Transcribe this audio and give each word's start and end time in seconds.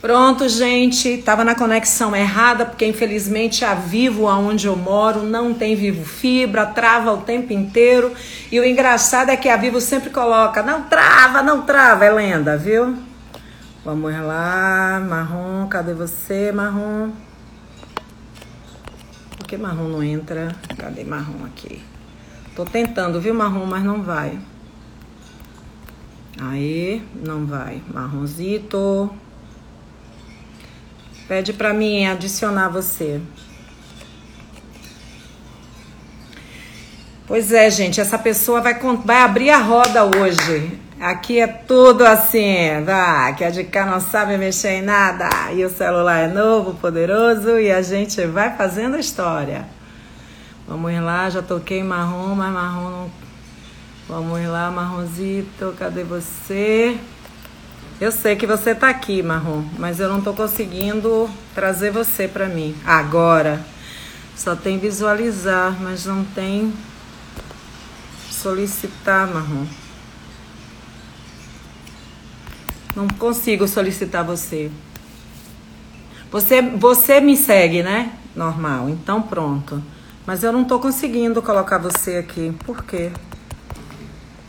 Pronto, 0.00 0.48
gente, 0.48 1.18
tava 1.18 1.42
na 1.42 1.56
conexão 1.56 2.14
errada, 2.14 2.64
porque 2.64 2.86
infelizmente 2.86 3.64
a 3.64 3.74
Vivo, 3.74 4.28
aonde 4.28 4.68
eu 4.68 4.76
moro, 4.76 5.24
não 5.24 5.52
tem 5.52 5.74
Vivo 5.74 6.04
Fibra, 6.04 6.66
trava 6.66 7.12
o 7.12 7.22
tempo 7.22 7.52
inteiro. 7.52 8.12
E 8.52 8.60
o 8.60 8.64
engraçado 8.64 9.30
é 9.30 9.36
que 9.36 9.48
a 9.48 9.56
Vivo 9.56 9.80
sempre 9.80 10.10
coloca, 10.10 10.62
não 10.62 10.82
trava, 10.82 11.42
não 11.42 11.62
trava, 11.62 12.04
é 12.04 12.12
lenda, 12.12 12.56
viu? 12.56 12.96
Vamos 13.84 14.12
lá, 14.12 15.04
Marrom, 15.04 15.66
cadê 15.66 15.94
você, 15.94 16.52
Marrom? 16.52 17.10
Por 19.36 19.48
que 19.48 19.56
Marrom 19.56 19.88
não 19.88 20.02
entra? 20.02 20.54
Cadê 20.76 21.02
Marrom 21.02 21.44
aqui? 21.44 21.82
Tô 22.54 22.64
tentando, 22.64 23.20
viu, 23.20 23.34
Marrom, 23.34 23.66
mas 23.66 23.82
não 23.82 24.00
vai. 24.00 24.38
Aí, 26.40 27.02
não 27.20 27.46
vai. 27.46 27.82
Marronzito. 27.92 29.10
Pede 31.28 31.52
para 31.52 31.74
mim 31.74 32.06
adicionar 32.06 32.70
você. 32.70 33.20
Pois 37.26 37.52
é, 37.52 37.70
gente, 37.70 38.00
essa 38.00 38.18
pessoa 38.18 38.62
vai, 38.62 38.72
vai 39.04 39.20
abrir 39.20 39.50
a 39.50 39.58
roda 39.58 40.04
hoje. 40.04 40.80
Aqui 40.98 41.38
é 41.38 41.46
tudo 41.46 42.04
assim, 42.04 42.82
vai, 42.82 43.34
que 43.36 43.44
a 43.44 43.50
de 43.50 43.62
cá 43.64 43.84
não 43.84 44.00
sabe 44.00 44.38
mexer 44.38 44.78
em 44.78 44.82
nada. 44.82 45.28
E 45.52 45.62
o 45.62 45.68
celular 45.68 46.20
é 46.20 46.28
novo, 46.28 46.72
poderoso, 46.74 47.58
e 47.58 47.70
a 47.70 47.82
gente 47.82 48.24
vai 48.24 48.56
fazendo 48.56 48.96
a 48.96 48.98
história. 48.98 49.66
Vamos 50.66 50.98
lá, 51.02 51.28
já 51.28 51.42
toquei 51.42 51.82
marrom, 51.82 52.34
mas 52.34 52.50
marrom 52.50 52.90
não. 52.90 53.10
Vamos 54.08 54.42
lá, 54.48 54.70
marronzito, 54.70 55.74
cadê 55.78 56.02
você? 56.02 56.98
Eu 58.00 58.12
sei 58.12 58.36
que 58.36 58.46
você 58.46 58.76
tá 58.76 58.88
aqui, 58.88 59.22
Marrom, 59.22 59.64
mas 59.76 59.98
eu 59.98 60.08
não 60.08 60.20
tô 60.20 60.32
conseguindo 60.32 61.28
trazer 61.54 61.90
você 61.90 62.28
para 62.28 62.48
mim. 62.48 62.76
Agora. 62.84 63.60
Só 64.36 64.54
tem 64.54 64.78
visualizar, 64.78 65.76
mas 65.80 66.06
não 66.06 66.24
tem 66.24 66.72
solicitar, 68.30 69.26
Marrom. 69.26 69.66
Não 72.94 73.08
consigo 73.08 73.66
solicitar 73.66 74.24
você. 74.24 74.70
Você, 76.30 76.62
você 76.62 77.20
me 77.20 77.36
segue, 77.36 77.82
né? 77.82 78.12
Normal. 78.36 78.88
Então 78.88 79.20
pronto. 79.20 79.82
Mas 80.24 80.44
eu 80.44 80.52
não 80.52 80.64
tô 80.64 80.78
conseguindo 80.78 81.42
colocar 81.42 81.78
você 81.78 82.16
aqui. 82.16 82.54
Por 82.64 82.84
quê? 82.84 83.10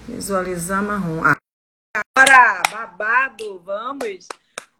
Visualizar 0.08 0.84
marrom. 0.84 1.24
Ah. 1.24 1.36
Agora, 2.20 2.62
babado, 2.70 3.60
vamos! 3.60 4.28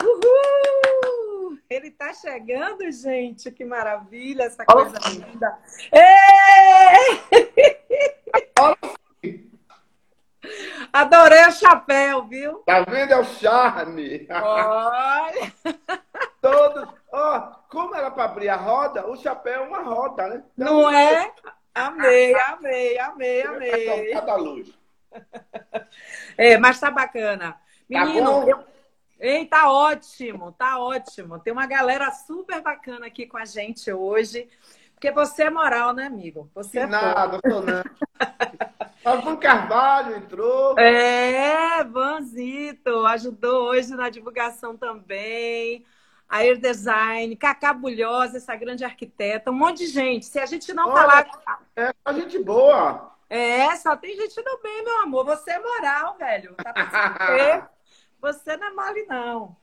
Uhul! 0.04 1.58
Ele 1.70 1.90
tá 1.90 2.14
chegando, 2.14 2.92
gente, 2.92 3.50
que 3.50 3.64
maravilha, 3.64 4.44
essa 4.44 4.66
coisa 4.66 5.00
oh. 5.06 5.10
linda. 5.10 5.58
Adorei 10.92 11.46
o 11.46 11.52
chapéu, 11.54 12.26
viu? 12.26 12.56
Tá 12.66 12.82
vendo? 12.82 13.14
É 13.14 13.18
o 13.18 13.24
charme. 13.24 14.28
Olha! 14.30 15.54
Todos. 16.42 16.90
Ó, 17.10 17.38
oh, 17.38 17.56
como 17.70 17.96
era 17.96 18.12
para 18.12 18.26
abrir 18.26 18.50
a 18.50 18.58
roda, 18.58 19.10
o 19.10 19.16
chapéu 19.16 19.64
é 19.64 19.66
uma 19.66 19.80
roda, 19.82 20.28
né? 20.28 20.44
Não, 20.58 20.82
Não 20.82 20.90
é? 20.92 21.34
Amei, 21.74 22.36
amei, 22.36 23.00
amei, 23.00 23.44
amei. 23.44 24.12
Cada 24.12 24.36
luz. 24.36 24.78
É, 26.38 26.58
mas 26.58 26.80
tá 26.80 26.90
bacana. 26.90 27.52
Tá 27.52 27.60
Menino, 28.06 28.46
tá 28.46 28.50
eu... 28.50 28.64
Ei, 29.20 29.46
tá 29.46 29.70
ótimo, 29.70 30.54
tá 30.54 30.80
ótimo. 30.80 31.40
Tem 31.40 31.52
uma 31.52 31.66
galera 31.66 32.10
super 32.12 32.62
bacana 32.62 33.08
aqui 33.08 33.26
com 33.26 33.38
a 33.38 33.44
gente 33.44 33.92
hoje. 33.92 34.48
Porque 34.94 35.12
você 35.12 35.44
é 35.44 35.50
moral, 35.50 35.94
né, 35.94 36.06
amigo? 36.06 36.50
Você 36.56 36.80
é 36.80 36.88
Nada, 36.88 37.40
tô 37.42 37.62
não. 37.62 39.22
Van 39.22 39.36
Carvalho 39.38 40.16
entrou. 40.18 40.78
É, 40.78 41.84
Vanzito 41.84 43.06
ajudou 43.06 43.70
hoje 43.70 43.96
na 43.96 44.10
divulgação 44.10 44.78
também. 44.78 45.86
Air 46.30 46.60
Design, 46.60 47.36
Cacá 47.36 47.74
Bulhosa, 47.74 48.38
essa 48.38 48.56
grande 48.56 48.86
arquiteta, 48.86 49.50
um 49.50 49.56
monte 49.56 49.80
de 49.80 49.88
gente. 49.88 50.26
Se 50.26 50.40
a 50.40 50.46
gente 50.46 50.72
não 50.74 50.90
Olha, 50.90 51.26
falar. 51.26 51.62
É 51.76 51.94
a 52.06 52.14
gente 52.14 52.38
boa. 52.38 53.12
É, 53.30 53.76
só 53.76 53.96
tem 53.96 54.16
gente 54.16 54.42
do 54.42 54.60
bem, 54.64 54.84
meu 54.84 55.02
amor. 55.04 55.24
Você 55.26 55.52
é 55.52 55.60
moral, 55.60 56.18
velho. 56.18 56.56
Tá 56.56 56.74
você, 56.74 57.64
você 58.20 58.58
não 58.58 58.68
é 58.68 58.72
mole, 58.72 59.06
não. 59.06 59.56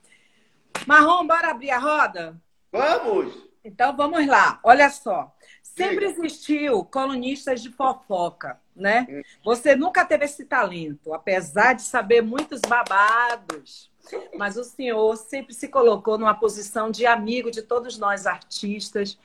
Marrom, 0.86 1.26
bora 1.26 1.50
abrir 1.50 1.70
a 1.70 1.78
roda? 1.78 2.40
Vamos! 2.70 3.46
Então 3.64 3.96
vamos 3.96 4.24
lá. 4.26 4.60
Olha 4.62 4.88
só. 4.88 5.34
Sempre 5.62 6.06
existiu 6.06 6.84
colunistas 6.84 7.60
de 7.60 7.70
fofoca, 7.70 8.60
né? 8.74 9.06
Hum. 9.10 9.22
Você 9.44 9.74
nunca 9.74 10.04
teve 10.04 10.24
esse 10.24 10.44
talento, 10.44 11.12
apesar 11.12 11.74
de 11.74 11.82
saber 11.82 12.22
muitos 12.22 12.60
babados. 12.60 13.90
Mas 14.36 14.56
o 14.56 14.62
senhor 14.62 15.16
sempre 15.16 15.52
se 15.52 15.68
colocou 15.68 16.16
numa 16.16 16.34
posição 16.34 16.90
de 16.90 17.04
amigo 17.04 17.50
de 17.50 17.60
todos 17.60 17.98
nós 17.98 18.26
artistas 18.26 19.18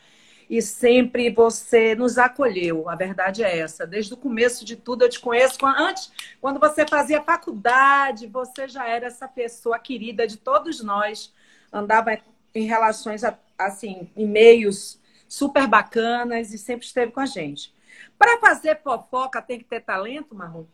e 0.52 0.62
sempre 0.62 1.30
você 1.30 1.96
nos 1.96 2.18
acolheu. 2.18 2.90
A 2.90 2.96
verdade 2.96 3.42
é 3.42 3.60
essa. 3.60 3.88
Desde 3.88 4.14
o 4.14 4.18
começo 4.18 4.66
de 4.66 4.76
tudo, 4.76 5.06
eu 5.06 5.10
te 5.10 5.18
conheço. 5.18 5.58
Antes, 5.66 6.12
quando 6.42 6.60
você 6.60 6.86
fazia 6.86 7.22
faculdade, 7.22 8.28
você 8.28 8.68
já 8.68 8.86
era 8.86 9.08
essa 9.08 9.30
pessoa 9.30 9.80
querida 9.80 10.28
de 10.28 10.36
todos 10.36 10.84
nós. 10.84 11.34
Andava 11.72 12.18
em 12.54 12.66
relações, 12.66 13.22
assim, 13.58 14.12
em 14.14 14.28
meios 14.28 15.00
super 15.26 15.68
bacanas 15.68 16.54
e 16.54 16.58
sempre 16.58 16.86
esteve 16.86 17.14
com 17.14 17.22
a 17.22 17.26
gente. 17.26 17.74
Para 18.20 18.38
fazer 18.42 18.82
fofoca, 18.84 19.42
tem 19.42 19.58
que 19.58 19.64
ter 19.64 19.80
talento, 19.80 20.36
Marrom? 20.36 20.66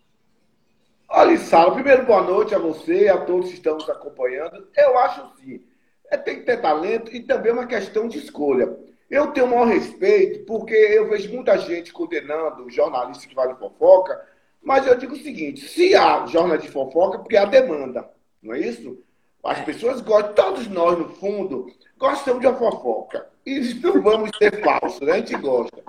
Olha, 1.07 1.37
Sala, 1.37 1.75
primeiro 1.75 2.03
boa 2.03 2.23
noite 2.23 2.55
a 2.55 2.57
você 2.57 3.09
a 3.09 3.17
todos 3.19 3.49
que 3.49 3.57
estão 3.57 3.75
nos 3.75 3.87
acompanhando. 3.87 4.67
Eu 4.75 4.97
acho 4.97 5.31
sim. 5.39 5.63
É, 6.09 6.17
tem 6.17 6.39
que 6.39 6.45
ter 6.45 6.59
talento 6.59 7.15
e 7.15 7.21
também 7.21 7.51
uma 7.51 7.67
questão 7.67 8.07
de 8.07 8.17
escolha. 8.17 8.75
Eu 9.09 9.27
tenho 9.27 9.45
o 9.45 9.49
maior 9.49 9.67
respeito, 9.67 10.45
porque 10.45 10.73
eu 10.73 11.09
vejo 11.09 11.33
muita 11.33 11.57
gente 11.57 11.93
condenando 11.93 12.69
jornalistas 12.69 13.25
que 13.25 13.35
fazem 13.35 13.55
fofoca, 13.55 14.21
mas 14.61 14.85
eu 14.85 14.95
digo 14.95 15.13
o 15.13 15.19
seguinte: 15.19 15.67
se 15.67 15.95
há 15.95 16.25
jornal 16.25 16.57
de 16.57 16.67
fofoca, 16.67 17.17
é 17.17 17.19
porque 17.19 17.37
há 17.37 17.45
demanda, 17.45 18.09
não 18.41 18.53
é 18.53 18.59
isso? 18.59 19.01
As 19.43 19.59
é. 19.59 19.63
pessoas 19.63 20.01
gostam, 20.01 20.33
todos 20.33 20.67
nós, 20.67 20.97
no 20.97 21.09
fundo, 21.09 21.71
gostamos 21.97 22.41
de 22.41 22.47
uma 22.47 22.57
fofoca. 22.57 23.29
E 23.45 23.59
não 23.81 24.01
vamos 24.01 24.29
ser 24.37 24.61
falsos, 24.61 24.99
né? 24.99 25.13
A 25.13 25.17
gente 25.17 25.35
gosta. 25.37 25.81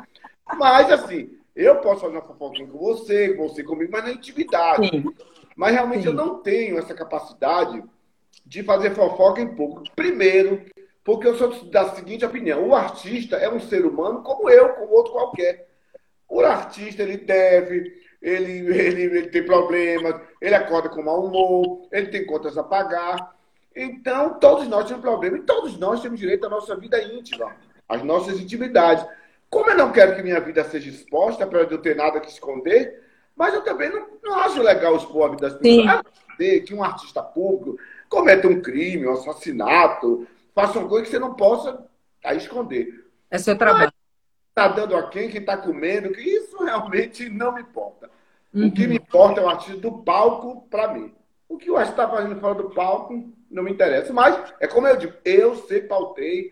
Mas, 0.56 0.90
assim, 0.92 1.36
eu 1.56 1.76
posso 1.76 2.02
fazer 2.02 2.12
uma 2.12 2.22
fofoquinha 2.22 2.68
com 2.68 2.78
você, 2.78 3.34
com 3.34 3.48
você 3.48 3.64
comigo, 3.64 3.90
mas 3.90 4.04
na 4.04 4.12
intimidade. 4.12 4.88
Sim. 4.88 5.04
Mas 5.56 5.72
realmente 5.72 6.02
Sim. 6.02 6.08
eu 6.08 6.14
não 6.14 6.38
tenho 6.38 6.78
essa 6.78 6.94
capacidade 6.94 7.82
de 8.46 8.62
fazer 8.62 8.94
fofoca 8.94 9.40
em 9.40 9.54
público. 9.56 9.94
Primeiro, 9.96 10.64
porque 11.08 11.26
eu 11.26 11.36
sou 11.36 11.64
da 11.70 11.94
seguinte 11.94 12.22
opinião: 12.22 12.68
o 12.68 12.74
artista 12.74 13.36
é 13.36 13.48
um 13.48 13.58
ser 13.58 13.86
humano 13.86 14.22
como 14.22 14.50
eu, 14.50 14.68
como 14.74 14.92
outro 14.92 15.14
qualquer. 15.14 15.66
O 16.28 16.42
artista, 16.42 17.02
ele 17.02 17.16
deve, 17.16 17.94
ele, 18.20 18.58
ele, 18.68 19.02
ele 19.04 19.28
tem 19.28 19.42
problemas, 19.42 20.20
ele 20.38 20.54
acorda 20.54 20.90
com 20.90 21.02
mau 21.02 21.24
humor, 21.24 21.88
ele 21.90 22.08
tem 22.08 22.26
contas 22.26 22.58
a 22.58 22.62
pagar. 22.62 23.34
Então, 23.74 24.38
todos 24.38 24.68
nós 24.68 24.86
temos 24.86 25.00
problema 25.00 25.38
e 25.38 25.44
todos 25.44 25.78
nós 25.78 26.02
temos 26.02 26.20
direito 26.20 26.44
à 26.44 26.50
nossa 26.50 26.76
vida 26.76 27.02
íntima, 27.02 27.56
às 27.88 28.02
nossas 28.02 28.38
intimidades. 28.38 29.06
Como 29.48 29.70
eu 29.70 29.78
não 29.78 29.90
quero 29.90 30.14
que 30.14 30.22
minha 30.22 30.40
vida 30.40 30.62
seja 30.64 30.90
exposta 30.90 31.46
para 31.46 31.60
eu 31.60 31.70
não 31.70 31.78
ter 31.78 31.96
nada 31.96 32.20
que 32.20 32.28
esconder, 32.28 33.02
mas 33.34 33.54
eu 33.54 33.62
também 33.62 33.88
não, 33.88 34.08
não 34.22 34.34
acho 34.40 34.60
legal 34.60 34.94
expor 34.94 35.24
a 35.24 35.30
vida 35.30 35.48
das 35.48 35.58
pessoas. 35.58 36.02
Que 36.66 36.74
um 36.74 36.84
artista 36.84 37.22
público 37.22 37.78
cometa 38.10 38.46
um 38.46 38.60
crime, 38.60 39.06
um 39.06 39.14
assassinato, 39.14 40.26
faça 40.58 40.80
uma 40.80 40.88
coisa 40.88 41.04
que 41.04 41.10
você 41.12 41.20
não 41.20 41.34
possa 41.34 41.86
aí, 42.24 42.36
esconder. 42.36 43.06
É 43.30 43.38
seu 43.38 43.56
trabalho. 43.56 43.92
Está 44.48 44.66
dando 44.66 44.96
a 44.96 45.08
quem, 45.08 45.30
quem 45.30 45.40
está 45.40 45.56
comendo, 45.56 46.10
que 46.10 46.20
isso 46.20 46.64
realmente 46.64 47.28
não 47.28 47.54
me 47.54 47.60
importa. 47.60 48.10
Uhum. 48.52 48.66
O 48.66 48.72
que 48.72 48.88
me 48.88 48.96
importa 48.96 49.40
é 49.40 49.44
o 49.44 49.48
artista 49.48 49.76
do 49.76 49.98
palco 49.98 50.66
para 50.68 50.92
mim. 50.92 51.14
O 51.48 51.56
que 51.56 51.70
o 51.70 51.76
artista 51.76 52.02
está 52.02 52.12
fazendo 52.12 52.40
fora 52.40 52.56
do 52.56 52.70
palco 52.70 53.32
não 53.48 53.62
me 53.62 53.70
interessa. 53.70 54.12
Mas, 54.12 54.52
é 54.58 54.66
como 54.66 54.88
eu 54.88 54.96
digo, 54.96 55.12
eu 55.24 55.54
sempre 55.54 55.86
pautei 55.86 56.50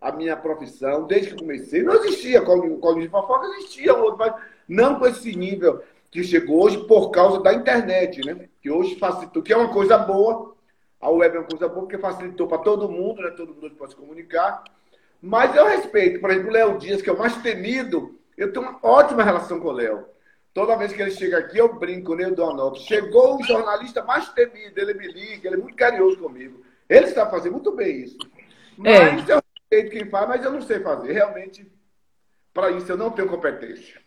a 0.00 0.10
minha 0.10 0.34
profissão 0.34 1.06
desde 1.06 1.30
que 1.30 1.36
comecei. 1.36 1.82
Não 1.82 1.92
existia 1.96 2.40
código 2.40 3.00
de 3.00 3.08
fofoca, 3.08 3.46
existia 3.58 3.94
outro, 3.94 4.16
mas 4.16 4.34
não 4.66 4.98
com 4.98 5.06
esse 5.06 5.36
nível 5.36 5.82
que 6.10 6.24
chegou 6.24 6.64
hoje 6.64 6.78
por 6.86 7.10
causa 7.10 7.42
da 7.42 7.52
internet, 7.52 8.24
né? 8.24 8.48
Que 8.62 8.70
hoje 8.70 8.98
facilitou, 8.98 9.42
que 9.42 9.52
é 9.52 9.56
uma 9.56 9.72
coisa 9.72 9.98
boa, 9.98 10.54
a 11.02 11.10
web 11.10 11.36
é 11.36 11.40
uma 11.40 11.48
coisa 11.48 11.68
boa 11.68 11.80
porque 11.80 11.98
facilitou 11.98 12.46
para 12.46 12.58
todo 12.58 12.88
mundo, 12.88 13.20
né? 13.20 13.30
Todo 13.32 13.52
mundo 13.52 13.74
pode 13.74 13.90
se 13.90 13.96
comunicar. 13.96 14.62
Mas 15.20 15.54
eu 15.56 15.66
respeito, 15.66 16.20
por 16.20 16.30
exemplo, 16.30 16.48
o 16.48 16.52
Léo 16.52 16.78
Dias, 16.78 17.02
que 17.02 17.10
é 17.10 17.12
o 17.12 17.18
mais 17.18 17.36
temido, 17.42 18.16
eu 18.38 18.52
tenho 18.52 18.66
uma 18.66 18.78
ótima 18.80 19.24
relação 19.24 19.58
com 19.58 19.68
o 19.68 19.72
Léo. 19.72 20.06
Toda 20.54 20.76
vez 20.76 20.92
que 20.92 21.02
ele 21.02 21.10
chega 21.10 21.38
aqui, 21.38 21.58
eu 21.58 21.74
brinco, 21.74 22.14
né? 22.14 22.24
eu 22.24 22.34
dou 22.34 22.50
a 22.50 22.54
nota. 22.54 22.78
Chegou 22.78 23.36
o 23.36 23.42
jornalista 23.42 24.04
mais 24.04 24.28
temido, 24.28 24.80
ele 24.80 24.94
me 24.94 25.08
liga, 25.08 25.48
ele 25.48 25.56
é 25.56 25.58
muito 25.58 25.76
carinhoso 25.76 26.18
comigo. 26.18 26.62
Ele 26.88 27.06
está 27.06 27.28
fazendo 27.28 27.54
muito 27.54 27.72
bem 27.72 28.02
isso. 28.02 28.18
É. 28.84 29.10
Mas 29.12 29.28
é. 29.28 29.32
eu 29.32 29.42
respeito 29.70 29.90
quem 29.90 30.08
faz, 30.08 30.28
mas 30.28 30.44
eu 30.44 30.52
não 30.52 30.62
sei 30.62 30.78
fazer. 30.80 31.12
Realmente, 31.12 31.66
para 32.52 32.70
isso 32.70 32.92
eu 32.92 32.96
não 32.96 33.10
tenho 33.10 33.28
competência. 33.28 34.00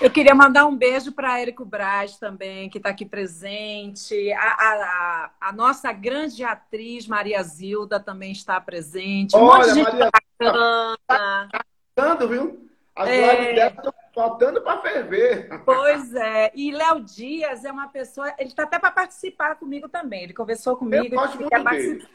Eu 0.00 0.10
queria 0.10 0.34
mandar 0.34 0.66
um 0.66 0.76
beijo 0.76 1.12
para 1.12 1.40
Érico 1.40 1.64
Braz 1.64 2.18
também, 2.18 2.68
que 2.68 2.78
está 2.78 2.90
aqui 2.90 3.06
presente. 3.06 4.32
A, 4.32 4.40
a, 4.40 5.30
a, 5.40 5.52
nossa 5.52 5.92
grande 5.92 6.44
atriz, 6.44 7.06
Maria 7.06 7.42
Zilda, 7.42 7.98
também 7.98 8.32
está 8.32 8.60
presente. 8.60 9.34
Um 9.36 9.40
Olha, 9.40 9.66
monte 9.66 9.74
de 9.74 9.82
Maria, 9.82 10.10
bacana. 10.10 10.96
Tá, 11.06 11.48
tá, 11.94 12.16
tá, 12.16 12.26
viu? 12.26 12.68
As 12.94 13.08
é... 13.08 13.40
lives 13.40 13.54
dela 13.54 13.70
estão 13.70 13.94
faltando 14.14 14.60
para 14.60 14.82
ferver. 14.82 15.48
Pois 15.64 16.14
é. 16.14 16.52
E 16.54 16.70
Léo 16.70 17.00
Dias 17.00 17.64
é 17.64 17.72
uma 17.72 17.88
pessoa. 17.88 18.32
Ele 18.38 18.50
está 18.50 18.64
até 18.64 18.78
para 18.78 18.90
participar 18.90 19.56
comigo 19.56 19.88
também. 19.88 20.24
Ele 20.24 20.34
conversou 20.34 20.76
comigo. 20.76 21.06
Eu 21.06 21.10
gosto 21.10 21.38
muito 21.38 21.64
dele. 21.64 22.06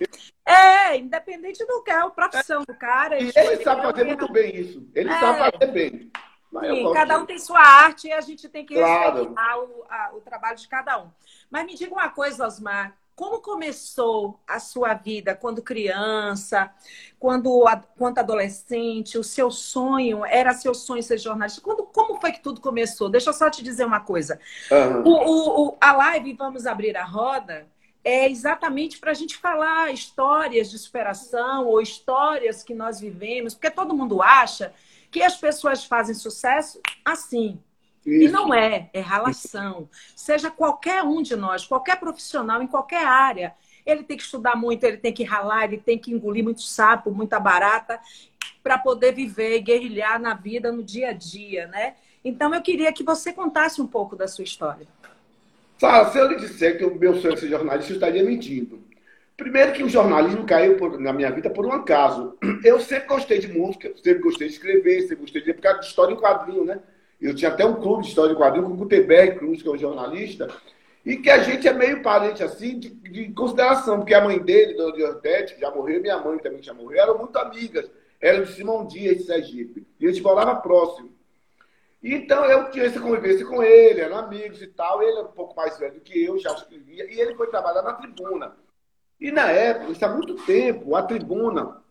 É, 0.45 0.97
independente 0.97 1.65
do 1.65 1.83
que 1.83 1.91
é 1.91 1.95
a 1.95 2.09
profissão 2.09 2.63
do 2.63 2.75
cara. 2.75 3.17
Ele, 3.17 3.31
ele 3.35 3.63
sabe 3.63 3.81
fazer 3.81 4.03
muito 4.03 4.31
bem 4.31 4.55
isso. 4.55 4.87
Ele 4.93 5.09
é. 5.09 5.19
sabe 5.19 5.51
fazer 5.51 5.71
bem. 5.71 6.11
Sim, 6.49 6.93
cada 6.93 7.19
um 7.19 7.25
tem 7.25 7.37
sua 7.37 7.59
arte 7.59 8.07
e 8.07 8.13
a 8.13 8.21
gente 8.21 8.47
tem 8.47 8.65
que 8.65 8.73
claro. 8.75 9.17
respeitar 9.17 9.59
o, 9.59 9.85
a, 9.89 10.11
o 10.15 10.21
trabalho 10.21 10.57
de 10.57 10.67
cada 10.67 10.97
um. 10.99 11.09
Mas 11.51 11.65
me 11.65 11.75
diga 11.75 11.93
uma 11.93 12.09
coisa, 12.09 12.45
Osmar. 12.45 12.95
Como 13.17 13.41
começou 13.41 14.39
a 14.45 14.59
sua 14.59 14.93
vida 14.93 15.33
quando 15.33 15.59
criança, 15.59 16.71
quando, 17.17 17.65
quando 17.97 18.19
adolescente? 18.19 19.17
O 19.17 19.23
seu 19.23 19.49
sonho 19.49 20.23
era 20.23 20.53
seu 20.53 20.75
sonho 20.75 21.01
ser 21.01 21.17
jornalista? 21.17 21.59
Quando, 21.59 21.81
como 21.81 22.21
foi 22.21 22.31
que 22.31 22.43
tudo 22.43 22.61
começou? 22.61 23.09
Deixa 23.09 23.31
eu 23.31 23.33
só 23.33 23.49
te 23.49 23.63
dizer 23.63 23.85
uma 23.85 24.01
coisa. 24.01 24.39
Uhum. 24.69 25.01
O, 25.03 25.69
o, 25.69 25.77
a 25.81 25.93
live 25.93 26.33
Vamos 26.33 26.67
Abrir 26.67 26.95
a 26.95 27.03
Roda 27.03 27.67
é 28.03 28.29
exatamente 28.29 28.99
para 28.99 29.09
a 29.09 29.15
gente 29.15 29.35
falar 29.35 29.91
histórias 29.91 30.69
de 30.69 30.77
superação 30.77 31.65
ou 31.65 31.81
histórias 31.81 32.61
que 32.61 32.75
nós 32.75 32.99
vivemos, 32.99 33.55
porque 33.55 33.71
todo 33.71 33.97
mundo 33.97 34.21
acha 34.21 34.71
que 35.09 35.23
as 35.23 35.35
pessoas 35.35 35.83
fazem 35.83 36.13
sucesso 36.13 36.79
assim, 37.03 37.59
isso. 38.07 38.25
E 38.25 38.29
não 38.29 38.53
é, 38.53 38.89
é 38.93 38.99
ralação. 38.99 39.89
Seja 40.15 40.49
qualquer 40.49 41.03
um 41.03 41.21
de 41.21 41.35
nós, 41.35 41.65
qualquer 41.65 41.99
profissional, 41.99 42.61
em 42.61 42.67
qualquer 42.67 43.05
área, 43.05 43.53
ele 43.85 44.03
tem 44.03 44.17
que 44.17 44.23
estudar 44.23 44.55
muito, 44.55 44.83
ele 44.83 44.97
tem 44.97 45.13
que 45.13 45.23
ralar, 45.23 45.65
ele 45.65 45.77
tem 45.77 45.97
que 45.97 46.11
engolir 46.11 46.43
muito 46.43 46.61
sapo, 46.61 47.11
muita 47.11 47.39
barata, 47.39 47.99
para 48.63 48.77
poder 48.77 49.13
viver 49.13 49.57
e 49.57 49.61
guerrilhar 49.61 50.19
na 50.19 50.33
vida, 50.33 50.71
no 50.71 50.83
dia 50.83 51.09
a 51.09 51.13
dia, 51.13 51.67
né? 51.67 51.95
Então, 52.23 52.53
eu 52.53 52.61
queria 52.61 52.91
que 52.91 53.03
você 53.03 53.31
contasse 53.31 53.81
um 53.81 53.87
pouco 53.87 54.15
da 54.15 54.27
sua 54.27 54.43
história. 54.43 54.87
Sara, 55.77 56.09
se 56.09 56.17
eu 56.17 56.27
lhe 56.27 56.35
disser 56.35 56.77
que 56.77 56.83
o 56.83 56.95
meu 56.95 57.15
sonho 57.15 57.33
é 57.33 57.37
ser 57.37 57.49
jornalista, 57.49 57.91
eu 57.91 57.95
estaria 57.95 58.23
mentindo. 58.23 58.81
Primeiro 59.37 59.71
que 59.71 59.83
o 59.83 59.89
jornalismo 59.89 60.45
caiu 60.45 60.75
por, 60.77 60.99
na 60.99 61.13
minha 61.13 61.31
vida 61.31 61.49
por 61.49 61.65
um 61.65 61.71
acaso. 61.71 62.35
Eu 62.63 62.79
sempre 62.79 63.07
gostei 63.07 63.39
de 63.39 63.47
música, 63.47 63.93
sempre 64.03 64.23
gostei 64.23 64.47
de 64.47 64.53
escrever, 64.55 65.01
sempre 65.01 65.17
gostei 65.17 65.43
de 65.43 65.53
por 65.53 65.61
causa 65.61 65.79
de 65.79 65.85
história 65.85 66.13
em 66.13 66.17
quadrinho, 66.17 66.65
né? 66.65 66.79
Eu 67.19 67.35
tinha 67.35 67.51
até 67.51 67.65
um 67.65 67.81
clube 67.81 68.03
de 68.03 68.09
história 68.09 68.33
de 68.33 68.39
quadrinho 68.39 68.65
com 68.65 68.73
o 68.73 68.77
Gutenberg 68.77 69.37
Cruz, 69.37 69.61
que 69.61 69.67
é 69.67 69.71
um 69.71 69.77
jornalista, 69.77 70.47
e 71.05 71.17
que 71.17 71.29
a 71.29 71.39
gente 71.39 71.67
é 71.67 71.73
meio 71.73 72.01
parente 72.01 72.43
assim 72.43 72.77
de, 72.77 72.89
de 72.89 73.31
consideração, 73.33 73.97
porque 73.97 74.13
a 74.13 74.23
mãe 74.23 74.39
dele, 74.39 74.75
Dona 74.75 74.95
Diortete, 74.95 75.55
que 75.55 75.61
já 75.61 75.71
morreu, 75.71 76.01
minha 76.01 76.17
mãe 76.19 76.37
também 76.37 76.61
já 76.61 76.73
morreu, 76.73 77.01
eram 77.01 77.17
muito 77.17 77.37
amigas. 77.37 77.89
Eram 78.19 78.43
de 78.43 78.53
Simão 78.53 78.85
Dias, 78.85 79.17
de 79.17 79.23
Sergipe. 79.23 79.85
E 79.99 80.07
a 80.07 80.11
gente 80.11 80.23
morava 80.23 80.55
próximo. 80.55 81.11
Então 82.03 82.45
eu 82.45 82.69
tinha 82.71 82.85
essa 82.85 82.99
convivência 82.99 83.45
com 83.45 83.61
ele, 83.61 84.01
eram 84.01 84.17
amigos 84.17 84.61
e 84.61 84.67
tal. 84.67 85.01
Ele 85.01 85.19
é 85.19 85.21
um 85.21 85.27
pouco 85.27 85.55
mais 85.55 85.77
velho 85.77 85.95
do 85.95 86.01
que 86.01 86.23
eu, 86.23 86.37
já 86.39 86.51
escrevia. 86.53 87.05
E 87.11 87.19
ele 87.19 87.35
foi 87.35 87.47
trabalhar 87.47 87.81
na 87.81 87.93
tribuna. 87.93 88.55
E 89.19 89.31
na 89.31 89.49
época, 89.51 89.91
isso 89.91 90.05
há 90.05 90.09
muito 90.09 90.35
tempo, 90.45 90.95
a 90.95 91.03
tribuna 91.03 91.81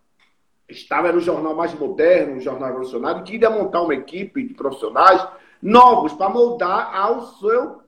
estava 0.69 1.13
no 1.13 1.21
jornal 1.21 1.55
mais 1.55 1.75
moderno, 1.75 2.37
um 2.37 2.41
jornal 2.41 2.69
revolucionário, 2.69 3.23
que 3.23 3.33
queria 3.33 3.51
montar 3.51 3.83
uma 3.83 3.95
equipe 3.95 4.43
de 4.43 4.55
profissionais 4.55 5.27
novos 5.63 6.13
para 6.13 6.29
moldar 6.29 6.95
ao 6.95 7.23
seu, 7.39 7.81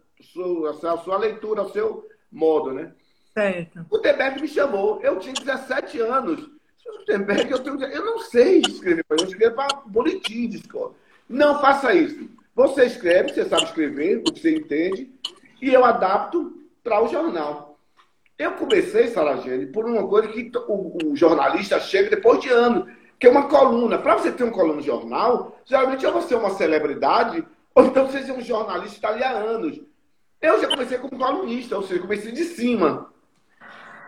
a 0.88 0.96
sua 0.98 1.18
leitura, 1.18 1.62
ao 1.62 1.70
seu 1.70 2.06
modo, 2.30 2.72
né? 2.72 2.92
Certo. 3.34 3.80
O 3.90 3.96
Gutenberg 3.96 4.40
me 4.40 4.48
chamou. 4.48 5.00
Eu 5.02 5.18
tinha 5.18 5.34
17 5.34 6.00
anos. 6.00 6.42
O 6.42 6.98
Gutenberg, 6.98 7.50
eu, 7.50 7.58
tenho, 7.58 7.82
eu 7.82 8.04
não 8.04 8.18
sei 8.20 8.60
escrever, 8.60 9.04
eu 9.10 9.16
escrevo 9.16 9.54
para 9.54 9.82
boletim 9.86 10.48
de 10.48 10.56
escola. 10.56 10.92
Não 11.28 11.60
faça 11.60 11.94
isso. 11.94 12.28
Você 12.54 12.86
escreve, 12.86 13.32
você 13.32 13.44
sabe 13.44 13.64
escrever, 13.64 14.18
o 14.18 14.32
que 14.32 14.40
você 14.40 14.56
entende, 14.56 15.12
e 15.62 15.72
eu 15.72 15.84
adapto 15.84 16.60
para 16.82 17.02
o 17.02 17.08
jornal. 17.08 17.67
Eu 18.38 18.52
comecei, 18.52 19.08
Saragene, 19.08 19.66
por 19.66 19.84
uma 19.84 20.06
coisa 20.06 20.28
que 20.28 20.50
o, 20.68 20.96
o, 21.04 21.16
jornalista 21.16 21.80
chega 21.80 22.10
depois 22.10 22.40
de 22.40 22.48
anos, 22.48 22.88
que 23.18 23.26
é 23.26 23.30
uma 23.30 23.48
coluna. 23.48 23.98
Para 23.98 24.16
você 24.16 24.30
ter 24.30 24.44
uma 24.44 24.52
coluna 24.52 24.76
no 24.76 24.82
jornal, 24.82 25.58
geralmente 25.64 26.06
ou 26.06 26.12
você 26.12 26.34
é 26.34 26.36
uma 26.36 26.50
celebridade, 26.50 27.44
ou 27.74 27.84
então 27.84 28.06
você 28.06 28.30
é 28.30 28.32
um 28.32 28.40
jornalista 28.40 28.90
que 28.90 28.94
está 28.94 29.08
ali 29.08 29.24
há 29.24 29.32
anos. 29.32 29.80
Eu 30.40 30.60
já 30.60 30.68
comecei 30.68 30.98
como 30.98 31.18
colunista, 31.18 31.76
ou 31.76 31.82
seja, 31.82 32.00
comecei 32.00 32.30
de 32.30 32.44
cima. 32.44 33.12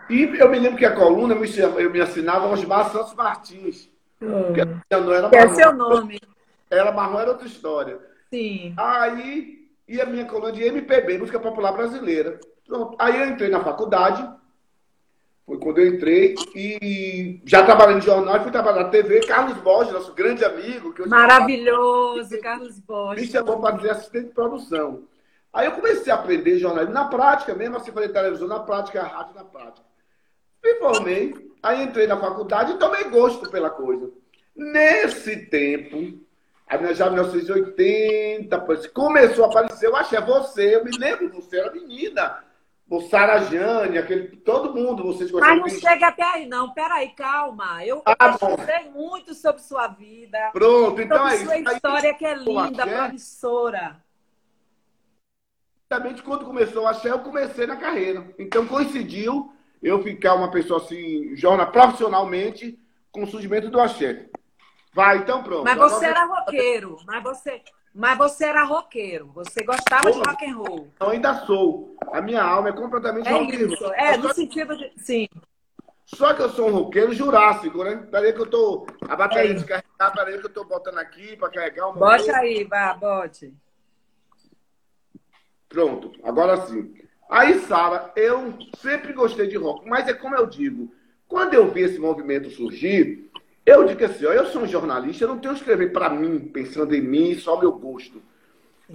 E 0.08 0.22
eu 0.22 0.48
me 0.48 0.60
lembro 0.60 0.78
que 0.78 0.86
a 0.86 0.94
coluna 0.94 1.34
me 1.34 1.48
chama, 1.48 1.80
eu 1.80 1.90
me 1.90 2.00
assinava 2.00 2.46
Osmar 2.46 2.90
Santos 2.90 3.14
Martins. 3.14 3.90
Hum. 4.22 4.52
Que 4.52 4.64
não 4.96 5.12
era 5.12 5.28
marrom. 5.28 5.36
é 5.36 5.48
seu 5.54 5.72
nome. 5.72 6.20
Era 6.70 6.92
marrom, 6.92 7.18
era 7.18 7.30
outra 7.30 7.48
história. 7.48 7.98
Sim. 8.32 8.74
Aí, 8.76 9.68
e 9.88 10.00
a 10.00 10.06
minha 10.06 10.24
coluna 10.24 10.52
de 10.52 10.62
MPB, 10.62 11.18
música 11.18 11.40
popular 11.40 11.72
brasileira. 11.72 12.38
Pronto. 12.70 12.94
Aí 13.00 13.20
eu 13.20 13.26
entrei 13.26 13.50
na 13.50 13.64
faculdade, 13.64 14.24
foi 15.44 15.58
quando 15.58 15.78
eu 15.78 15.88
entrei, 15.88 16.36
e 16.54 17.40
já 17.44 17.64
trabalhei 17.64 17.96
no 17.96 18.00
jornal 18.00 18.40
fui 18.42 18.52
trabalhar 18.52 18.84
na 18.84 18.90
TV. 18.90 19.26
Carlos 19.26 19.58
Borges, 19.58 19.92
nosso 19.92 20.14
grande 20.14 20.44
amigo. 20.44 20.94
Que 20.94 21.08
Maravilhoso, 21.08 22.40
Carlos 22.40 22.78
Borges. 22.78 23.26
Me 23.26 23.32
chamou 23.32 23.60
para 23.60 23.76
fazer 23.76 23.90
assistente 23.90 24.28
de 24.28 24.34
produção. 24.34 25.02
Aí 25.52 25.66
eu 25.66 25.72
comecei 25.72 26.12
a 26.12 26.14
aprender 26.14 26.58
jornalismo 26.58 26.94
na 26.94 27.06
prática 27.06 27.56
mesmo, 27.56 27.76
assim, 27.76 27.90
fazer 27.90 28.10
televisão 28.10 28.46
na 28.46 28.60
prática, 28.60 29.02
rádio 29.02 29.34
na 29.34 29.42
prática. 29.44 29.84
Me 30.62 30.74
formei, 30.76 31.50
aí 31.60 31.82
entrei 31.82 32.06
na 32.06 32.18
faculdade 32.18 32.74
e 32.74 32.78
tomei 32.78 33.02
gosto 33.10 33.50
pela 33.50 33.68
coisa. 33.68 34.08
Nesse 34.54 35.46
tempo, 35.46 36.20
aí 36.68 36.94
já 36.94 37.08
em 37.08 37.14
1980, 37.14 38.60
começou 38.94 39.46
a 39.46 39.48
aparecer, 39.48 39.86
eu 39.86 39.96
achei 39.96 40.20
você, 40.20 40.76
eu 40.76 40.84
me 40.84 40.92
lembro, 40.96 41.30
você 41.30 41.58
era 41.58 41.72
menina 41.72 42.48
o 42.90 43.00
Sarajane, 43.02 43.98
aquele, 43.98 44.36
todo 44.38 44.74
mundo, 44.74 45.04
vocês 45.04 45.30
gostaram. 45.30 45.60
Mas 45.60 45.72
não 45.72 45.80
chega 45.80 46.08
até 46.08 46.24
aí, 46.24 46.46
não. 46.46 46.74
Peraí, 46.74 47.10
calma. 47.10 47.86
Eu, 47.86 48.02
ah, 48.04 48.36
eu 48.84 48.90
muito 48.90 49.32
sobre 49.32 49.62
sua 49.62 49.86
vida. 49.86 50.50
Pronto, 50.52 51.00
então 51.00 51.26
é 51.28 51.36
sua 51.36 51.56
isso. 51.56 51.72
história 51.72 52.10
aí, 52.10 52.16
que 52.16 52.26
é 52.26 52.34
linda, 52.34 52.84
promissora. 52.84 54.02
Exatamente 55.88 56.22
quando 56.22 56.44
começou 56.44 56.84
a 56.86 56.90
Axé, 56.90 57.10
eu 57.10 57.20
comecei 57.20 57.64
na 57.64 57.76
carreira. 57.76 58.28
Então 58.36 58.66
coincidiu 58.66 59.52
eu 59.80 60.02
ficar 60.02 60.34
uma 60.34 60.50
pessoa 60.50 60.80
assim, 60.80 61.34
jornal 61.36 61.70
profissionalmente, 61.70 62.76
com 63.12 63.22
o 63.22 63.26
surgimento 63.26 63.70
do 63.70 63.80
Axé. 63.80 64.28
Vai, 64.92 65.18
então 65.18 65.44
pronto. 65.44 65.62
Mas 65.62 65.78
você 65.78 66.06
era 66.06 66.24
roqueiro, 66.24 66.96
mas 67.06 67.22
você, 67.22 67.62
mas 67.94 68.16
você 68.16 68.44
era 68.44 68.64
roqueiro, 68.64 69.26
você 69.34 69.64
gostava 69.64 70.10
de 70.10 70.18
rock 70.18 70.46
and 70.46 70.56
roll. 70.56 70.88
Eu 71.00 71.10
ainda 71.10 71.34
sou. 71.46 71.96
A 72.12 72.20
minha 72.20 72.42
alma 72.42 72.68
é 72.68 72.72
completamente 72.72 73.28
é 73.28 73.32
rock 73.32 73.54
isso. 73.54 73.92
É, 73.94 74.16
no 74.16 74.32
sentido 74.32 74.76
de. 74.76 74.92
Sim. 74.96 75.28
Só 76.04 76.34
que 76.34 76.42
eu 76.42 76.50
sou 76.50 76.68
um 76.68 76.72
roqueiro 76.72 77.12
jurássico, 77.12 77.84
né? 77.84 77.96
Peraí 78.10 78.32
que 78.32 78.40
eu 78.40 78.46
tô. 78.46 78.86
A 79.08 79.16
bateria 79.16 79.50
é 79.50 79.54
descarregada, 79.54 80.12
peraí 80.12 80.38
que 80.38 80.46
eu 80.46 80.52
tô 80.52 80.64
botando 80.64 80.98
aqui 80.98 81.36
para 81.36 81.50
carregar 81.50 81.88
o 81.88 81.94
motor. 81.94 82.16
Bote 82.16 82.30
aí, 82.30 82.64
vá, 82.64 82.94
bote. 82.94 83.54
Pronto, 85.68 86.12
agora 86.24 86.66
sim. 86.66 86.92
Aí, 87.30 87.60
Sara, 87.60 88.12
eu 88.16 88.58
sempre 88.78 89.12
gostei 89.12 89.46
de 89.46 89.56
rock, 89.56 89.88
mas 89.88 90.08
é 90.08 90.12
como 90.12 90.34
eu 90.34 90.46
digo, 90.46 90.92
quando 91.28 91.54
eu 91.54 91.70
vi 91.70 91.82
esse 91.82 91.96
movimento 91.96 92.50
surgir, 92.50 93.29
eu 93.64 93.84
digo 93.84 94.04
assim, 94.04 94.26
ó, 94.26 94.32
eu 94.32 94.46
sou 94.46 94.62
um 94.62 94.66
jornalista, 94.66 95.24
eu 95.24 95.28
não 95.28 95.38
tenho 95.38 95.54
que 95.54 95.60
escrever 95.60 95.92
para 95.92 96.10
mim, 96.10 96.40
pensando 96.40 96.94
em 96.94 97.00
mim, 97.00 97.34
só 97.34 97.58
meu 97.58 97.72
gosto. 97.72 98.22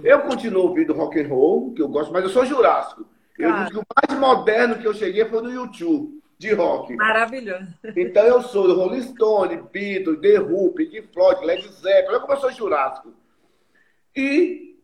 Eu 0.02 0.20
continuo 0.20 0.64
ouvindo 0.64 0.92
rock 0.92 1.20
and 1.20 1.28
roll, 1.28 1.72
que 1.72 1.80
eu 1.80 1.88
gosto, 1.88 2.12
mas 2.12 2.24
eu 2.24 2.30
sou 2.30 2.44
jurássico. 2.44 3.06
Eu 3.38 3.50
que 3.66 3.78
o 3.78 3.84
mais 3.94 4.18
moderno 4.18 4.78
que 4.78 4.86
eu 4.86 4.94
cheguei 4.94 5.24
foi 5.24 5.42
no 5.42 5.50
YouTube, 5.50 6.20
de 6.38 6.52
rock. 6.52 6.94
Maravilhoso. 6.94 7.68
Então 7.96 8.24
eu 8.24 8.42
sou 8.42 8.66
do 8.66 8.74
Rolling 8.74 9.02
Stone, 9.02 9.62
Beatles, 9.72 10.20
The 10.20 10.40
Who, 10.40 10.72
Pink 10.72 11.02
Floyd, 11.12 11.44
Led 11.44 11.68
Zeppelin, 11.68 12.14
eu 12.14 12.20
como 12.20 12.32
eu 12.32 12.40
sou 12.40 12.52
jurássico. 12.52 13.12
E 14.14 14.76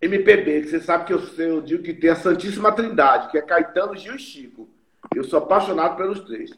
MPB, 0.00 0.62
que 0.62 0.68
você 0.68 0.80
sabe 0.80 1.04
que 1.04 1.12
eu, 1.12 1.20
eu 1.38 1.60
digo 1.60 1.82
que 1.82 1.92
tem 1.92 2.10
a 2.10 2.16
Santíssima 2.16 2.72
Trindade, 2.72 3.30
que 3.30 3.38
é 3.38 3.42
Caetano, 3.42 3.96
Gil 3.96 4.14
e 4.14 4.18
Chico. 4.18 4.68
Eu 5.14 5.24
sou 5.24 5.38
apaixonado 5.38 5.96
pelos 5.96 6.20
três. 6.20 6.50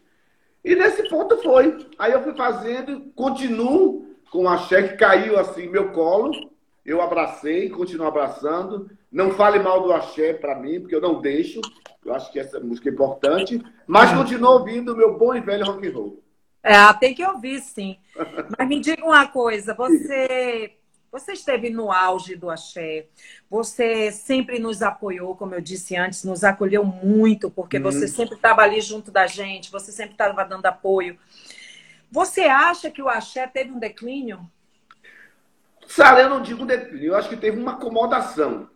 E 0.65 0.75
nesse 0.75 1.09
ponto 1.09 1.37
foi. 1.39 1.87
Aí 1.99 2.13
eu 2.13 2.23
fui 2.23 2.35
fazendo, 2.35 3.01
continuo 3.15 4.07
com 4.31 4.49
a 4.49 4.59
cheque, 4.59 4.97
caiu 4.97 5.39
assim, 5.39 5.69
meu 5.69 5.91
colo. 5.93 6.51
eu 6.85 7.01
abracei, 7.01 7.69
continuo 7.69 8.07
abraçando. 8.07 8.91
Não 9.11 9.33
fale 9.33 9.59
mal 9.59 9.83
do 9.83 9.93
axé 9.93 10.33
para 10.33 10.59
mim, 10.59 10.81
porque 10.81 10.95
eu 10.95 11.01
não 11.01 11.21
deixo. 11.21 11.61
Eu 12.05 12.15
acho 12.15 12.33
que 12.33 12.41
essa 12.41 12.59
música 12.59 12.89
é 12.89 12.93
importante. 12.93 13.63
Mas 13.87 14.11
uhum. 14.11 14.19
continuo 14.19 14.53
ouvindo 14.53 14.93
o 14.93 14.97
meu 14.97 15.19
bom 15.19 15.35
e 15.35 15.41
velho 15.41 15.65
rock 15.65 15.87
and 15.87 15.93
roll. 15.93 16.23
É, 16.63 16.93
tem 16.95 17.15
que 17.15 17.25
ouvir, 17.25 17.61
sim. 17.61 17.99
Mas 18.57 18.69
me 18.69 18.81
diga 18.81 19.05
uma 19.05 19.27
coisa, 19.27 19.75
você 19.75 20.77
você 21.13 21.33
esteve 21.33 21.69
no 21.69 21.93
auge 21.93 22.35
do 22.35 22.49
axé. 22.49 23.05
Você 23.51 24.11
sempre 24.11 24.59
nos 24.59 24.81
apoiou, 24.81 25.37
como 25.37 25.55
eu 25.55 25.61
disse 25.61 25.95
antes, 25.95 26.25
nos 26.25 26.43
acolheu 26.43 26.83
muito, 26.83 27.51
porque 27.51 27.77
uhum. 27.77 27.83
você 27.83 28.09
sempre 28.09 28.37
estava 28.37 28.63
ali 28.63 28.81
junto 28.81 29.11
da 29.11 29.27
gente, 29.27 29.71
você 29.71 29.93
sempre 29.93 30.13
estava 30.13 30.43
dando 30.43 30.65
apoio. 30.65 31.19
Você 32.11 32.43
acha 32.43 32.91
que 32.91 33.03
o 33.03 33.11
axé 33.11 33.47
teve 33.47 33.71
um 33.71 33.79
declínio? 33.79 34.41
Sara, 35.87 36.23
eu 36.23 36.31
não 36.31 36.41
digo 36.41 36.65
declínio, 36.65 37.09
eu 37.09 37.17
acho 37.17 37.29
que 37.29 37.37
teve 37.37 37.61
uma 37.61 37.73
acomodação. 37.73 38.71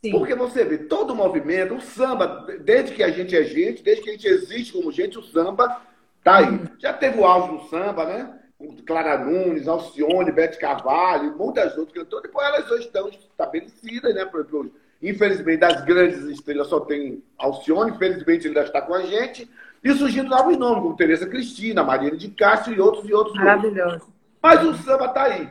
Sim. 0.00 0.12
Porque 0.12 0.34
você 0.34 0.64
vê 0.64 0.78
todo 0.78 1.10
o 1.10 1.16
movimento, 1.16 1.74
o 1.74 1.80
samba, 1.80 2.46
desde 2.60 2.94
que 2.94 3.02
a 3.02 3.10
gente 3.10 3.36
é 3.36 3.42
gente, 3.42 3.82
desde 3.82 4.02
que 4.02 4.10
a 4.10 4.12
gente 4.12 4.28
existe 4.28 4.72
como 4.72 4.92
gente, 4.92 5.18
o 5.18 5.22
samba 5.22 5.82
tá 6.22 6.36
aí. 6.36 6.50
Uhum. 6.50 6.68
Já 6.78 6.92
teve 6.92 7.18
o 7.18 7.26
auge 7.26 7.56
do 7.56 7.68
samba, 7.68 8.06
né? 8.06 8.39
Clara 8.86 9.18
Nunes, 9.18 9.66
Alcione, 9.66 10.32
Bete 10.32 10.58
Carvalho, 10.58 11.36
muitas 11.36 11.76
outras 11.78 11.96
cantoras, 12.04 12.24
depois 12.24 12.46
elas 12.46 12.70
hoje 12.70 12.86
estão 12.86 13.08
estabelecidas, 13.08 14.14
né? 14.14 14.24
Por 14.26 14.40
exemplo, 14.40 14.72
infelizmente, 15.02 15.60
das 15.60 15.84
grandes 15.84 16.22
estrelas 16.24 16.68
só 16.68 16.80
tem 16.80 17.22
Alcione, 17.38 17.92
infelizmente 17.92 18.46
ele 18.46 18.58
ainda 18.58 18.66
está 18.66 18.82
com 18.82 18.94
a 18.94 19.02
gente, 19.02 19.48
e 19.82 19.94
surgindo 19.94 20.28
novos 20.28 20.56
nomes, 20.58 20.82
como 20.82 20.96
Tereza 20.96 21.26
Cristina, 21.26 21.82
Mariana 21.82 22.16
de 22.16 22.28
Castro 22.28 22.74
e 22.74 22.80
outros 22.80 23.08
e 23.08 23.14
outros. 23.14 23.36
Maravilhoso. 23.36 24.06
Mas 24.42 24.62
o 24.62 24.74
samba 24.74 25.06
está 25.06 25.24
aí. 25.24 25.48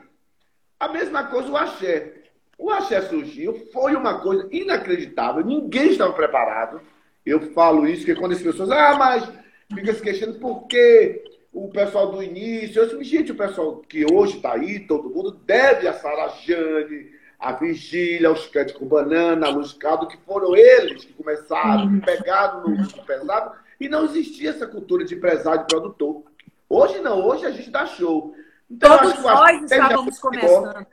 A 0.80 0.88
mesma 0.88 1.24
coisa 1.26 1.50
o 1.50 1.58
axé. 1.58 2.14
O 2.58 2.70
axé 2.70 3.02
surgiu, 3.02 3.68
foi 3.74 3.96
uma 3.96 4.20
coisa 4.20 4.48
inacreditável, 4.52 5.44
ninguém 5.44 5.92
estava 5.92 6.14
preparado. 6.14 6.82
Eu 7.26 7.54
falo 7.54 7.88
isso, 7.88 8.06
que 8.06 8.16
quando 8.16 8.34
as 8.34 8.42
pessoas, 8.42 8.70
ah, 8.70 8.96
mas 8.98 9.28
fica 9.74 9.94
se 9.94 10.02
questionando 10.02 10.40
por 10.40 10.68
quê? 10.68 11.24
O 11.52 11.70
pessoal 11.70 12.12
do 12.12 12.24
início. 12.24 12.82
Eu 12.82 12.88
disse, 12.88 13.04
gente, 13.04 13.32
o 13.32 13.36
pessoal 13.36 13.78
que 13.78 14.06
hoje 14.12 14.38
está 14.38 14.54
aí, 14.54 14.80
todo 14.80 15.10
mundo, 15.10 15.32
deve 15.32 15.88
a 15.88 15.94
Sara 15.94 16.30
Jane, 16.30 17.12
a 17.40 17.54
Vigília, 17.54 18.32
os 18.32 18.48
Cante 18.48 18.74
com 18.74 18.86
Banana, 18.86 19.48
a 19.48 19.50
Luz 19.50 19.74
Caldo, 19.74 20.08
que 20.08 20.18
foram 20.18 20.56
eles 20.56 21.06
que 21.06 21.14
começaram, 21.14 22.00
que 22.00 22.06
pegaram 22.06 22.68
no 22.68 23.04
pesado, 23.04 23.56
e 23.80 23.88
não 23.88 24.06
existia 24.06 24.50
essa 24.50 24.68
cultura 24.68 25.06
de 25.06 25.16
empresário 25.16 25.62
e 25.64 25.68
produtor. 25.68 26.24
Hoje 26.68 27.00
não, 27.00 27.26
hoje 27.26 27.46
a 27.46 27.52
gente 27.52 27.72
dá 27.72 27.86
show. 27.86 28.36
Então, 28.70 28.98
Todos 28.98 29.24
nós 29.24 29.64
estávamos 29.64 30.20
começando. 30.20 30.86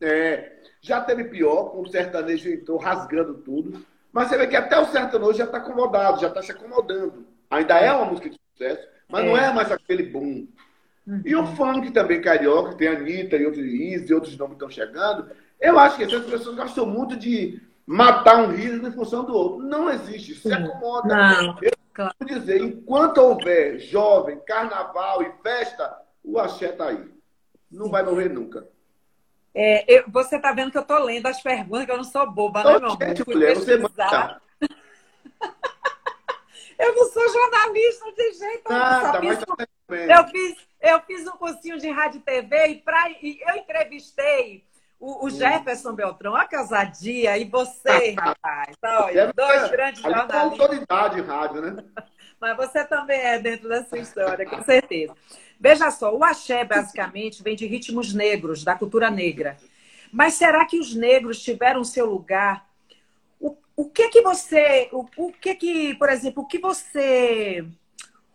É, 0.00 0.52
já 0.82 1.00
teve 1.00 1.24
pior, 1.24 1.70
com 1.70 1.80
o 1.80 1.88
sertanejo 1.88 2.50
entrou 2.50 2.76
rasgando 2.76 3.34
tudo. 3.34 3.82
Mas 4.12 4.28
você 4.28 4.36
vê 4.36 4.46
que 4.46 4.56
até 4.56 4.78
o 4.78 4.86
sertanejo 4.86 5.32
já 5.32 5.44
está 5.44 5.58
acomodado, 5.58 6.20
já 6.20 6.28
está 6.28 6.42
se 6.42 6.52
acomodando. 6.52 7.26
Ainda 7.50 7.78
é 7.78 7.90
uma 7.92 8.06
música 8.06 8.28
de 8.28 8.38
sucesso, 8.52 8.86
mas 9.14 9.24
é. 9.24 9.28
não 9.28 9.36
é 9.36 9.52
mais 9.52 9.70
aquele 9.70 10.02
boom. 10.02 10.48
Uhum. 11.06 11.22
E 11.24 11.36
o 11.36 11.46
funk 11.46 11.92
também 11.92 12.20
carioca, 12.20 12.74
tem 12.74 12.88
a 12.88 12.92
Anitta 12.92 13.36
e 13.36 13.46
outros 13.46 13.64
e 13.64 14.12
outros 14.12 14.36
nomes 14.36 14.56
que 14.56 14.64
estão 14.64 14.70
chegando. 14.70 15.30
Eu 15.60 15.78
acho 15.78 15.96
que 15.96 16.02
essas 16.02 16.24
pessoas 16.26 16.56
gostam 16.56 16.84
muito 16.84 17.16
de 17.16 17.62
matar 17.86 18.42
um 18.42 18.50
riso 18.50 18.84
em 18.84 18.90
função 18.90 19.24
do 19.24 19.32
outro. 19.32 19.64
Não 19.64 19.88
existe, 19.88 20.34
se 20.34 20.52
acomoda. 20.52 21.14
Não, 21.14 21.58
eu 21.62 21.70
claro. 21.92 22.12
dizer, 22.26 22.60
enquanto 22.60 23.18
houver 23.18 23.78
jovem, 23.78 24.40
carnaval 24.44 25.22
e 25.22 25.30
festa, 25.44 25.96
o 26.24 26.36
axé 26.36 26.70
está 26.70 26.88
aí. 26.88 27.04
Não 27.70 27.88
vai 27.88 28.02
morrer 28.02 28.30
nunca. 28.30 28.66
É, 29.54 29.84
eu, 30.00 30.04
você 30.08 30.34
está 30.34 30.52
vendo 30.52 30.72
que 30.72 30.78
eu 30.78 30.82
estou 30.82 30.98
lendo 30.98 31.26
as 31.26 31.40
perguntas, 31.40 31.86
que 31.86 31.92
eu 31.92 31.96
não 31.98 32.02
sou 32.02 32.28
boba, 32.28 32.64
né, 32.64 32.78
meu 32.80 32.90
amor? 32.90 32.98
Mulher, 33.28 33.54
você 33.54 33.76
manda. 33.76 34.42
Eu 36.78 36.94
não 36.94 37.08
sou 37.10 37.28
jornalista 37.28 38.12
de 38.12 38.32
jeito 38.32 38.72
Nada, 38.72 39.20
nenhum. 39.20 39.38
Mas 39.88 40.08
eu, 40.08 40.28
fiz, 40.28 40.56
eu 40.80 41.00
fiz 41.00 41.26
um 41.26 41.32
cursinho 41.32 41.78
de 41.78 41.90
rádio 41.90 42.18
e 42.18 42.22
TV 42.22 42.66
e, 42.68 42.74
pra, 42.76 43.10
e 43.10 43.40
eu 43.46 43.56
entrevistei 43.56 44.64
o, 44.98 45.26
o 45.26 45.30
Jefferson 45.30 45.92
Beltrão, 45.92 46.34
a 46.34 46.46
casadia, 46.46 47.36
e 47.36 47.44
você, 47.44 48.14
rapaz. 48.18 48.76
Olha, 48.82 49.32
dois 49.34 49.70
grandes 49.70 50.02
jornalistas. 50.02 50.60
autoridade 50.60 51.20
em 51.20 51.22
rádio, 51.22 51.60
né? 51.60 51.84
Mas 52.40 52.56
você 52.56 52.84
também 52.84 53.20
é 53.20 53.38
dentro 53.38 53.68
dessa 53.68 53.96
história, 53.96 54.44
com 54.44 54.62
certeza. 54.62 55.14
Veja 55.58 55.90
só, 55.90 56.14
o 56.14 56.24
axé, 56.24 56.64
basicamente, 56.64 57.42
vem 57.42 57.56
de 57.56 57.66
ritmos 57.66 58.12
negros, 58.12 58.64
da 58.64 58.74
cultura 58.74 59.10
negra. 59.10 59.56
Mas 60.12 60.34
será 60.34 60.64
que 60.66 60.78
os 60.78 60.94
negros 60.94 61.42
tiveram 61.42 61.84
seu 61.84 62.06
lugar 62.06 62.66
o 63.76 63.90
que 63.90 64.08
que 64.08 64.22
você, 64.22 64.88
o, 64.92 65.06
o 65.16 65.32
que 65.32 65.54
que, 65.54 65.94
por 65.94 66.08
exemplo, 66.08 66.42
o 66.42 66.46
que 66.46 66.58
você, 66.58 67.66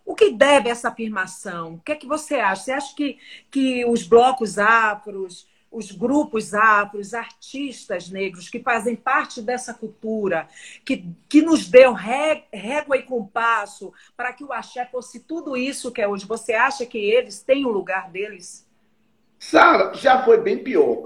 o 0.05 0.13
que 0.13 0.31
deve 0.31 0.69
essa 0.69 0.89
afirmação? 0.89 1.75
O 1.75 1.79
que 1.79 1.93
é 1.93 1.95
que 1.95 2.07
você 2.07 2.35
acha? 2.35 2.63
Você 2.63 2.71
acha 2.71 2.95
que, 2.95 3.17
que 3.49 3.85
os 3.85 4.03
blocos 4.03 4.57
afros, 4.57 5.47
os 5.71 5.91
grupos 5.91 6.53
afros, 6.53 7.13
artistas 7.13 8.09
negros 8.09 8.49
que 8.49 8.59
fazem 8.59 8.95
parte 8.95 9.41
dessa 9.41 9.73
cultura, 9.73 10.47
que, 10.83 11.05
que 11.29 11.41
nos 11.41 11.69
deu 11.69 11.93
régua 11.93 12.97
e 12.97 13.03
compasso 13.03 13.93
para 14.17 14.33
que 14.33 14.43
o 14.43 14.51
axé 14.51 14.85
fosse 14.85 15.19
tudo 15.21 15.55
isso 15.55 15.91
que 15.91 16.01
é 16.01 16.07
hoje, 16.07 16.25
você 16.25 16.53
acha 16.53 16.85
que 16.85 16.97
eles 16.97 17.41
têm 17.41 17.65
o 17.65 17.69
lugar 17.69 18.09
deles? 18.09 18.67
Sara, 19.37 19.93
já 19.93 20.25
foi 20.25 20.41
bem 20.41 20.57
pior 20.57 21.05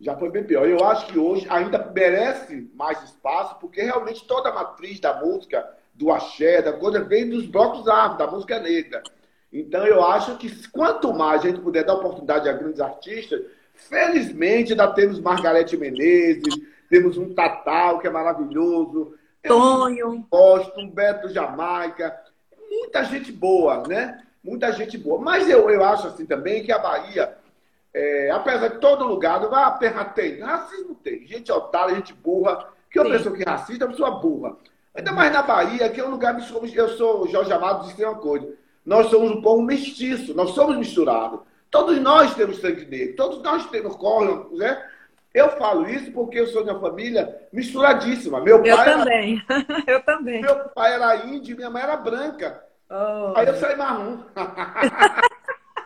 já 0.00 0.16
foi 0.16 0.30
bem 0.30 0.44
pior. 0.44 0.68
Eu 0.68 0.84
acho 0.84 1.06
que 1.06 1.18
hoje 1.18 1.46
ainda 1.48 1.90
merece 1.94 2.70
mais 2.74 3.02
espaço, 3.02 3.56
porque 3.60 3.82
realmente 3.82 4.26
toda 4.26 4.50
a 4.50 4.54
matriz 4.54 5.00
da 5.00 5.20
música, 5.20 5.66
do 5.94 6.12
axé, 6.12 6.60
da 6.60 6.72
coisa, 6.72 7.02
vem 7.02 7.28
dos 7.28 7.46
blocos 7.46 7.88
árvores, 7.88 8.18
da 8.18 8.26
música 8.26 8.58
negra. 8.58 9.02
Então 9.52 9.86
eu 9.86 10.04
acho 10.04 10.36
que 10.36 10.68
quanto 10.68 11.14
mais 11.14 11.40
a 11.40 11.48
gente 11.48 11.60
puder 11.60 11.84
dar 11.84 11.94
oportunidade 11.94 12.48
a 12.48 12.52
grandes 12.52 12.80
artistas, 12.80 13.40
felizmente 13.74 14.72
ainda 14.72 14.88
temos 14.88 15.20
Margarete 15.20 15.76
Menezes, 15.76 16.54
temos 16.90 17.16
um 17.16 17.32
Tatal, 17.34 17.98
que 17.98 18.06
é 18.06 18.10
maravilhoso, 18.10 19.14
Tonho, 19.42 20.10
um 20.10 20.22
Posto, 20.22 20.78
um 20.80 20.90
Beto 20.90 21.28
Jamaica, 21.28 22.14
muita 22.70 23.04
gente 23.04 23.32
boa, 23.32 23.86
né? 23.86 24.22
Muita 24.42 24.72
gente 24.72 24.98
boa. 24.98 25.20
Mas 25.20 25.48
eu, 25.48 25.70
eu 25.70 25.82
acho 25.84 26.08
assim 26.08 26.26
também 26.26 26.62
que 26.62 26.72
a 26.72 26.78
Bahia 26.78 27.35
é, 27.98 28.30
apesar 28.30 28.68
de 28.68 28.78
todo 28.78 29.06
lugar, 29.06 29.40
não 29.40 29.48
vai 29.48 29.64
a 29.64 29.70
terra 29.70 30.04
tem. 30.04 30.38
Racismo 30.40 30.94
tem. 30.96 31.26
Gente 31.26 31.50
otária, 31.50 31.94
gente 31.94 32.12
burra. 32.12 32.68
Que 32.90 33.00
uma 33.00 33.08
pessoa 33.08 33.34
que 33.34 33.42
é 33.42 33.50
racista 33.50 33.84
é 33.84 33.86
uma 33.86 33.92
pessoa 33.92 34.10
burra. 34.20 34.54
Ainda 34.94 35.12
mais 35.12 35.32
na 35.32 35.40
Bahia, 35.40 35.88
que 35.88 35.98
é 35.98 36.04
um 36.04 36.10
lugar. 36.10 36.38
Eu 36.74 36.88
sou 36.90 37.26
Jorge 37.26 37.50
Amado, 37.50 37.86
disse 37.86 38.04
uma 38.04 38.16
coisa. 38.16 38.52
Nós 38.84 39.06
somos 39.06 39.30
um 39.30 39.40
povo 39.40 39.62
mestiço, 39.62 40.34
nós 40.34 40.50
somos 40.50 40.76
misturados. 40.76 41.40
Todos 41.70 41.98
nós 41.98 42.34
temos 42.34 42.60
sangue 42.60 42.84
negro, 42.84 43.16
todos 43.16 43.42
nós 43.42 43.64
temos 43.70 43.96
corno, 43.96 44.54
né? 44.54 44.78
Eu 45.32 45.50
falo 45.52 45.88
isso 45.88 46.12
porque 46.12 46.38
eu 46.38 46.46
sou 46.48 46.64
de 46.64 46.70
uma 46.70 46.80
família 46.80 47.34
misturadíssima. 47.50 48.42
Meu 48.42 48.62
pai 48.62 48.70
eu 48.70 48.98
também. 48.98 49.44
Era... 49.48 49.82
eu 49.88 50.02
também. 50.02 50.42
Meu 50.42 50.68
pai 50.68 50.92
era 50.92 51.16
índio 51.24 51.54
e 51.54 51.56
minha 51.56 51.70
mãe 51.70 51.82
era 51.82 51.96
branca. 51.96 52.62
Oh. 52.90 53.32
Aí 53.34 53.46
eu 53.46 53.54
saí 53.54 53.74
marrom. 53.74 54.18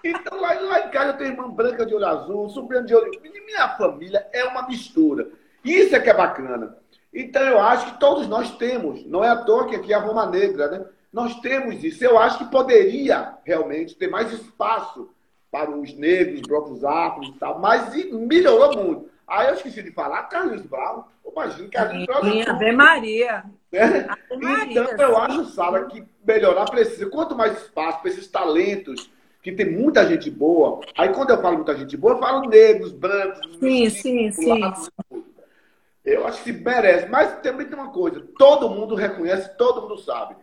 Então, 0.02 0.40
lá, 0.40 0.52
lá, 0.52 0.86
em 0.86 0.90
casa 0.90 1.10
eu 1.10 1.16
tenho 1.18 1.30
irmã 1.32 1.50
branca 1.50 1.84
de 1.84 1.94
olho 1.94 2.06
azul, 2.06 2.48
sobrinha 2.48 2.82
de 2.82 2.94
olho. 2.94 3.10
Minha 3.22 3.68
família 3.76 4.26
é 4.32 4.44
uma 4.44 4.66
mistura. 4.66 5.28
Isso 5.64 5.94
é 5.94 6.00
que 6.00 6.10
é 6.10 6.14
bacana. 6.14 6.76
Então, 7.12 7.42
eu 7.42 7.60
acho 7.60 7.92
que 7.92 8.00
todos 8.00 8.26
nós 8.26 8.56
temos. 8.56 9.04
Não 9.06 9.22
é 9.22 9.28
à 9.28 9.36
toa 9.36 9.68
que 9.68 9.76
aqui 9.76 9.92
é 9.92 9.96
a 9.96 10.00
Roma 10.00 10.26
Negra, 10.26 10.68
né? 10.68 10.84
Nós 11.12 11.38
temos 11.40 11.82
isso. 11.82 12.04
Eu 12.04 12.18
acho 12.18 12.38
que 12.38 12.50
poderia 12.50 13.34
realmente 13.44 13.96
ter 13.96 14.08
mais 14.08 14.32
espaço 14.32 15.10
para 15.50 15.70
os 15.70 15.92
negros, 15.94 16.42
blocos 16.42 16.84
afros 16.84 17.28
e 17.28 17.32
tal, 17.32 17.58
mas 17.58 17.92
melhorou 18.12 18.76
muito. 18.76 19.10
Aí 19.26 19.48
eu 19.48 19.54
esqueci 19.54 19.82
de 19.82 19.90
falar, 19.92 20.24
Carlos 20.24 20.62
Brown. 20.62 21.04
Imagina, 21.30 21.68
Carlos 21.68 22.06
Brown. 22.06 22.22
Sim, 22.22 22.42
Ave 22.42 22.72
Maria. 22.72 23.44
Né? 23.72 24.06
Ave 24.08 24.44
Maria. 24.44 24.82
Então, 24.82 25.08
eu 25.08 25.16
acho, 25.18 25.44
Sara, 25.46 25.84
que 25.86 26.04
melhorar 26.24 26.66
precisa. 26.66 27.10
Quanto 27.10 27.34
mais 27.34 27.60
espaço 27.60 28.00
para 28.00 28.10
esses 28.10 28.28
talentos 28.28 29.10
que 29.42 29.52
tem 29.52 29.70
muita 29.70 30.06
gente 30.06 30.30
boa. 30.30 30.80
Aí 30.96 31.08
quando 31.10 31.30
eu 31.30 31.40
falo 31.40 31.56
muita 31.56 31.76
gente 31.76 31.96
boa, 31.96 32.14
eu 32.14 32.18
falo 32.18 32.48
negros, 32.48 32.92
brancos, 32.92 33.40
sim, 33.58 33.88
sim, 33.88 34.30
sim. 34.32 34.60
Eu 36.04 36.26
acho 36.26 36.42
que 36.42 36.52
merece. 36.52 37.08
Mas 37.08 37.40
também 37.40 37.66
tem 37.66 37.78
uma 37.78 37.90
coisa: 37.90 38.24
todo 38.38 38.70
mundo 38.70 38.94
reconhece, 38.94 39.56
todo 39.56 39.82
mundo 39.82 39.98
sabe. 39.98 40.36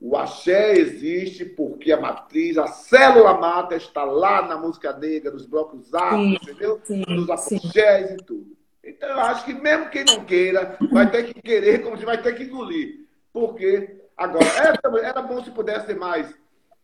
O 0.00 0.16
axé 0.16 0.72
existe 0.72 1.44
porque 1.44 1.90
a 1.92 2.00
matriz, 2.00 2.58
a 2.58 2.66
célula 2.66 3.34
mata 3.34 3.74
está 3.74 4.04
lá 4.04 4.42
na 4.42 4.56
música 4.56 4.92
negra, 4.92 5.30
nos 5.30 5.46
blocos 5.46 5.94
afros, 5.94 6.34
entendeu? 6.42 6.80
Sim, 6.84 7.04
nos 7.08 7.30
afoxés 7.30 8.10
e 8.10 8.16
tudo. 8.18 8.54
Então 8.82 9.08
eu 9.08 9.20
acho 9.20 9.46
que 9.46 9.54
mesmo 9.54 9.88
quem 9.88 10.04
não 10.04 10.24
queira, 10.24 10.76
vai 10.92 11.10
ter 11.10 11.22
que 11.24 11.40
querer, 11.40 11.82
como 11.82 11.96
se 11.96 12.04
vai 12.04 12.20
ter 12.20 12.34
que 12.34 12.42
engolir. 12.42 13.06
Porque, 13.32 13.96
agora, 14.14 14.44
era, 14.58 15.08
era 15.08 15.22
bom 15.22 15.42
se 15.42 15.50
pudesse 15.50 15.86
ter 15.86 15.96
mais 15.96 16.34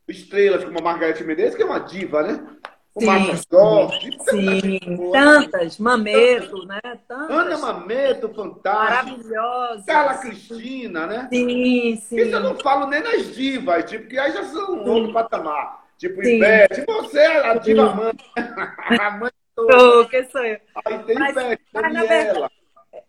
estrelas 0.09 0.65
como 0.65 0.79
a 0.79 0.83
Margareth 0.83 1.25
Menezes, 1.25 1.55
que 1.55 1.63
é 1.63 1.67
uma 1.67 1.79
diva, 1.79 2.23
né? 2.23 2.47
o 2.95 3.05
Márcia 3.05 3.41
Jorge. 3.51 4.19
Sim, 4.29 5.11
tantas, 5.13 5.79
Mameto, 5.79 6.67
né? 6.67 6.81
Tantas. 7.07 7.31
Ana 7.31 7.59
Mameto, 7.59 8.29
fantástica. 8.35 9.05
Maravilhosa. 9.05 9.85
Carla 9.87 10.15
Cristina, 10.19 11.07
né? 11.07 11.29
Sim, 11.33 11.97
sim. 11.97 12.17
Isso 12.17 12.35
eu 12.35 12.41
não 12.41 12.57
falo 12.57 12.87
nem 12.87 13.03
nas 13.03 13.35
divas, 13.35 13.85
tipo, 13.89 14.09
que 14.09 14.19
aí 14.19 14.33
já 14.33 14.45
são 14.45 14.75
um 14.75 14.89
outro 14.89 15.13
patamar. 15.13 15.81
Tipo, 15.99 16.23
Ivete, 16.23 16.85
você 16.87 17.19
é 17.19 17.51
a 17.51 17.55
diva 17.55 17.95
mãe. 17.95 18.13
a 18.99 19.11
mãe 19.11 19.31
toda. 19.55 20.09
que 20.09 20.25
sou 20.25 20.45
eu. 20.45 20.59
Aí 20.85 20.99
tem 21.01 21.19
mas, 21.19 21.37
Ivete, 21.37 21.63
Daniela. 21.73 22.51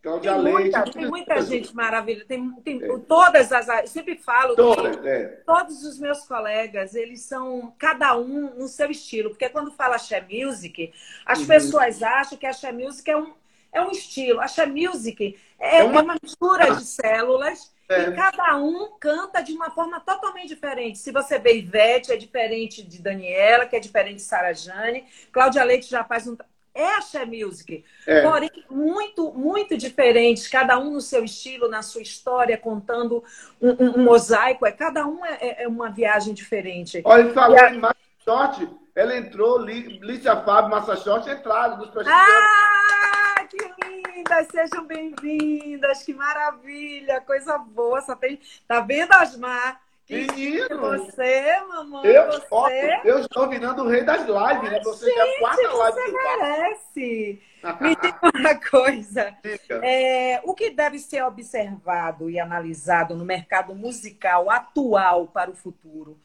Cláudia 0.01 0.33
tem 0.33 0.41
Leite. 0.41 0.61
Muita, 0.61 0.83
tem 0.91 1.07
muita 1.07 1.41
gente 1.41 1.75
maravilhosa. 1.75 2.25
Tem, 2.25 2.51
tem 2.63 2.83
é. 2.83 2.97
todas 3.07 3.51
as. 3.51 3.67
Eu 3.67 3.87
sempre 3.87 4.15
falo 4.15 4.55
todas, 4.55 4.95
que 4.95 5.07
é. 5.07 5.41
todos 5.45 5.83
os 5.83 5.99
meus 5.99 6.25
colegas, 6.25 6.95
eles 6.95 7.21
são 7.21 7.73
cada 7.77 8.15
um 8.17 8.55
no 8.55 8.67
seu 8.67 8.91
estilo. 8.91 9.29
Porque 9.29 9.49
quando 9.49 9.71
fala 9.71 9.95
Axé 9.95 10.21
Music, 10.29 10.93
as 11.25 11.39
uhum. 11.39 11.47
pessoas 11.47 12.01
acham 12.01 12.37
que 12.37 12.45
Axé 12.45 12.71
Music 12.71 13.09
é 13.09 13.17
um, 13.17 13.33
é 13.71 13.81
um 13.81 13.91
estilo. 13.91 14.39
Axé 14.39 14.65
Music 14.65 15.37
é, 15.59 15.79
é, 15.79 15.83
uma... 15.83 15.99
é 15.99 16.03
uma 16.03 16.17
mistura 16.21 16.75
de 16.75 16.85
células. 16.85 17.71
É. 17.89 18.03
E 18.03 18.15
cada 18.15 18.55
um 18.57 18.91
canta 18.97 19.41
de 19.41 19.51
uma 19.51 19.69
forma 19.69 19.99
totalmente 19.99 20.47
diferente. 20.47 20.97
Se 20.97 21.11
você 21.11 21.37
vê 21.37 21.57
Ivete, 21.57 22.13
é 22.13 22.15
diferente 22.15 22.81
de 22.83 23.01
Daniela, 23.01 23.65
que 23.65 23.75
é 23.75 23.79
diferente 23.79 24.15
de 24.15 24.21
Sara 24.21 24.53
Jane. 24.53 25.03
Cláudia 25.29 25.61
Leite 25.63 25.89
já 25.89 26.01
faz 26.01 26.25
um 26.25 26.37
é 26.73 26.95
axé 26.95 27.25
music. 27.25 27.83
É. 28.07 28.21
Porém, 28.21 28.49
muito, 28.69 29.33
muito 29.33 29.77
diferentes, 29.77 30.47
cada 30.47 30.77
um 30.79 30.91
no 30.91 31.01
seu 31.01 31.23
estilo, 31.23 31.69
na 31.69 31.81
sua 31.81 32.01
história, 32.01 32.57
contando 32.57 33.23
um, 33.61 33.69
um, 33.69 33.99
um 33.99 34.03
mosaico. 34.03 34.65
É, 34.65 34.71
cada 34.71 35.05
um 35.05 35.25
é, 35.25 35.37
é, 35.41 35.63
é 35.63 35.67
uma 35.67 35.89
viagem 35.89 36.33
diferente. 36.33 37.01
Olha, 37.03 37.33
falou 37.33 37.59
a... 37.59 37.73
em 37.73 37.79
Massa 37.79 37.95
Short, 38.23 38.69
ela 38.95 39.17
entrou, 39.17 39.59
Lícia 39.59 40.35
Fábio, 40.43 40.71
Massa 40.71 40.95
Short 40.95 41.29
entraram 41.29 41.77
nos. 41.77 41.89
Ah, 42.07 43.45
que 43.49 43.57
lindas! 43.87 44.47
Sejam 44.51 44.85
bem-vindas, 44.85 46.03
que 46.03 46.13
maravilha, 46.13 47.21
coisa 47.21 47.57
boa. 47.57 48.01
Só 48.01 48.15
tem... 48.15 48.39
Tá 48.67 48.79
vendo, 48.81 49.11
Asmar? 49.13 49.81
Menino! 50.11 50.77
Você, 50.77 51.61
mamãe, 51.69 52.05
eu, 52.07 52.27
você... 52.27 52.47
Ó, 52.51 52.69
eu 53.05 53.19
estou 53.19 53.47
virando 53.47 53.83
o 53.83 53.87
rei 53.87 54.03
das 54.03 54.27
lives, 54.27 54.71
né? 54.71 54.81
Você 54.83 55.05
Gente, 55.05 55.17
é 55.17 55.35
a 55.37 55.39
quarta 55.39 55.73
live 55.73 56.11
do 56.11 56.13
merece! 56.13 57.41
Me 57.79 57.95
diga 57.95 58.19
uma 58.35 58.55
coisa. 58.55 59.37
É, 59.83 60.41
o 60.43 60.53
que 60.53 60.69
deve 60.69 60.99
ser 60.99 61.23
observado 61.23 62.29
e 62.29 62.39
analisado 62.39 63.15
no 63.15 63.23
mercado 63.23 63.73
musical 63.73 64.49
atual 64.49 65.27
para 65.27 65.49
o 65.49 65.55
futuro? 65.55 66.19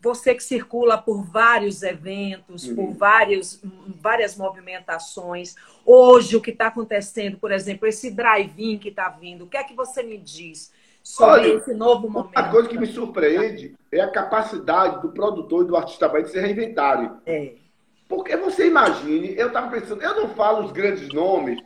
Você 0.00 0.34
que 0.34 0.42
circula 0.42 0.98
por 0.98 1.22
vários 1.22 1.82
eventos, 1.82 2.66
uhum. 2.66 2.74
por 2.74 2.92
vários, 2.94 3.62
várias 4.00 4.36
movimentações. 4.36 5.54
Hoje, 5.84 6.36
o 6.36 6.40
que 6.40 6.50
está 6.50 6.68
acontecendo, 6.68 7.38
por 7.38 7.52
exemplo, 7.52 7.86
esse 7.86 8.10
drive-in 8.10 8.78
que 8.78 8.88
está 8.88 9.08
vindo, 9.10 9.44
o 9.44 9.46
que 9.46 9.58
é 9.58 9.62
que 9.62 9.74
você 9.74 10.02
me 10.02 10.18
diz? 10.18 10.72
Sobre 11.10 11.40
Olha, 11.40 11.54
esse 11.54 11.74
novo 11.74 12.08
momento. 12.08 12.36
A 12.36 12.44
coisa 12.44 12.68
que 12.68 12.78
me 12.78 12.86
surpreende 12.86 13.74
é 13.90 14.00
a 14.00 14.10
capacidade 14.10 15.02
do 15.02 15.10
produtor 15.10 15.64
e 15.64 15.66
do 15.66 15.76
artista 15.76 16.08
bem 16.08 16.22
de 16.22 16.30
se 16.30 16.40
reinventarem. 16.40 17.10
É. 17.26 17.54
Porque 18.08 18.36
você 18.36 18.66
imagine, 18.66 19.34
eu 19.36 19.48
estava 19.48 19.70
pensando, 19.70 20.02
eu 20.02 20.14
não 20.14 20.28
falo 20.30 20.64
os 20.64 20.72
grandes 20.72 21.08
nomes 21.12 21.60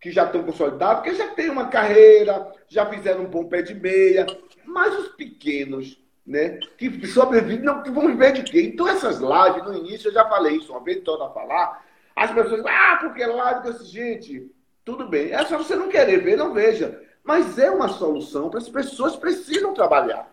que 0.00 0.10
já 0.10 0.24
estão 0.24 0.42
consolidados, 0.42 1.02
porque 1.02 1.16
já 1.16 1.28
tem 1.28 1.50
uma 1.50 1.68
carreira, 1.68 2.50
já 2.68 2.86
fizeram 2.86 3.22
um 3.22 3.30
bom 3.30 3.44
pé 3.44 3.62
de 3.62 3.74
meia, 3.74 4.26
mas 4.64 4.96
os 4.98 5.08
pequenos, 5.08 6.02
né, 6.26 6.58
que 6.76 7.06
sobrevivem, 7.06 7.64
não, 7.64 7.82
que 7.82 7.90
vão 7.90 8.06
viver 8.06 8.32
de 8.32 8.42
quê? 8.42 8.62
Então 8.62 8.86
essas 8.86 9.18
lives, 9.18 9.64
no 9.64 9.76
início, 9.76 10.08
eu 10.08 10.12
já 10.12 10.28
falei 10.28 10.56
isso 10.56 10.72
uma 10.72 10.84
vez 10.84 11.02
toda 11.02 11.26
a 11.26 11.30
falar, 11.30 11.84
as 12.14 12.30
pessoas, 12.30 12.62
ah, 12.66 12.98
porque 13.00 13.24
live 13.24 13.62
com 13.62 13.70
esse 13.70 13.84
gente, 13.86 14.50
tudo 14.84 15.08
bem, 15.08 15.32
é 15.32 15.44
só 15.44 15.58
você 15.58 15.74
não 15.74 15.88
querer 15.88 16.18
ver, 16.18 16.36
não 16.36 16.54
veja. 16.54 17.02
Mas 17.28 17.58
é 17.58 17.70
uma 17.70 17.90
solução 17.90 18.48
para 18.48 18.58
as 18.58 18.70
pessoas 18.70 19.14
precisam 19.14 19.74
trabalhar. 19.74 20.32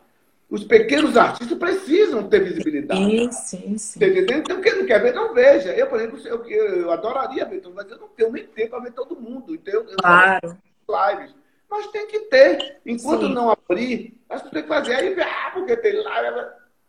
Os 0.50 0.64
pequenos 0.64 1.18
artistas 1.18 1.58
precisam 1.58 2.30
ter 2.30 2.42
visibilidade. 2.42 3.02
Sim, 3.02 3.32
sim, 3.34 3.78
sim. 3.78 4.00
Tá 4.00 4.08
entendendo? 4.08 4.40
Então, 4.40 4.62
quem 4.62 4.78
não 4.78 4.86
quer 4.86 5.02
ver, 5.02 5.14
não 5.14 5.34
veja. 5.34 5.74
Eu, 5.74 5.88
por 5.88 6.00
exemplo, 6.00 6.18
eu, 6.26 6.46
eu 6.46 6.92
adoraria 6.92 7.44
ver 7.44 7.60
todo 7.60 7.76
mas 7.76 7.92
eu 7.92 7.98
não 7.98 8.08
tenho 8.08 8.32
nem 8.32 8.46
tempo 8.46 8.70
para 8.70 8.80
ver 8.80 8.94
todo 8.94 9.20
mundo. 9.20 9.54
Então, 9.54 9.74
eu 9.74 9.98
claro. 9.98 10.58
lives. 10.88 11.36
Mas 11.70 11.88
tem 11.88 12.08
que 12.08 12.20
ter. 12.20 12.78
Enquanto 12.86 13.28
sim. 13.28 13.34
não 13.34 13.50
abrir, 13.50 14.18
as 14.30 14.42
pessoas 14.42 14.54
têm 14.54 14.62
que 14.62 14.70
fazer. 14.70 14.96
Aí, 14.96 15.20
ah, 15.20 15.52
porque 15.54 15.76
tem 15.76 16.02
live. 16.02 16.48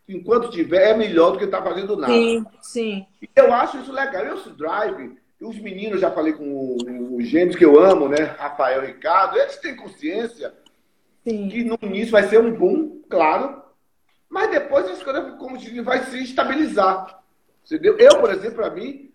Enquanto 0.09 0.53
tiver, 0.53 0.91
é 0.91 0.97
melhor 0.97 1.33
do 1.33 1.39
que 1.39 1.47
estar 1.47 1.63
tá 1.63 1.69
fazendo 1.69 1.97
nada. 1.97 2.13
Sim, 2.13 2.47
sim. 2.63 3.07
E 3.21 3.29
eu 3.35 3.53
acho 3.53 3.79
isso 3.79 3.91
legal. 3.91 4.25
Eu, 4.25 4.37
esse 4.37 4.51
drive, 4.51 5.19
os 5.49 5.59
meninos, 5.59 6.01
já 6.01 6.11
falei 6.11 6.33
com 6.33 6.77
os 7.17 7.27
gêmeos 7.27 7.57
que 7.57 7.65
eu 7.65 7.79
amo, 7.79 8.09
né? 8.09 8.23
Rafael 8.39 8.85
e 8.85 8.89
Ricardo, 8.89 9.39
eles 9.39 9.57
têm 9.57 9.77
consciência 9.77 10.53
Sim. 11.25 11.49
que 11.49 11.65
no 11.65 11.79
início 11.83 12.13
vai 12.13 12.25
ser 12.25 12.41
um 12.41 12.53
boom, 12.53 13.03
claro, 13.09 13.63
mas 14.29 14.51
depois 14.51 14.87
as 14.89 15.03
coisas, 15.03 15.37
como 15.39 15.59
diz, 15.59 15.85
vai 15.85 16.05
se 16.05 16.23
estabilizar. 16.23 17.23
Entendeu? 17.65 17.97
Eu, 17.99 18.21
por 18.21 18.31
exemplo, 18.31 18.57
para 18.57 18.71
mim, 18.71 19.11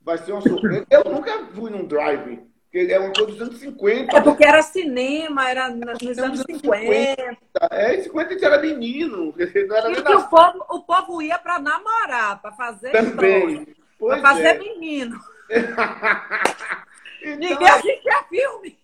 vai 0.00 0.18
ser 0.18 0.32
uma 0.32 0.40
surpresa. 0.40 0.86
Eu 0.90 1.04
nunca 1.04 1.46
fui 1.54 1.70
num 1.70 1.86
drive, 1.86 2.40
é 2.74 2.98
uma 2.98 3.12
coisa 3.12 3.32
dos 3.32 3.42
anos 3.42 3.58
50. 3.58 4.16
É 4.16 4.20
porque 4.22 4.44
era 4.44 4.62
cinema, 4.62 5.50
era 5.50 5.68
nos 5.68 6.18
anos, 6.18 6.40
anos 6.40 6.44
50. 6.48 6.62
50. 6.62 7.38
É, 7.70 7.96
em 7.96 8.02
50 8.02 8.28
a 8.28 8.32
gente 8.32 8.44
era 8.44 8.58
menino. 8.62 9.34
Não 9.68 9.76
era 9.76 9.92
e 9.92 10.02
que 10.02 10.12
o 10.12 10.28
povo, 10.28 10.64
o 10.70 10.80
povo 10.80 11.22
ia 11.22 11.38
para 11.38 11.58
namorar, 11.58 12.40
para 12.40 12.52
fazer 12.52 12.90
Também. 12.90 13.66
Para 13.98 14.22
fazer 14.22 14.46
é. 14.46 14.58
menino. 14.58 15.20
então, 17.22 17.36
Ninguém 17.36 17.68
assistia 17.68 18.24
filme. 18.28 18.78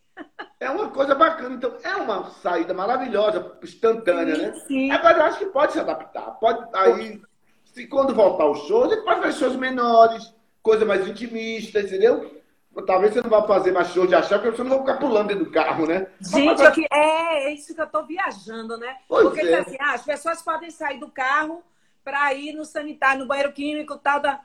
É 0.61 0.69
uma 0.71 0.91
coisa 0.91 1.15
bacana. 1.15 1.55
Então, 1.55 1.77
é 1.83 1.97
uma 1.97 2.31
saída 2.31 2.75
maravilhosa, 2.75 3.57
instantânea, 3.63 4.35
sim, 4.35 4.43
né? 4.43 4.53
Sim. 4.67 4.91
Agora, 4.91 5.19
eu 5.19 5.23
acho 5.25 5.39
que 5.39 5.47
pode 5.47 5.73
se 5.73 5.81
adaptar. 5.81 6.33
Pode, 6.33 6.67
aí, 6.75 7.21
se 7.65 7.87
quando 7.87 8.15
voltar 8.15 8.47
o 8.47 8.55
show, 8.55 8.89
gente 8.89 9.05
pode 9.05 9.21
fazer 9.21 9.39
shows 9.39 9.57
menores, 9.57 10.35
coisa 10.63 10.85
mais 10.85 11.07
intimista, 11.07 11.81
entendeu? 11.81 12.39
Talvez 12.87 13.13
você 13.13 13.23
não 13.23 13.31
vá 13.31 13.43
fazer 13.47 13.73
mais 13.73 13.89
show 13.89 14.07
de 14.07 14.15
achar, 14.15 14.39
porque 14.39 14.57
você 14.57 14.63
não 14.63 14.71
vai 14.71 14.81
ficar 14.81 14.97
pulando 14.99 15.29
dentro 15.29 15.45
do 15.45 15.51
carro, 15.51 15.87
né? 15.87 16.07
Gente, 16.21 16.87
é, 16.93 17.49
é 17.49 17.53
isso 17.53 17.75
que 17.75 17.81
eu 17.81 17.87
tô 17.87 18.05
viajando, 18.05 18.77
né? 18.77 18.97
Pois 19.09 19.29
porque 19.29 19.41
é. 19.41 19.59
assim, 19.59 19.77
ah, 19.81 19.95
as 19.95 20.05
pessoas 20.05 20.43
podem 20.43 20.71
sair 20.71 21.01
do 21.01 21.11
carro 21.11 21.63
para 22.05 22.33
ir 22.35 22.53
no 22.53 22.65
sanitário, 22.65 23.21
no 23.21 23.27
banheiro 23.27 23.53
químico 23.53 23.99
tal 23.99 24.21
da 24.21 24.41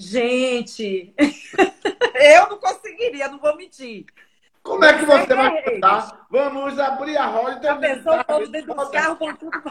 Gente, 0.00 1.12
eu 1.18 2.48
não 2.48 2.58
conseguiria, 2.58 3.26
não 3.26 3.40
vou 3.40 3.56
mentir. 3.56 4.06
Como 4.62 4.84
é 4.84 4.96
que 4.96 5.04
você 5.04 5.34
vai 5.34 5.60
cantar? 5.62 6.24
Vamos 6.30 6.78
abrir 6.78 7.16
a 7.16 7.26
roda. 7.26 7.74
Pensou 7.76 8.16
o 8.16 8.24
povo 8.24 8.46
dentro 8.46 8.74
dos 8.74 8.88
carros 8.90 9.18
com 9.18 9.34
tudo... 9.34 9.60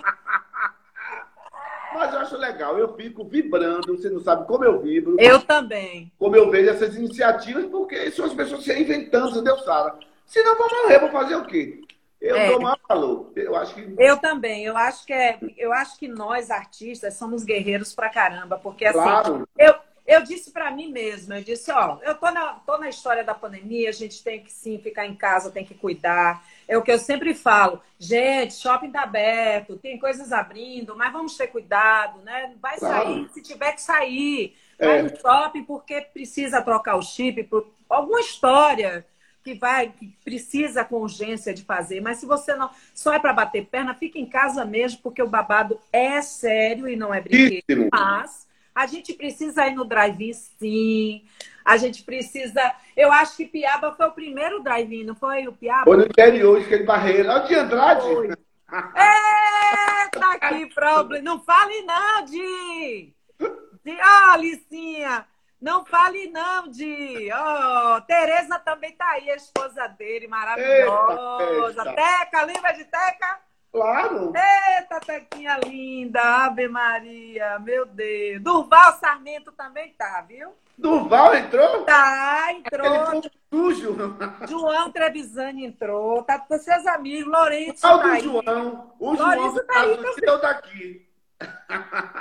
Mas 1.96 2.14
eu 2.14 2.20
acho 2.20 2.36
legal, 2.36 2.78
eu 2.78 2.94
fico 2.96 3.24
vibrando, 3.24 3.96
você 3.96 4.10
não 4.10 4.20
sabe 4.20 4.46
como 4.46 4.66
eu 4.66 4.82
vibro. 4.82 5.16
Eu 5.18 5.42
também. 5.42 6.12
Como 6.20 6.36
eu 6.36 6.52
vejo 6.52 6.72
essas 6.72 6.96
iniciativas, 6.98 7.66
porque 7.66 8.12
são 8.12 8.26
as 8.26 8.34
pessoas 8.34 8.66
se 8.66 8.74
reinventando, 8.74 9.30
entendeu, 9.30 9.58
Sara? 9.60 9.98
Se 10.26 10.44
não, 10.44 10.58
vou 10.58 10.68
morrer, 10.84 11.00
vou 11.00 11.10
fazer 11.10 11.36
o 11.38 11.46
quê? 11.46 11.82
Eu 12.20 12.36
é. 12.36 12.50
dou 12.50 12.60
mais 12.60 12.78
valor. 12.88 13.32
Eu 13.36 13.56
acho 13.56 13.74
que. 13.74 13.96
Eu 13.98 14.18
também. 14.18 14.66
Eu 14.66 14.76
acho 14.76 15.06
que 15.06 15.14
é. 15.14 15.40
Eu 15.58 15.72
acho 15.72 15.98
que 15.98 16.08
nós, 16.08 16.52
artistas, 16.52 17.14
somos 17.14 17.44
guerreiros 17.44 17.96
pra 17.96 18.10
caramba. 18.10 18.58
Porque 18.58 18.86
assim, 18.86 19.00
claro. 19.00 19.48
eu, 19.58 19.74
eu 20.08 20.24
disse 20.24 20.52
para 20.52 20.72
mim 20.72 20.90
mesma, 20.90 21.38
eu 21.38 21.44
disse, 21.44 21.70
ó, 21.70 21.98
eu 22.02 22.16
tô 22.16 22.32
na, 22.32 22.54
tô 22.66 22.78
na 22.78 22.88
história 22.88 23.26
da 23.26 23.36
pandemia, 23.36 23.90
a 23.90 23.94
gente 23.94 24.24
tem 24.24 24.42
que 24.42 24.50
sim 24.50 24.80
ficar 24.80 25.06
em 25.06 25.14
casa, 25.14 25.52
tem 25.52 25.66
que 25.66 25.74
cuidar. 25.74 26.46
É 26.66 26.78
o 26.78 26.82
que 26.82 26.92
eu 26.92 26.98
sempre 26.98 27.34
falo. 27.34 27.82
Gente, 28.00 28.54
shopping 28.54 28.90
tá 28.90 29.04
aberto, 29.04 29.76
tem 29.76 30.00
coisas 30.00 30.32
abrindo, 30.32 30.96
mas 30.96 31.12
vamos 31.12 31.36
ter 31.36 31.48
cuidado, 31.48 32.22
né? 32.22 32.54
Vai 32.62 32.78
claro. 32.80 33.04
sair 33.04 33.30
se 33.34 33.42
tiver 33.42 33.74
que 33.74 33.82
sair. 33.82 34.56
Vai 34.80 35.00
é. 35.00 35.04
no 35.04 35.10
shopping 35.20 35.64
porque 35.64 36.00
precisa 36.00 36.62
trocar 36.62 36.96
o 36.96 37.02
chip 37.02 37.44
por 37.44 37.68
alguma 37.90 38.22
história 38.22 39.06
que 39.44 39.56
vai 39.56 39.90
que 39.90 40.08
precisa 40.24 40.86
com 40.86 41.02
urgência 41.02 41.54
de 41.54 41.64
fazer, 41.64 42.02
mas 42.02 42.18
se 42.18 42.26
você 42.26 42.54
não 42.56 42.70
só 42.94 43.14
é 43.14 43.20
para 43.20 43.34
bater 43.34 43.66
perna, 43.66 43.94
fica 43.94 44.20
em 44.20 44.26
casa 44.26 44.66
mesmo, 44.66 45.02
porque 45.02 45.22
o 45.22 45.28
babado 45.28 45.80
é 45.92 46.22
sério 46.22 46.88
e 46.88 46.96
não 46.96 47.14
é 47.14 47.22
brinquedo. 47.22 47.90
Mas 47.92 48.47
a 48.78 48.86
gente 48.86 49.12
precisa 49.14 49.66
ir 49.66 49.74
no 49.74 49.86
drive-in, 49.86 50.34
sim. 50.34 51.26
A 51.66 51.78
gente 51.78 52.04
precisa. 52.04 52.62
Eu 52.96 53.12
acho 53.12 53.36
que 53.36 53.48
Piaba 53.48 53.92
foi 53.92 54.06
o 54.06 54.12
primeiro 54.12 54.62
drive-in, 54.62 55.04
não 55.04 55.16
foi 55.16 55.48
o 55.48 55.52
Piaba? 55.52 55.86
Foi 55.86 55.98
no 55.98 56.06
interior, 56.06 56.62
aquele 56.62 56.84
barreiro. 56.84 57.28
Olha 57.28 57.44
o 57.44 57.48
de 57.48 57.56
Andrade. 57.56 58.02
Foi. 58.02 58.28
Eita, 60.14 60.50
que 60.50 60.66
problema. 60.76 61.26
Não 61.26 61.40
fale 61.40 61.82
não, 61.82 62.24
Di. 62.26 63.16
Di... 63.84 63.98
Ó, 64.00 64.34
oh, 64.34 64.38
Licinha. 64.38 65.26
Não 65.60 65.84
fale 65.84 66.30
não, 66.30 66.68
Di. 66.68 67.30
Oh, 67.34 68.02
Tereza 68.02 68.60
também 68.60 68.92
tá 68.92 69.10
aí, 69.10 69.32
a 69.32 69.36
esposa 69.36 69.88
dele, 69.88 70.28
maravilhosa. 70.28 71.82
Eita, 71.82 71.90
eita. 71.90 71.96
Teca, 71.96 72.46
lembra 72.46 72.74
de 72.74 72.86
Teca? 72.86 73.40
Claro. 73.78 74.34
Eita, 74.36 75.00
Tequinha 75.00 75.60
linda, 75.64 76.20
Ave 76.20 76.68
Maria, 76.68 77.60
meu 77.60 77.86
Deus. 77.86 78.42
Durval 78.42 78.94
Sarmento 78.94 79.52
também 79.52 79.94
tá, 79.96 80.26
viu? 80.28 80.50
Durval 80.76 81.36
entrou? 81.36 81.84
Tá, 81.84 82.48
entrou. 82.54 83.22
Sujo. 83.54 83.96
João 84.50 84.92
Trevisani 84.92 85.66
entrou, 85.66 86.24
tá 86.24 86.40
com 86.40 86.58
seus 86.58 86.88
amigos, 86.88 87.32
Lourenço 87.32 87.82
Qual 87.82 88.00
tá 88.00 88.04
do 88.08 88.12
aí. 88.14 88.22
João? 88.22 88.94
O 89.00 89.14
Lourenço 89.14 89.54
João 89.54 89.66
tá 89.68 89.80
aí 89.80 89.98
também. 89.98 90.42
daqui. 90.42 91.08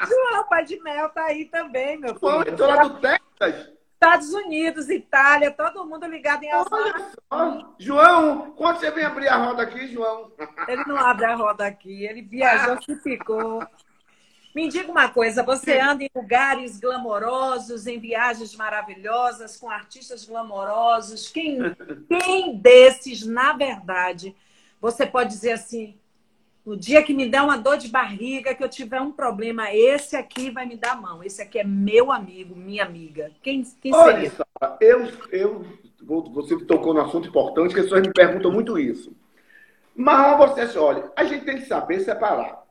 João 0.09 0.45
Pai 0.49 0.65
de 0.65 0.79
Mel 0.83 1.09
tá 1.09 1.25
aí 1.25 1.47
também, 1.47 1.97
meu 1.99 2.19
João 2.21 2.41
filho. 2.43 2.53
entrou 2.53 2.69
lá 2.69 2.83
do 2.83 3.01
Texas. 3.01 3.76
Estados 3.97 4.29
Unidos, 4.35 4.91
Itália, 4.91 5.51
todo 5.51 5.87
mundo 5.87 6.07
ligado 6.07 6.43
em 6.45 6.51
Alzheimer. 6.51 7.13
João, 7.79 8.51
quando 8.53 8.79
você 8.79 8.91
vem 8.91 9.05
abrir 9.05 9.29
a 9.29 9.37
roda 9.37 9.63
aqui, 9.63 9.89
João? 9.89 10.31
Ele 10.69 10.85
não 10.87 10.99
abre 10.99 11.25
a 11.25 11.35
roda 11.35 11.67
aqui, 11.67 12.05
ele 12.05 12.21
viajou, 12.21 12.81
se 12.83 12.95
ficou. 12.97 13.67
Me 14.55 14.69
diga 14.69 14.93
uma 14.93 15.09
coisa, 15.09 15.43
você 15.43 15.81
anda 15.81 16.05
em 16.05 16.11
lugares 16.15 16.79
glamourosos, 16.79 17.87
em 17.87 17.99
viagens 17.99 18.55
maravilhosas, 18.55 19.57
com 19.57 19.71
artistas 19.71 20.27
glamourosos. 20.27 21.31
Quem, 21.31 21.59
quem 22.09 22.57
desses, 22.59 23.27
na 23.27 23.55
verdade, 23.55 24.37
você 24.79 25.07
pode 25.07 25.31
dizer 25.31 25.53
assim, 25.53 25.99
no 26.67 26.77
dia 26.77 27.03
que 27.03 27.15
me 27.15 27.29
der 27.29 27.43
uma 27.43 27.57
dor 27.57 27.79
de 27.79 27.89
barriga, 27.89 28.53
que 28.53 28.63
eu 28.63 28.69
tiver 28.69 29.01
um 29.01 29.13
problema, 29.13 29.73
esse 29.73 30.17
aqui 30.17 30.51
vai 30.51 30.67
me 30.67 30.77
dar 30.77 30.93
a 30.93 30.97
mão. 30.97 31.23
Esse 31.23 31.41
aqui 31.41 31.61
é 31.61 31.65
meu 31.65 32.11
amigo, 32.11 32.57
minha 32.57 32.85
amiga. 32.85 33.31
Quem, 33.41 33.63
quem 33.81 33.95
Olha, 33.95 34.29
seria? 34.29 34.33
Eu, 34.81 35.07
eu, 35.31 35.65
você 36.33 36.59
tocou 36.65 36.93
no 36.93 37.01
assunto 37.01 37.29
importante, 37.29 37.73
que 37.73 37.79
as 37.79 37.87
pessoas 37.87 38.03
me 38.05 38.13
perguntam 38.13 38.51
muito 38.51 38.77
isso. 38.79 39.15
Mas 39.95 40.37
você, 40.37 40.79
olha, 40.79 41.11
a 41.17 41.25
gente 41.25 41.45
tem 41.45 41.57
que 41.57 41.67
saber 41.67 42.01
separar. 42.01 42.67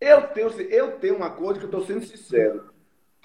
Eu 0.00 0.28
tenho, 0.28 0.48
eu 0.70 0.92
tenho 0.98 1.16
uma 1.16 1.30
coisa 1.30 1.58
que 1.58 1.66
eu 1.66 1.70
estou 1.70 1.84
sendo 1.84 2.04
sincero. 2.04 2.70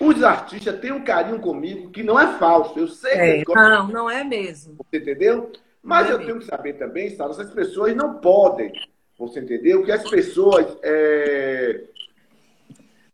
Os 0.01 0.23
artistas 0.23 0.79
têm 0.79 0.91
um 0.91 1.03
carinho 1.03 1.39
comigo 1.39 1.91
que 1.91 2.03
não 2.03 2.19
é 2.19 2.38
falso. 2.39 2.79
Eu 2.79 2.88
sei 2.88 3.12
que 3.12 3.17
É, 3.19 3.43
gostam, 3.43 3.69
não, 3.69 3.88
não 3.88 4.10
é 4.10 4.23
mesmo. 4.23 4.75
você 4.77 4.97
entendeu? 4.97 5.51
Mas 5.84 6.10
é 6.10 6.13
eu 6.13 6.19
tenho 6.19 6.39
que 6.39 6.45
saber 6.45 6.73
também, 6.73 7.10
Sara, 7.15 7.32
essas 7.32 7.53
pessoas 7.53 7.95
não 7.95 8.15
podem, 8.19 8.71
você 9.19 9.41
entendeu? 9.41 9.84
Que 9.84 9.91
as 9.91 10.10
pessoas, 10.10 10.65
é, 10.82 11.84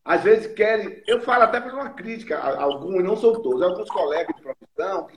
às 0.03 0.21
vezes, 0.21 0.53
querem... 0.53 1.01
Eu 1.07 1.19
falo 1.21 1.43
até 1.43 1.59
para 1.59 1.73
uma 1.73 1.89
crítica, 1.89 2.37
alguns, 2.37 3.03
não 3.03 3.17
são 3.17 3.33
todos, 3.41 3.61
alguns 3.61 3.89
colegas 3.89 4.35
de 4.35 4.41
profissão 4.43 5.07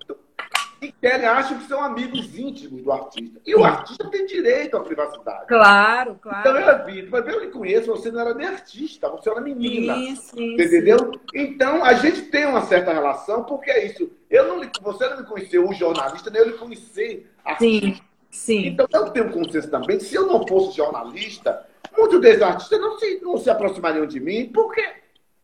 que, 0.81 0.92
querem, 0.92 1.27
acham 1.27 1.59
que 1.59 1.66
são 1.66 1.83
amigos 1.83 2.38
íntimos 2.38 2.83
do 2.83 2.92
artista. 2.92 3.40
E 3.44 3.55
o 3.55 3.64
artista 3.64 4.09
tem 4.09 4.24
direito 4.24 4.77
à 4.77 4.81
privacidade. 4.81 5.46
Claro, 5.46 6.12
Então 6.12 6.40
claro. 6.42 6.59
eu 6.59 6.87
vi, 6.87 7.09
mas 7.11 7.27
eu 7.27 7.40
lhe 7.40 7.51
conheço, 7.51 7.88
você 7.88 8.11
não 8.11 8.20
era 8.20 8.33
nem 8.33 8.46
artista, 8.46 9.11
você 9.11 9.29
era 9.29 9.40
menina. 9.40 9.94
Sim, 9.94 10.16
sim, 10.16 10.55
Entendeu? 10.55 11.12
Então, 11.35 11.85
a 11.85 11.94
gente 11.94 12.22
tem 12.22 12.46
uma 12.46 12.62
certa 12.62 12.92
relação, 12.92 13.44
porque 13.44 13.70
é 13.70 13.87
isso. 13.87 14.11
Eu 14.31 14.46
não, 14.46 14.70
você 14.81 15.09
não 15.09 15.18
me 15.18 15.27
conheceu 15.27 15.68
o 15.68 15.74
jornalista, 15.74 16.31
nem 16.31 16.40
eu 16.40 16.48
lhe 16.48 16.57
conheci 16.57 17.27
artista. 17.44 17.87
Sim, 17.87 18.01
sim. 18.38 18.66
Então, 18.66 18.87
eu 18.92 19.11
tenho 19.11 19.31
consciência 19.31 19.70
também 19.70 19.98
se 20.01 20.14
eu 20.14 20.27
não 20.27 20.46
fosse 20.46 20.77
jornalista, 20.77 21.66
muitos 21.96 22.20
desses 22.20 22.42
artistas 22.42 22.81
não 22.81 22.98
se, 22.98 23.20
não 23.20 23.37
se 23.37 23.51
aproximariam 23.51 24.07
de 24.07 24.20
mim, 24.20 24.51
porque 24.53 24.83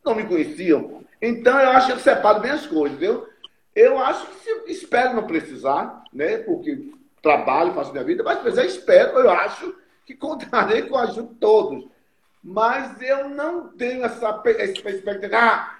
não 0.05 0.15
me 0.15 0.25
conheciam. 0.25 1.03
Então, 1.21 1.59
eu 1.59 1.71
acho 1.71 1.87
que 1.89 1.93
eu 1.93 1.99
separo 1.99 2.41
bem 2.41 2.53
as 2.53 2.67
coisas, 2.67 2.97
entendeu? 2.97 3.29
Eu 3.75 3.99
acho 3.99 4.27
que 4.27 4.35
se, 4.45 4.73
espero 4.73 5.15
não 5.15 5.27
precisar, 5.27 6.05
né? 6.13 6.39
Porque 6.39 6.93
trabalho, 7.21 7.75
faço 7.75 7.93
minha 7.93 8.05
vida, 8.05 8.23
mas 8.23 8.39
precisar, 8.39 8.65
espero, 8.65 9.19
eu 9.19 9.31
acho 9.31 9.75
que 10.07 10.15
contarei 10.15 10.83
com 10.83 10.97
a 10.97 11.03
ajuda 11.03 11.29
de 11.29 11.35
todos. 11.35 11.89
Mas 12.43 13.01
eu 13.01 13.31
não 13.31 13.69
tenho 13.69 14.05
essa 14.05 14.33
perspectiva, 14.35 15.19
ah, 15.33 15.79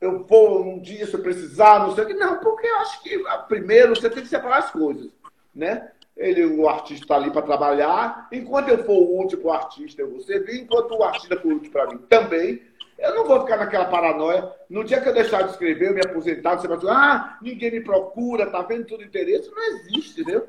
eu 0.00 0.24
vou 0.24 0.62
um 0.62 0.80
dia 0.80 1.06
se 1.06 1.14
eu 1.14 1.22
precisar, 1.22 1.78
não 1.78 1.94
sei 1.94 2.04
o 2.04 2.06
que. 2.06 2.14
Não, 2.14 2.38
porque 2.38 2.66
eu 2.66 2.76
acho 2.76 3.02
que 3.02 3.14
ah, 3.28 3.38
primeiro 3.38 3.96
você 3.96 4.10
tem 4.10 4.22
que 4.22 4.28
separar 4.28 4.58
as 4.58 4.70
coisas, 4.70 5.10
né? 5.54 5.90
Ele, 6.22 6.46
o 6.46 6.68
artista 6.68 7.04
está 7.04 7.16
ali 7.16 7.30
para 7.30 7.42
trabalhar. 7.42 8.28
Enquanto 8.30 8.68
eu 8.68 8.84
for 8.84 9.20
útil 9.20 9.38
para 9.38 9.48
o 9.48 9.52
artista, 9.52 10.02
eu 10.02 10.10
vou 10.10 10.20
servir. 10.20 10.60
Enquanto 10.60 10.92
o 10.92 11.02
artista 11.02 11.36
for 11.36 11.54
útil 11.54 11.72
para 11.72 11.88
mim 11.88 11.98
também. 12.08 12.62
Eu 12.96 13.16
não 13.16 13.26
vou 13.26 13.40
ficar 13.40 13.56
naquela 13.56 13.86
paranoia. 13.86 14.48
No 14.70 14.84
dia 14.84 15.00
que 15.00 15.08
eu 15.08 15.12
deixar 15.12 15.42
de 15.42 15.50
escrever, 15.50 15.88
eu 15.88 15.94
me 15.94 16.00
aposentar, 16.00 16.56
você 16.56 16.68
vai 16.68 16.76
dizer, 16.76 16.90
ah, 16.92 17.36
ninguém 17.42 17.72
me 17.72 17.80
procura, 17.80 18.46
tá 18.46 18.62
vendo 18.62 18.86
tudo 18.86 19.02
interesse. 19.02 19.50
Não 19.50 19.62
existe, 19.64 20.20
entendeu? 20.20 20.48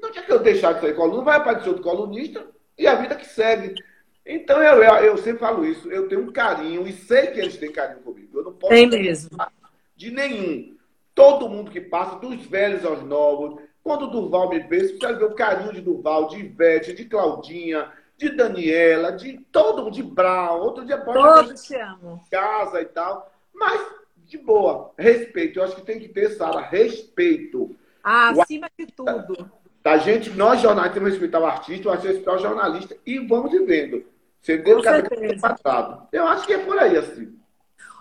No 0.00 0.12
dia 0.12 0.22
que 0.22 0.30
eu 0.30 0.38
deixar 0.38 0.74
de 0.74 0.82
sair 0.82 0.94
coluna, 0.94 1.22
vai 1.22 1.38
aparecer 1.38 1.68
outro 1.68 1.82
colunista 1.82 2.46
e 2.76 2.86
a 2.86 2.96
vida 2.96 3.14
que 3.14 3.24
segue. 3.24 3.74
Então, 4.26 4.62
eu, 4.62 4.82
eu, 4.82 4.94
eu 4.96 5.16
sempre 5.16 5.38
falo 5.38 5.64
isso. 5.64 5.90
Eu 5.90 6.06
tenho 6.08 6.22
um 6.22 6.32
carinho 6.32 6.86
e 6.86 6.92
sei 6.92 7.28
que 7.28 7.40
eles 7.40 7.56
têm 7.56 7.72
carinho 7.72 8.00
comigo. 8.00 8.38
Eu 8.38 8.44
não 8.44 8.52
posso 8.52 8.74
Tem 8.74 8.86
mesmo. 8.86 9.30
de 9.96 10.10
nenhum. 10.10 10.76
Todo 11.14 11.48
mundo 11.48 11.70
que 11.70 11.80
passa, 11.80 12.16
dos 12.16 12.44
velhos 12.44 12.84
aos 12.84 13.02
novos. 13.02 13.62
Quando 13.86 14.06
o 14.06 14.10
Durval 14.10 14.48
me 14.48 14.58
vê, 14.58 14.80
você 14.80 14.94
ver 15.16 15.26
o 15.26 15.34
carinho 15.36 15.72
de 15.72 15.80
Durval, 15.80 16.26
de 16.26 16.40
Ivete, 16.40 16.92
de 16.92 17.04
Claudinha, 17.04 17.92
de 18.18 18.30
Daniela, 18.30 19.12
de 19.12 19.38
todo 19.52 19.84
mundo, 19.84 19.94
de 19.94 20.02
Brown. 20.02 20.58
Outro 20.58 20.84
dia 20.84 20.98
pode 20.98 21.16
Todos 21.16 21.62
te 21.62 21.76
amam. 21.76 22.20
casa 22.28 22.80
e 22.80 22.86
tal. 22.86 23.30
Mas, 23.54 23.80
de 24.24 24.38
boa, 24.38 24.90
respeito. 24.98 25.60
Eu 25.60 25.62
acho 25.62 25.76
que 25.76 25.82
tem 25.82 26.00
que 26.00 26.08
ter, 26.08 26.30
Sara, 26.30 26.62
respeito. 26.62 27.76
Ah, 28.02 28.30
acima 28.30 28.68
de 28.76 28.86
tudo. 28.86 29.48
A 29.84 29.98
gente, 29.98 30.30
nós 30.30 30.60
jornalistas, 30.60 30.94
temos 30.94 31.10
que 31.10 31.20
respeitar 31.20 31.38
o 31.38 31.46
artista, 31.46 31.88
o 31.88 31.92
artista 31.92 32.12
respeitar 32.12 32.34
o 32.34 32.42
jornalista 32.42 32.96
e 33.06 33.20
vamos 33.20 33.52
vivendo. 33.52 34.04
Entendeu? 34.42 34.78
Com 34.78 34.82
Cada 34.82 35.08
passado. 35.40 36.08
Eu 36.10 36.26
acho 36.26 36.44
que 36.44 36.54
é 36.54 36.58
por 36.58 36.76
aí, 36.76 36.96
assim. 36.96 37.38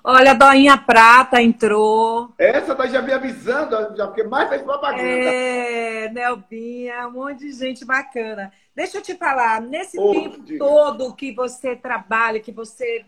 Olha, 0.08 0.32
a 0.32 0.34
Doinha 0.36 0.78
Prata 0.78 1.41
entrou. 1.41 2.32
Essa 2.38 2.76
daí 2.76 2.91
já 2.91 3.02
me 3.02 3.12
avisando, 3.12 3.98
já 3.98 4.06
porque 4.06 4.22
mais 4.22 4.48
fez 4.50 4.62
propaganda. 4.62 5.02
É, 5.04 6.10
Nelbinha, 6.10 7.08
um 7.08 7.13
monte 7.13 7.39
de 7.39 7.52
gente 7.52 7.84
bacana. 7.84 8.54
Deixa 8.76 9.00
eu 9.00 9.02
te 9.02 9.15
falar, 9.15 9.60
nesse 9.60 10.00
Ô, 10.00 10.12
tempo 10.12 10.44
diga. 10.44 10.63
todo 10.63 11.15
que 11.15 11.34
você 11.34 11.76
trabalha, 11.76 12.39
que 12.39 12.52
você 12.52 13.04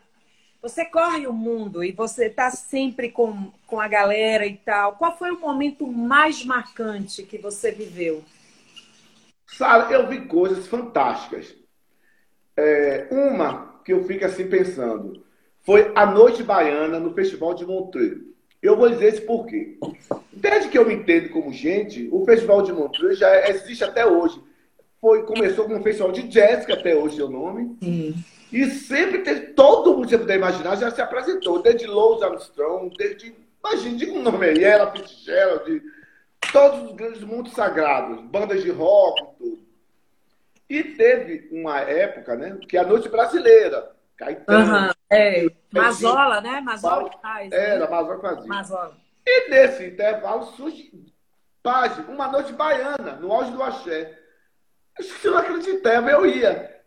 você 0.60 0.86
corre 0.86 1.28
o 1.28 1.34
mundo 1.34 1.84
e 1.84 1.92
você 1.92 2.26
está 2.26 2.50
sempre 2.50 3.12
com, 3.12 3.52
com 3.68 3.80
a 3.80 3.88
galera 3.88 4.48
e 4.48 4.58
tal, 4.58 4.94
qual 4.94 5.16
foi 5.16 5.30
o 5.30 5.40
momento 5.40 5.86
mais 5.86 6.44
marcante 6.44 7.22
que 7.22 7.38
você 7.38 7.72
viveu? 7.72 8.24
Sara, 9.46 9.94
eu 9.94 10.08
vi 10.08 10.26
coisas 10.26 10.66
fantásticas. 10.66 11.56
É, 12.58 13.08
uma 13.12 13.80
que 13.86 13.94
eu 13.94 14.04
fico 14.04 14.26
assim 14.26 14.50
pensando 14.50 15.27
foi 15.68 15.92
a 15.96 16.06
Noite 16.06 16.44
Baiana 16.44 16.98
no 16.98 17.14
Festival 17.14 17.54
de 17.54 17.66
Montreux. 17.66 18.22
Eu 18.64 18.78
vou 18.78 18.88
dizer 18.88 19.16
isso 19.16 19.24
por 19.24 19.46
quê. 19.46 19.78
Desde 20.32 20.70
que 20.70 20.78
eu 20.78 20.86
me 20.86 20.94
entendo 20.94 21.28
como 21.28 21.52
gente, 21.52 22.08
o 22.10 22.24
Festival 22.24 22.62
de 22.62 22.72
Montreux 22.72 23.20
já 23.20 23.50
existe 23.50 23.84
até 23.84 24.06
hoje. 24.06 24.42
Foi, 25.02 25.24
começou 25.24 25.66
como 25.66 25.76
um 25.76 25.84
festival 25.84 26.14
de 26.14 26.24
jazz, 26.24 26.66
que 26.66 26.72
até 26.72 26.96
hoje 26.96 27.20
é 27.20 27.26
o 27.26 27.30
nome. 27.30 27.78
Sim. 27.84 28.16
E 28.50 28.66
sempre 28.68 29.20
teve, 29.24 29.48
todo 29.48 29.94
mundo 29.94 30.06
que 30.06 30.12
você 30.12 30.18
puder 30.18 30.38
imaginar 30.38 30.78
já 30.78 30.90
se 30.90 31.02
apresentou, 31.02 31.62
desde 31.62 31.86
Louis 31.86 32.24
Armstrong, 32.24 32.96
desde, 32.98 33.36
imagina, 33.60 33.98
diga 33.98 34.14
um 34.14 34.24
nome 34.24 34.46
aí, 34.46 34.64
Ella 34.64 34.90
Fitzgerald, 34.90 35.84
todos 36.54 36.92
os 36.92 36.96
grandes 36.96 37.24
mundos 37.24 37.52
sagrados, 37.52 38.22
bandas 38.22 38.64
de 38.64 38.72
rock 38.72 39.22
e 39.22 39.26
tudo. 39.38 39.60
E 40.70 40.84
teve 40.96 41.50
uma 41.52 41.82
época, 41.82 42.38
né, 42.38 42.58
que 42.70 42.78
é 42.78 42.80
a 42.80 42.88
Noite 42.88 43.10
Brasileira, 43.10 43.97
Caetano, 44.18 44.60
Aham, 44.60 44.94
é. 45.12 45.48
Mazola, 45.72 46.42
né? 46.42 46.60
Mazola 46.62 47.10
que 47.10 47.22
faz. 47.22 47.50
né? 47.50 47.58
era, 47.58 47.86
Amazônia 47.86 48.22
fazia. 48.22 48.48
Mazola. 48.48 48.98
E 49.26 49.50
nesse 49.50 49.86
intervalo 49.88 50.44
surge 50.56 50.92
Paz, 51.62 51.98
uma 52.08 52.30
noite 52.30 52.54
baiana, 52.54 53.18
no 53.20 53.32
auge 53.32 53.52
do 53.52 53.62
axé. 53.62 54.18
Eu 55.22 55.32
não 55.32 55.38
acreditava, 55.38 56.10
eu 56.10 56.26
ia. 56.26 56.78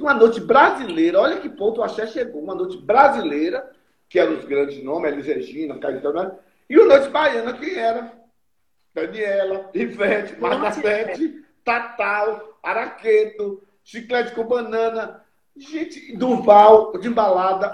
Uma 0.00 0.14
noite 0.14 0.40
brasileira, 0.40 1.20
olha 1.20 1.40
que 1.40 1.48
ponto 1.50 1.80
o 1.80 1.84
axé 1.84 2.06
chegou. 2.06 2.42
Uma 2.42 2.54
noite 2.54 2.78
brasileira, 2.78 3.70
que 4.08 4.18
eram 4.18 4.38
os 4.38 4.46
grandes 4.46 4.82
nomes, 4.82 5.12
Elis 5.12 5.26
Regina, 5.26 5.78
Caetano, 5.78 6.22
né? 6.22 6.32
e 6.70 6.78
uma 6.78 6.96
noite 6.96 7.10
baiana, 7.10 7.52
que 7.52 7.78
era 7.78 8.12
Daniela, 8.94 9.70
Ivete, 9.74 10.40
Margarete, 10.40 11.44
Tatal, 11.62 12.58
Araqueto, 12.62 13.62
Chiclete 13.84 14.32
com 14.34 14.44
Banana, 14.44 15.22
gente, 15.58 16.16
Durval, 16.16 16.92
de 16.98 17.08
embalada. 17.08 17.72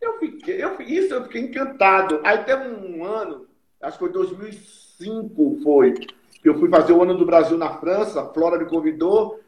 Eu 0.00 0.18
fiquei, 0.18 0.62
eu, 0.62 0.80
isso 0.82 1.14
eu 1.14 1.22
fiquei 1.24 1.42
encantado. 1.42 2.20
Aí 2.24 2.38
teve 2.38 2.68
um 2.68 3.04
ano, 3.04 3.46
acho 3.80 3.98
que 3.98 4.04
foi 4.04 4.12
2005, 4.12 5.60
foi. 5.62 5.94
Eu 6.44 6.58
fui 6.58 6.68
fazer 6.68 6.92
o 6.92 7.02
Ano 7.02 7.16
do 7.16 7.24
Brasil 7.24 7.56
na 7.56 7.78
França, 7.78 8.26
Flora 8.34 8.58
me 8.58 8.66
convidou. 8.66 9.40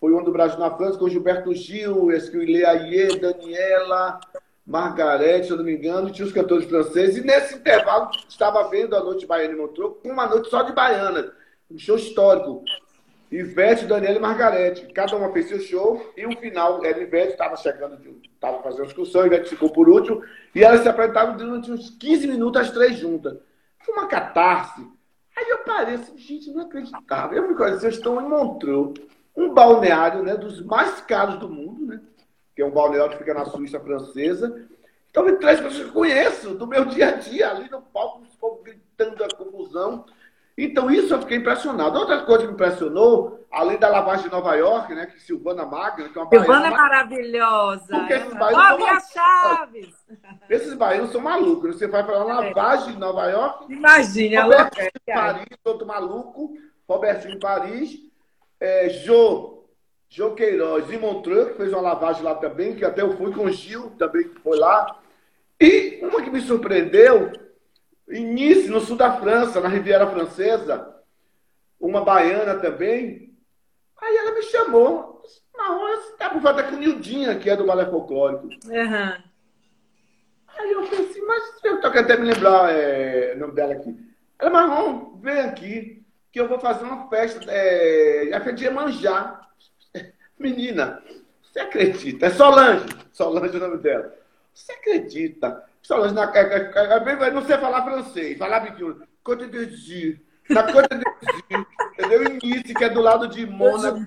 Foi 0.00 0.12
o 0.12 0.16
Ano 0.16 0.26
do 0.26 0.32
Brasil 0.32 0.58
na 0.58 0.70
França 0.70 0.98
com 0.98 1.08
Gilberto 1.08 1.52
Gil, 1.52 2.10
Esquilé 2.12 2.64
Aie, 2.64 3.18
Daniela, 3.18 4.20
Margarete, 4.64 5.46
se 5.46 5.52
eu 5.52 5.56
não 5.56 5.64
me 5.64 5.74
engano, 5.74 6.08
e 6.08 6.12
tinha 6.12 6.26
os 6.26 6.32
cantores 6.32 6.66
franceses. 6.66 7.16
E 7.16 7.26
nesse 7.26 7.56
intervalo, 7.56 8.10
estava 8.28 8.68
vendo 8.68 8.94
a 8.94 9.02
Noite 9.02 9.26
Baiana 9.26 9.54
em 9.54 9.56
Montreux, 9.56 9.96
uma 10.04 10.26
noite 10.26 10.48
só 10.48 10.62
de 10.62 10.72
baiana, 10.72 11.32
um 11.70 11.78
show 11.78 11.96
histórico. 11.96 12.64
Ivete, 13.30 13.86
Daniela 13.86 14.16
e 14.16 14.20
Margarete. 14.20 14.86
Cada 14.92 15.16
uma 15.16 15.32
fez 15.32 15.48
seu 15.48 15.60
show 15.60 16.12
e 16.16 16.26
o 16.26 16.36
final 16.38 16.84
era 16.84 17.00
Ivete, 17.00 17.32
estava 17.32 17.56
chegando, 17.56 17.98
estava 18.24 18.62
fazendo 18.62 18.86
discussão, 18.86 19.26
Ivete 19.26 19.50
ficou 19.50 19.70
por 19.70 19.88
último, 19.88 20.22
e 20.54 20.64
elas 20.64 20.80
se 20.80 20.88
apresentavam 20.88 21.36
durante 21.36 21.70
uns 21.70 21.90
15 21.90 22.26
minutos 22.26 22.60
as 22.60 22.70
três 22.70 22.96
juntas. 22.96 23.36
Foi 23.80 23.94
uma 23.94 24.06
catarse. 24.06 24.80
Aí 25.36 25.48
eu 25.48 25.58
parei 25.58 25.94
assim, 25.94 26.16
gente, 26.18 26.50
não 26.50 26.62
acreditava. 26.62 27.34
Eu 27.34 27.46
me 27.46 27.54
conheci, 27.54 27.80
vocês 27.80 27.94
estão 27.94 28.20
em 28.20 28.28
Montreux, 28.28 28.94
um 29.36 29.54
balneário 29.54 30.22
né, 30.22 30.36
dos 30.36 30.60
mais 30.62 31.00
caros 31.02 31.36
do 31.38 31.48
mundo, 31.48 31.86
né? 31.86 32.00
Que 32.56 32.62
é 32.62 32.66
um 32.66 32.72
balneário 32.72 33.12
que 33.12 33.18
fica 33.18 33.34
na 33.34 33.44
Suíça 33.44 33.78
francesa. 33.78 34.66
Então, 35.10 35.24
me 35.24 35.36
três 35.36 35.60
pessoas 35.60 35.82
que 35.82 35.88
eu 35.88 35.92
conheço 35.92 36.54
do 36.54 36.66
meu 36.66 36.84
dia 36.86 37.08
a 37.08 37.12
dia, 37.12 37.50
ali 37.50 37.70
no 37.70 37.80
palco, 37.80 38.22
os 38.22 38.34
povos 38.34 38.62
gritando 38.64 39.22
a 39.22 39.28
confusão. 39.28 40.04
Então, 40.60 40.90
isso 40.90 41.14
eu 41.14 41.20
fiquei 41.20 41.36
impressionado. 41.36 41.96
Outra 41.96 42.22
coisa 42.22 42.40
que 42.40 42.48
me 42.48 42.54
impressionou, 42.54 43.46
além 43.48 43.78
da 43.78 43.88
lavagem 43.88 44.24
de 44.24 44.32
Nova 44.32 44.56
York, 44.56 44.92
né? 44.92 45.06
Que 45.06 45.20
Silvana 45.20 45.64
Magna, 45.64 46.08
que 46.08 46.18
é 46.18 46.20
uma 46.20 46.28
Silvana 46.28 46.66
é 46.66 46.70
maravilhosa. 46.70 47.86
Porque 47.86 48.12
esses 48.14 48.34
baianos 48.34 49.04
Chaves! 49.12 49.94
Esses 50.50 50.74
baianos 50.74 51.12
são 51.12 51.20
malucos. 51.20 51.76
Você 51.76 51.86
vai 51.86 52.04
falar 52.04 52.24
lavagem 52.24 52.94
de 52.94 52.98
Nova 52.98 53.30
York. 53.30 53.72
Imagina, 53.72 54.42
Robertinho 54.42 54.90
de 54.92 55.14
Paris, 55.14 55.46
outro 55.64 55.86
maluco. 55.86 56.52
Robertinho 56.88 57.34
de 57.34 57.38
Paris. 57.38 57.98
É, 58.58 58.88
Jô, 58.88 59.64
Jô 60.08 60.32
Queiroz 60.32 60.90
e 60.90 60.98
Montreux, 60.98 61.52
que 61.52 61.56
fez 61.56 61.72
uma 61.72 61.82
lavagem 61.82 62.24
lá 62.24 62.34
também, 62.34 62.74
que 62.74 62.84
até 62.84 63.02
eu 63.02 63.16
fui 63.16 63.32
com 63.32 63.44
o 63.44 63.52
Gil, 63.52 63.90
também 63.96 64.28
que 64.28 64.40
foi 64.40 64.58
lá. 64.58 64.98
E 65.60 66.00
uma 66.02 66.20
que 66.20 66.30
me 66.30 66.40
surpreendeu 66.40 67.30
em 68.10 68.24
Nice, 68.24 68.68
no 68.68 68.80
sul 68.80 68.96
da 68.96 69.18
França, 69.18 69.60
na 69.60 69.68
Riviera 69.68 70.06
Francesa, 70.06 70.96
uma 71.80 72.04
baiana 72.04 72.54
também. 72.56 73.36
Aí 74.00 74.16
ela 74.16 74.32
me 74.32 74.42
chamou. 74.42 75.22
Marrom, 75.56 75.96
você 75.96 76.16
tá 76.16 76.30
por 76.30 76.40
volta 76.40 76.62
com 76.62 76.76
Nildinha, 76.76 77.38
que 77.38 77.50
é 77.50 77.56
do 77.56 77.66
balé 77.66 77.84
folclórico. 77.86 78.46
Uhum. 78.46 79.28
Aí 80.58 80.72
eu 80.72 80.86
falei 80.86 81.06
assim, 81.06 81.20
mas 81.22 81.64
eu 81.64 81.80
tô 81.80 81.90
querendo 81.90 82.10
até 82.10 82.16
me 82.16 82.32
lembrar 82.32 82.72
é, 82.72 83.34
o 83.34 83.38
nome 83.38 83.54
dela 83.54 83.74
aqui. 83.74 83.94
Ela, 84.38 84.50
Marrom, 84.50 85.18
vem 85.20 85.40
aqui, 85.40 86.06
que 86.30 86.40
eu 86.40 86.48
vou 86.48 86.58
fazer 86.58 86.84
uma 86.84 87.08
festa, 87.08 87.50
é, 87.50 88.32
a 88.32 88.40
festa 88.40 88.52
de 88.54 88.64
Iemanjá. 88.64 89.40
Menina, 90.38 91.02
você 91.42 91.60
acredita? 91.60 92.26
É 92.26 92.30
Solange. 92.30 92.86
Solange 93.12 93.54
é 93.54 93.56
o 93.56 93.60
nome 93.60 93.78
dela. 93.78 94.14
Você 94.54 94.72
acredita 94.72 95.67
Solange, 95.82 96.14
na, 96.14 96.30
não 97.32 97.42
sei 97.44 97.58
falar 97.58 97.84
francês, 97.84 98.38
falar 98.38 98.60
biquinho. 98.60 99.02
Côte 99.22 99.46
d'Azur. 99.46 100.18
Na 100.50 100.72
Côte 100.72 100.88
d'Azur, 100.88 101.66
entendeu? 101.92 102.24
Em 102.24 102.38
Nice, 102.42 102.74
que 102.74 102.84
é 102.84 102.88
do 102.88 103.00
lado 103.00 103.28
de 103.28 103.46
Mônaco. 103.46 104.06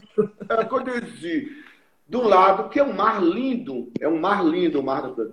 É, 0.49 0.63
Côte 0.65 0.86
d'Azur. 0.86 1.49
Do 2.07 2.21
lado, 2.23 2.69
que 2.69 2.79
é 2.79 2.84
um 2.84 2.93
mar 2.93 3.21
lindo. 3.21 3.91
É 3.99 4.07
um 4.07 4.19
mar 4.19 4.43
lindo, 4.43 4.79
o 4.79 4.84
mar 4.84 5.13
da 5.13 5.25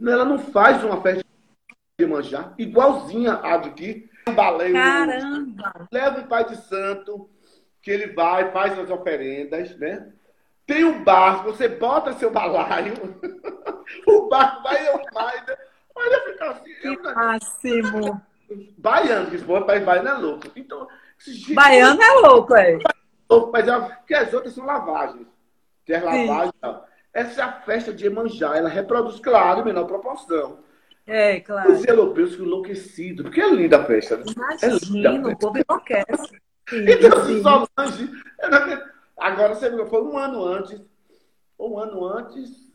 Ela 0.00 0.24
não 0.24 0.38
faz 0.38 0.82
uma 0.82 1.00
festa 1.00 1.24
de 1.98 2.06
manjar, 2.06 2.54
igualzinha 2.58 3.40
a 3.42 3.56
de 3.56 3.68
aqui. 3.70 4.10
Um 4.28 4.34
baleio. 4.34 4.74
Caramba! 4.74 5.88
Leva 5.90 6.20
o 6.20 6.26
pai 6.26 6.44
de 6.44 6.56
santo, 6.56 7.30
que 7.80 7.90
ele 7.90 8.08
vai, 8.08 8.50
faz 8.50 8.78
as 8.78 8.90
oferendas, 8.90 9.76
né? 9.78 10.12
Tem 10.66 10.84
um 10.84 11.04
barco, 11.04 11.44
você 11.44 11.68
bota 11.68 12.12
seu 12.14 12.30
balaio, 12.30 12.94
o 14.06 14.28
barco 14.28 14.62
vai 14.64 14.88
ao 14.88 15.00
mar 15.14 15.32
Olha, 15.96 16.20
ficar 16.24 16.50
assim. 16.50 16.74
Que 16.74 16.88
eu, 16.88 17.02
máximo. 17.02 18.22
Baiano, 18.78 19.30
que 19.30 19.36
esse 19.36 19.44
povo 19.44 19.64
baiano 19.64 20.08
é 20.08 20.14
louco. 20.14 20.46
Então, 20.54 20.86
baiano 21.54 22.00
é 22.00 22.10
louco, 22.20 22.54
é. 22.54 22.78
Mas 23.52 23.66
é, 23.66 23.80
porque 23.80 24.14
as 24.14 24.32
outras 24.32 24.54
são 24.54 24.64
lavagens. 24.64 25.26
Tem 25.84 25.96
as 25.96 26.04
lavagens 26.04 26.52
e 26.54 26.60
tal. 26.60 26.86
Essa 27.12 27.40
é 27.40 27.44
a 27.44 27.52
festa 27.62 27.92
de 27.92 28.06
Emanjá. 28.06 28.56
Ela 28.56 28.68
reproduz, 28.68 29.18
claro, 29.18 29.60
em 29.60 29.64
menor 29.64 29.86
proporção. 29.86 30.58
É, 31.06 31.40
claro. 31.40 31.72
Os 31.72 31.84
europeus 31.86 32.32
ficam 32.32 32.46
enlouquecidos. 32.46 33.24
Porque 33.24 33.40
é 33.40 33.50
linda 33.50 33.78
a 33.78 33.84
festa. 33.84 34.18
Né? 34.18 34.24
Imagina, 34.62 35.30
é 35.30 35.32
o 35.32 35.38
povo 35.38 35.58
enlouquece. 35.58 36.40
então, 36.70 37.24
se 37.24 37.42
Solange... 37.42 38.10
Agora, 39.16 39.54
você 39.54 39.70
viu, 39.70 39.86
foi 39.86 40.02
um 40.02 40.18
ano 40.18 40.44
antes. 40.44 40.80
Um 41.58 41.78
ano 41.78 42.04
antes, 42.04 42.65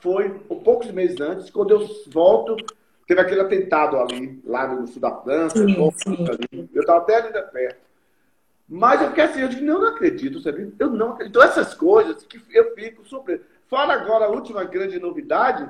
foi 0.00 0.30
poucos 0.64 0.90
meses 0.90 1.20
antes, 1.20 1.50
quando 1.50 1.72
eu 1.72 1.88
volto, 2.08 2.56
teve 3.06 3.20
aquele 3.20 3.40
atentado 3.40 3.96
ali, 3.98 4.40
lá 4.44 4.66
no 4.66 4.86
sul 4.86 5.00
da 5.00 5.14
França, 5.16 5.58
sim, 5.58 5.74
sim. 5.92 6.68
eu 6.74 6.80
estava 6.80 7.00
até 7.00 7.16
ali 7.16 7.32
da 7.32 7.42
perto. 7.42 7.88
Mas 8.68 9.00
eu 9.00 9.08
fiquei 9.08 9.24
assim, 9.24 9.40
eu 9.40 9.48
disse, 9.48 9.62
não, 9.62 9.80
não 9.80 9.88
acredito, 9.88 10.40
sabe? 10.40 10.74
Eu 10.78 10.90
não 10.90 11.12
acredito. 11.12 11.30
Então, 11.30 11.42
essas 11.42 11.72
coisas 11.72 12.22
que 12.24 12.38
eu 12.50 12.74
fico 12.74 13.06
surpreso. 13.06 13.42
Fora 13.66 13.94
agora 13.94 14.26
a 14.26 14.30
última 14.30 14.64
grande 14.64 14.98
novidade, 14.98 15.68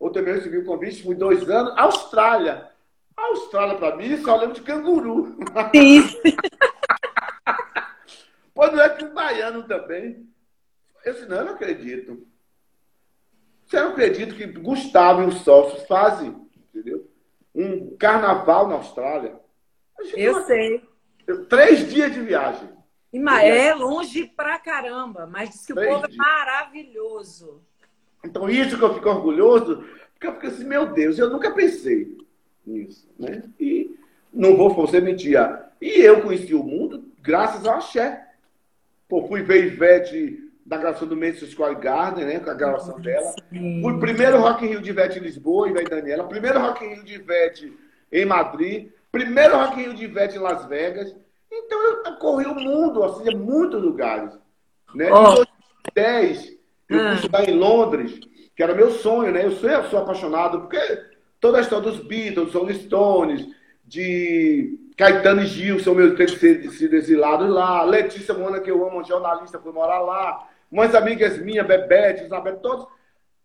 eu 0.00 0.10
também 0.10 0.34
recebi 0.34 0.58
um 0.58 0.64
convite, 0.64 1.02
fui 1.02 1.14
dois 1.14 1.48
anos, 1.50 1.74
Austrália. 1.76 2.70
A 3.14 3.22
Austrália, 3.26 3.76
para 3.76 3.96
mim, 3.96 4.16
só 4.18 4.36
lembro 4.36 4.54
de 4.54 4.62
canguru. 4.62 5.36
Sim. 5.74 6.02
pois 8.54 8.72
não 8.72 8.80
é 8.80 8.88
que 8.88 9.04
o 9.04 9.12
baiano 9.12 9.62
também. 9.64 10.26
Eu 11.04 11.12
disse, 11.12 11.26
não, 11.26 11.38
eu 11.38 11.44
não 11.44 11.52
acredito. 11.52 12.26
Você 13.70 13.80
não 13.80 13.90
acredita 13.90 14.34
que 14.34 14.46
Gustavo 14.46 15.22
e 15.22 15.26
os 15.26 15.42
sócios 15.42 15.86
fazem, 15.86 16.34
entendeu? 16.74 17.08
Um 17.54 17.96
carnaval 17.96 18.66
na 18.66 18.74
Austrália? 18.74 19.38
Eu 20.14 20.32
não... 20.32 20.44
sei. 20.44 20.82
Três 21.48 21.88
dias 21.88 22.12
de 22.12 22.20
viagem. 22.20 22.68
É 23.44 23.72
longe 23.72 24.26
pra 24.26 24.58
caramba, 24.58 25.24
mas 25.24 25.50
diz 25.50 25.66
que 25.66 25.72
Três 25.72 25.88
o 25.88 25.94
povo 25.94 26.04
é 26.04 26.08
dias. 26.08 26.18
é 26.18 26.28
maravilhoso. 26.28 27.62
Então, 28.24 28.50
isso 28.50 28.76
que 28.76 28.82
eu 28.82 28.94
fico 28.94 29.08
orgulhoso, 29.08 29.84
porque 30.14 30.26
eu 30.26 30.34
fico 30.34 30.46
assim, 30.48 30.64
meu 30.64 30.86
Deus, 30.86 31.16
eu 31.16 31.30
nunca 31.30 31.52
pensei 31.52 32.18
nisso, 32.66 33.08
né? 33.16 33.44
E 33.58 33.96
não 34.32 34.56
vou 34.56 34.74
você 34.74 35.00
mentir. 35.00 35.38
E 35.80 36.00
eu 36.00 36.22
conheci 36.22 36.54
o 36.56 36.64
mundo 36.64 37.04
graças 37.20 37.64
ao 37.64 37.74
axé. 37.74 38.32
Pô, 39.08 39.28
fui 39.28 39.42
ver 39.42 39.66
Ivete 39.66 40.49
da 40.64 40.76
gravação 40.76 41.08
do 41.08 41.16
Madison 41.16 41.46
Square 41.46 41.76
Garden, 41.76 42.24
né? 42.24 42.40
Com 42.40 42.50
a 42.50 42.54
gravação 42.54 42.96
Nossa, 42.96 43.02
dela. 43.02 43.34
Sim. 43.50 43.84
O 43.84 43.98
primeiro 43.98 44.40
Rock 44.40 44.64
in 44.64 44.68
Rio 44.68 44.80
de 44.80 44.90
Ivete 44.90 45.18
em 45.18 45.22
Lisboa, 45.22 45.68
Ivete 45.68 45.90
Daniela. 45.90 46.28
Primeiro 46.28 46.60
Rock 46.60 46.84
in 46.84 46.94
Rio 46.94 47.04
de 47.04 47.14
Ivete 47.14 47.72
em 48.12 48.24
Madrid. 48.24 48.90
Primeiro 49.10 49.56
Rock 49.56 49.80
in 49.80 49.84
Rio 49.84 49.94
de 49.94 50.04
Ivete 50.04 50.36
em 50.36 50.40
Las 50.40 50.66
Vegas. 50.66 51.14
Então 51.50 51.82
eu 51.82 52.16
corri 52.16 52.46
o 52.46 52.54
mundo, 52.54 53.02
assim, 53.02 53.30
em 53.30 53.36
muitos 53.36 53.82
lugares. 53.82 54.32
Né? 54.94 55.10
Oh. 55.10 55.42
Em 55.42 55.44
2010, 55.96 56.58
eu 56.88 57.00
ah. 57.00 57.06
fui 57.06 57.14
estudar 57.16 57.48
em 57.48 57.56
Londres, 57.56 58.20
que 58.54 58.62
era 58.62 58.74
meu 58.74 58.90
sonho, 58.90 59.32
né? 59.32 59.44
Eu 59.44 59.52
sou, 59.52 59.68
eu 59.68 59.84
sou 59.84 59.98
apaixonado, 59.98 60.60
porque 60.60 60.78
toda 61.40 61.58
a 61.58 61.60
história 61.60 61.90
dos 61.90 62.00
Beatles, 62.00 62.52
dos 62.52 62.76
Stones, 62.76 63.46
de 63.84 64.78
Caetano 64.96 65.42
e 65.42 65.46
Gil 65.46 65.80
são 65.80 65.94
meus 65.94 66.16
sido 66.76 66.94
exilados 66.94 67.48
lá. 67.48 67.82
Letícia 67.82 68.34
Mona, 68.34 68.60
que 68.60 68.70
eu 68.70 68.86
amo, 68.86 69.02
jornalista, 69.02 69.58
foi 69.58 69.72
morar 69.72 69.98
lá 69.98 70.48
umas 70.70 70.94
amigas 70.94 71.38
minhas, 71.38 71.66
Bebete, 71.66 72.24
Isabel, 72.24 72.58
todos, 72.58 72.86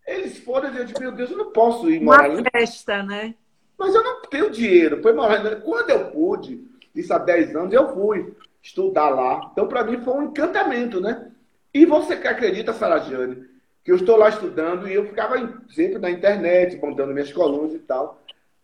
eles 0.05 0.37
foram 0.39 0.73
e 0.73 0.77
eu 0.77 0.85
disse, 0.85 0.99
meu 0.99 1.11
Deus, 1.11 1.31
eu 1.31 1.37
não 1.37 1.51
posso 1.51 1.89
ir 1.89 1.99
morar 1.99 2.29
Uma 2.29 2.43
festa, 2.51 3.01
né? 3.01 3.33
Mas 3.77 3.93
eu 3.93 4.03
não 4.03 4.21
tenho 4.21 4.51
dinheiro. 4.51 5.01
Foi 5.01 5.13
morar. 5.13 5.61
Quando 5.61 5.89
eu 5.89 6.11
pude, 6.11 6.63
isso 6.93 7.13
há 7.13 7.17
10 7.17 7.55
anos, 7.55 7.73
eu 7.73 7.93
fui 7.93 8.33
estudar 8.61 9.09
lá. 9.09 9.49
Então, 9.51 9.67
para 9.67 9.83
mim, 9.83 10.01
foi 10.01 10.13
um 10.13 10.23
encantamento, 10.23 11.01
né? 11.01 11.31
E 11.73 11.85
você 11.85 12.15
que 12.15 12.27
acredita, 12.27 12.71
Sarajane, 12.71 13.45
que 13.83 13.91
eu 13.91 13.97
estou 13.97 14.15
lá 14.15 14.29
estudando 14.29 14.87
e 14.87 14.93
eu 14.93 15.05
ficava 15.05 15.35
sempre 15.69 15.99
na 15.99 16.09
internet, 16.09 16.77
montando 16.77 17.13
minhas 17.13 17.33
colunas 17.33 17.73
e 17.73 17.79
tal. 17.79 18.21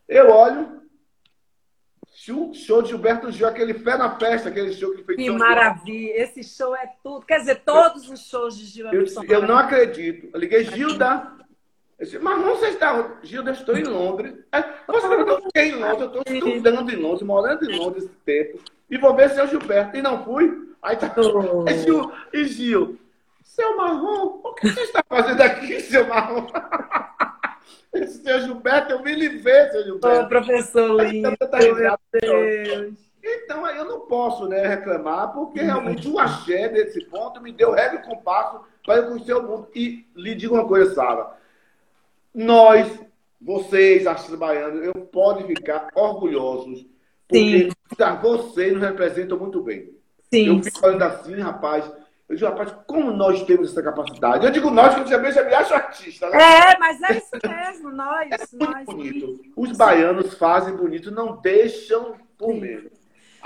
Eu 0.07 0.29
olho, 0.29 0.80
Show 2.13 2.81
de 2.81 2.89
Gilberto 2.89 3.31
Gil, 3.31 3.47
aquele 3.47 3.73
Fé 3.73 3.97
na 3.97 4.17
Festa, 4.17 4.49
aquele 4.49 4.73
show 4.73 4.93
que 4.93 5.03
fez. 5.03 5.17
Que 5.17 5.31
maravilha! 5.31 6.21
Esse 6.21 6.43
show 6.43 6.75
é 6.75 6.87
tudo. 7.01 7.25
Quer 7.25 7.39
dizer, 7.39 7.61
todos 7.63 8.09
os 8.09 8.27
shows 8.27 8.57
de 8.57 8.65
Gil 8.65 8.87
Eu, 8.91 9.05
eu 9.29 9.47
não 9.47 9.57
acredito. 9.57 10.29
Eu 10.33 10.39
liguei, 10.39 10.65
Gilda. 10.65 11.31
Eu 11.97 12.05
disse, 12.05 12.19
mas 12.19 12.37
não 12.39 12.57
se 12.57 12.65
está. 12.65 13.17
Gilda, 13.23 13.51
estou 13.51 13.77
em 13.77 13.83
Londres. 13.83 14.35
Você 14.87 15.07
não 15.07 15.27
eu 15.27 15.41
fiquei 15.43 15.69
em 15.69 15.75
Londres, 15.75 16.01
eu 16.13 16.21
estou 16.21 16.49
estudando 16.49 16.91
em 16.91 16.95
Londres, 16.97 17.21
morando 17.21 17.71
em 17.71 17.77
Londres 17.77 18.03
esse 18.03 18.13
tempo. 18.25 18.59
E 18.89 18.97
vou 18.97 19.15
ver 19.15 19.29
seu 19.29 19.47
Gilberto. 19.47 19.95
E 19.95 20.01
não 20.01 20.25
fui. 20.25 20.69
Aí 20.81 20.97
tá. 20.97 21.13
Oh. 21.17 21.63
E 21.69 21.77
Gil, 21.77 22.11
e 22.33 22.43
Gil, 22.43 22.99
seu 23.41 23.77
Marrom, 23.77 24.41
o 24.43 24.53
que 24.55 24.69
você 24.69 24.81
está 24.81 25.01
fazendo 25.07 25.41
aqui, 25.41 25.79
seu 25.79 26.07
Marrom? 26.07 26.47
Esse 27.93 28.23
seu 28.23 28.39
Gilberto, 28.41 28.93
eu 28.93 29.03
me 29.03 29.13
livrei, 29.13 29.69
seu 29.69 29.83
Gilberto. 29.83 30.25
Ô, 30.25 30.29
professor 30.29 31.03
lindo, 31.03 31.35
tá 31.37 31.57
meu 31.59 31.75
Deus. 32.21 33.11
Então, 33.23 33.63
aí 33.65 33.77
eu 33.77 33.85
não 33.85 34.01
posso 34.01 34.47
né, 34.47 34.65
reclamar, 34.65 35.31
porque 35.33 35.61
realmente 35.61 36.07
o 36.07 36.17
axé, 36.17 36.69
nesse 36.69 37.05
ponto, 37.05 37.41
me 37.41 37.51
deu 37.51 37.71
regra 37.71 37.99
e 37.99 38.03
compasso 38.03 38.61
para 38.83 38.97
eu 38.97 39.07
conhecer 39.09 39.33
o 39.33 39.43
mundo. 39.43 39.67
E 39.75 40.07
lhe 40.15 40.33
digo 40.33 40.55
uma 40.55 40.67
coisa, 40.67 40.93
Sara. 40.93 41.33
Nós, 42.33 42.99
vocês, 43.39 44.07
artistas 44.07 44.39
baianos, 44.39 44.83
eu 44.83 44.93
podem 44.93 45.45
ficar 45.45 45.89
orgulhosos, 45.93 46.85
porque 47.27 47.69
Sim. 47.69 48.17
vocês 48.21 48.73
nos 48.73 48.81
representam 48.81 49.37
muito 49.37 49.61
bem. 49.61 49.91
Sim. 50.33 50.47
Eu 50.47 50.63
fico 50.63 50.79
falando 50.79 51.03
assim, 51.03 51.39
rapaz. 51.39 51.91
Eu 52.31 52.37
digo, 52.37 52.49
rapaz, 52.49 52.73
como 52.87 53.11
nós 53.11 53.43
temos 53.43 53.71
essa 53.71 53.83
capacidade? 53.83 54.45
Eu 54.45 54.51
digo 54.51 54.71
nós, 54.71 54.95
porque 54.95 55.13
eu 55.13 55.17
também 55.17 55.33
já 55.33 55.43
me 55.43 55.53
acho 55.53 55.73
artista. 55.73 56.29
Né? 56.29 56.37
É, 56.41 56.79
mas 56.79 57.01
é 57.01 57.17
isso 57.17 57.29
mesmo, 57.45 57.91
nós. 57.91 58.31
É 58.31 58.37
muito 58.53 58.71
nós, 58.71 58.85
bonito. 58.85 59.41
Os 59.53 59.77
baianos 59.77 60.33
fazem 60.35 60.73
bonito, 60.73 61.11
não 61.11 61.41
deixam 61.41 62.15
por 62.37 62.53
medo. 62.53 62.89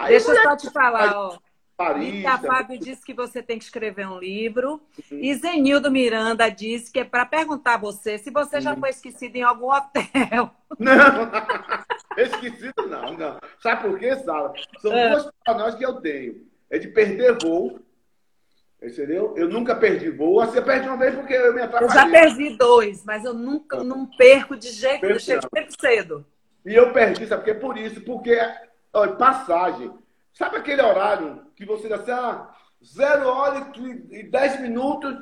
Deixa 0.08 0.32
eu 0.32 0.43
só 0.43 0.56
te 0.56 0.69
falar, 0.69 1.17
ó. 1.17 1.36
Paris. 1.76 2.13
Rita 2.13 2.38
Fábio 2.38 2.80
disse 2.80 3.04
que 3.04 3.13
você 3.13 3.41
tem 3.41 3.58
que 3.58 3.65
escrever 3.65 4.08
um 4.08 4.19
livro. 4.19 4.80
Uhum. 5.12 5.19
E 5.19 5.34
Zenildo 5.34 5.89
Miranda 5.89 6.48
disse 6.48 6.91
que 6.91 7.00
é 7.00 7.04
para 7.04 7.26
perguntar 7.26 7.74
a 7.74 7.80
você 7.80 8.19
se 8.19 8.30
você 8.30 8.62
já 8.62 8.76
foi 8.76 8.89
esquecido 8.91 9.36
em 9.36 9.41
algum 9.41 9.71
hotel. 9.74 10.52
Não, 10.78 11.32
esquecido 12.17 12.88
não, 12.89 13.13
não. 13.13 13.39
Sabe 13.62 13.88
por 13.88 13.98
quê, 13.98 14.15
Sala? 14.17 14.54
São 14.80 14.91
é. 14.91 15.10
duas 15.10 15.32
nós 15.48 15.76
que 15.76 15.86
eu 15.86 16.02
tenho. 16.02 16.45
É 16.69 16.78
de 16.78 16.89
perder 16.89 17.38
voo. 17.41 17.80
Entendeu? 18.82 19.34
Eu 19.36 19.50
nunca 19.50 19.76
perdi 19.76 20.10
voo. 20.10 20.46
Você 20.46 20.62
perde 20.62 20.88
uma 20.88 20.98
vez 20.98 21.16
porque 21.16 21.34
eu 21.34 21.54
me 21.54 21.62
atrapalhei. 21.62 21.88
Eu 21.88 21.94
já 21.94 22.10
perdi 22.10 22.58
dois, 22.58 23.04
mas 23.04 23.24
eu 23.24 23.34
nunca 23.34 23.84
não 23.84 24.06
perco 24.06 24.56
de 24.56 24.70
jeito 24.70 25.06
nenhum. 25.06 25.20
Sempre 25.20 25.68
cedo. 25.80 26.26
E 26.66 26.74
eu 26.74 26.92
perdi, 26.92 27.26
sabe 27.26 27.44
por 27.44 27.46
quê? 27.46 27.60
Por 27.60 27.78
isso. 27.78 28.02
Porque, 28.02 28.38
olha, 28.94 29.14
passagem. 29.14 29.92
Sabe 30.34 30.58
aquele 30.58 30.82
horário 30.82 31.46
que 31.56 31.66
você 31.66 31.88
dá 31.88 31.96
assim, 31.96 32.12
ah, 32.12 32.54
zero 32.84 33.28
hora 33.30 33.72
e 34.12 34.24
dez 34.24 34.60
minutos, 34.60 35.16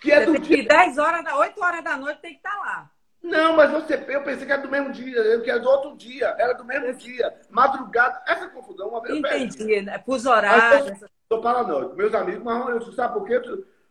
que 0.00 0.12
é 0.12 0.20
você 0.20 0.26
do 0.26 0.38
dia. 0.38 0.56
Que 0.58 0.68
10 0.68 0.98
horas, 0.98 1.34
8 1.34 1.60
horas 1.60 1.84
da 1.84 1.96
noite 1.96 2.20
tem 2.20 2.32
que 2.32 2.36
estar 2.36 2.50
tá 2.50 2.58
lá. 2.58 2.90
Não, 3.22 3.56
mas 3.56 3.70
você, 3.70 3.94
eu 3.94 4.22
pensei 4.22 4.44
que 4.44 4.52
era 4.52 4.60
do 4.60 4.68
mesmo 4.68 4.92
dia, 4.92 5.16
eu 5.16 5.42
que 5.42 5.50
era 5.50 5.58
do 5.58 5.68
outro 5.68 5.96
dia, 5.96 6.34
era 6.38 6.52
do 6.52 6.64
mesmo 6.64 6.92
dia, 6.92 7.34
madrugada, 7.48 8.22
essa 8.26 8.48
confusão, 8.48 8.90
uma 8.90 9.00
vez 9.00 9.18
Entendi, 9.18 9.80
né? 9.80 9.96
Pus 9.96 10.26
horário. 10.26 10.94
Estou 11.24 11.40
paranoico. 11.40 11.96
Meus 11.96 12.14
amigos, 12.14 12.42
mas 12.42 12.86
eu 12.86 12.92
sabe 12.92 13.14
por 13.14 13.26
quê? 13.26 13.40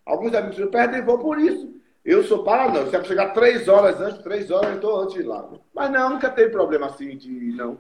Alguns 0.06 0.34
amigos 0.34 0.60
eu 0.60 0.70
perdem 0.70 1.04
voo 1.04 1.20
por 1.20 1.40
isso. 1.40 1.74
Eu 2.06 2.24
sou 2.24 2.44
paranoico. 2.44 2.90
Se 2.90 2.96
é 2.96 3.04
chegar 3.04 3.34
três 3.34 3.68
horas 3.68 4.00
antes, 4.00 4.22
três 4.24 4.52
horas, 4.52 4.70
eu 4.70 4.76
estou 4.76 5.02
antes 5.02 5.16
de 5.16 5.24
lá. 5.24 5.48
Mas 5.74 5.90
não, 5.90 6.12
nunca 6.12 6.30
teve 6.30 6.52
problema 6.52 6.88
assim 6.88 7.18
de 7.18 7.30
não. 7.54 7.78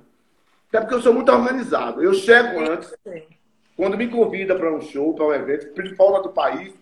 Até 0.69 0.81
porque 0.81 0.95
eu 0.95 1.01
sou 1.01 1.13
muito 1.13 1.31
organizado. 1.31 2.03
Eu 2.03 2.13
chego 2.13 2.59
antes. 2.59 2.93
Quando 3.75 3.97
me 3.97 4.07
convida 4.07 4.55
para 4.55 4.73
um 4.73 4.81
show, 4.81 5.13
para 5.13 5.25
um 5.25 5.33
evento, 5.33 5.95
fora 5.95 6.21
do 6.21 6.29
país, 6.29 6.73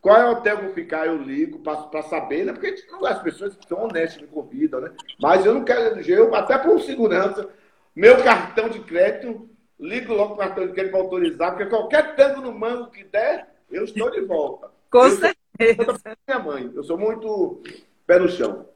qual 0.00 0.16
é 0.16 0.24
o 0.26 0.32
hotel 0.32 0.58
que 0.58 0.64
eu 0.66 0.74
ficar, 0.74 1.06
eu 1.06 1.16
ligo 1.16 1.58
para 1.60 2.02
saber, 2.02 2.44
né? 2.44 2.52
Porque 2.52 2.74
não, 2.90 3.04
as 3.04 3.20
pessoas 3.22 3.56
são 3.68 3.84
honestas, 3.84 4.22
me 4.22 4.28
convidam, 4.28 4.80
né? 4.80 4.92
Mas 5.20 5.44
eu 5.44 5.52
não 5.52 5.64
quero, 5.64 6.00
eu, 6.00 6.34
até 6.34 6.56
por 6.58 6.80
segurança, 6.80 7.48
meu 7.94 8.22
cartão 8.22 8.68
de 8.68 8.80
crédito, 8.80 9.49
ligo 9.80 10.12
logo 10.12 10.34
o 10.34 10.36
cartão 10.36 10.66
de 10.66 10.74
crédito 10.74 10.92
para 10.92 11.00
autorizar, 11.00 11.50
porque 11.52 11.66
qualquer 11.66 12.14
tango 12.14 12.42
no 12.42 12.52
mango 12.52 12.90
que 12.90 13.02
der, 13.02 13.48
eu 13.70 13.84
estou 13.84 14.10
de 14.10 14.20
volta. 14.20 14.70
Com 14.90 15.06
eu 15.06 15.10
certeza. 15.10 15.84
Sou, 15.84 16.12
minha 16.28 16.38
mãe, 16.38 16.70
eu 16.74 16.84
sou 16.84 16.98
muito 16.98 17.62
pé 18.06 18.18
no 18.18 18.28
chão. 18.28 18.66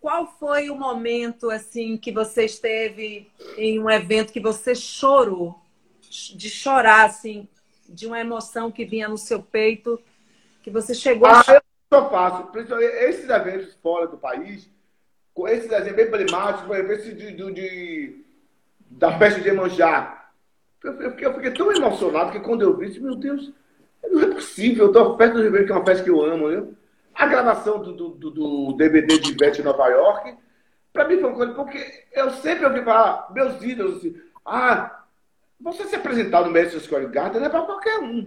Qual 0.00 0.26
foi 0.38 0.70
o 0.70 0.76
momento 0.76 1.50
assim 1.50 1.96
que 1.96 2.12
você 2.12 2.44
esteve 2.44 3.30
em 3.56 3.80
um 3.80 3.88
evento 3.88 4.32
que 4.32 4.40
você 4.40 4.74
chorou, 4.74 5.58
de 6.00 6.48
chorar 6.48 7.06
assim, 7.06 7.48
de 7.88 8.06
uma 8.06 8.20
emoção 8.20 8.70
que 8.70 8.84
vinha 8.84 9.08
no 9.08 9.18
seu 9.18 9.42
peito, 9.42 10.00
que 10.62 10.70
você 10.70 10.94
chegou 10.94 11.28
ah, 11.28 11.42
a? 11.46 11.54
Eu 11.54 11.62
só 11.92 12.10
faço, 12.10 12.58
esses 12.58 13.28
eventos 13.28 13.74
fora 13.82 14.06
do 14.06 14.16
país, 14.16 14.68
esses 15.48 15.70
eventos 15.70 15.94
bem 15.94 16.06
emblemáticos, 16.06 16.66
por 16.66 16.76
exemplo, 16.76 16.92
esse 16.92 17.14
de, 17.14 17.32
de, 17.32 17.52
de, 17.52 18.24
da 18.90 19.18
festa 19.18 19.40
de 19.40 19.48
Emanjá. 19.48 20.17
Eu, 20.82 20.92
eu, 21.02 21.34
fiquei, 21.34 21.50
tão 21.50 21.72
emocionado 21.72 22.30
que 22.30 22.40
quando 22.40 22.62
eu 22.62 22.76
vi, 22.76 22.86
disse, 22.86 23.00
meu 23.00 23.16
Deus, 23.16 23.52
não 24.04 24.22
é 24.22 24.26
possível, 24.26 24.84
eu 24.84 24.88
estou 24.88 25.16
perto 25.16 25.34
do 25.34 25.42
Ribeiro, 25.42 25.66
que 25.66 25.72
é 25.72 25.74
uma 25.74 25.84
festa 25.84 26.04
que 26.04 26.10
eu 26.10 26.22
amo, 26.24 26.48
né? 26.48 26.66
A 27.14 27.26
gravação 27.26 27.82
do, 27.82 27.92
do, 27.92 28.30
do 28.30 28.72
DVD 28.74 29.18
de 29.18 29.32
Ivete 29.32 29.60
em 29.60 29.64
Nova 29.64 29.88
York, 29.88 30.36
para 30.92 31.08
mim 31.08 31.18
foi 31.18 31.28
uma 31.28 31.36
coisa, 31.36 31.52
porque 31.52 32.04
eu 32.12 32.30
sempre 32.30 32.64
ouvi 32.64 32.82
falar, 32.84 33.28
meus 33.32 33.60
ídolos, 33.62 33.96
assim, 33.96 34.16
ah, 34.46 35.04
você 35.60 35.84
se 35.84 35.96
apresentar 35.96 36.44
no 36.44 36.52
Madison 36.52 36.78
Square 36.78 37.08
Garden 37.08 37.40
não 37.40 37.48
é 37.48 37.50
para 37.50 37.62
qualquer 37.62 37.98
um. 37.98 38.24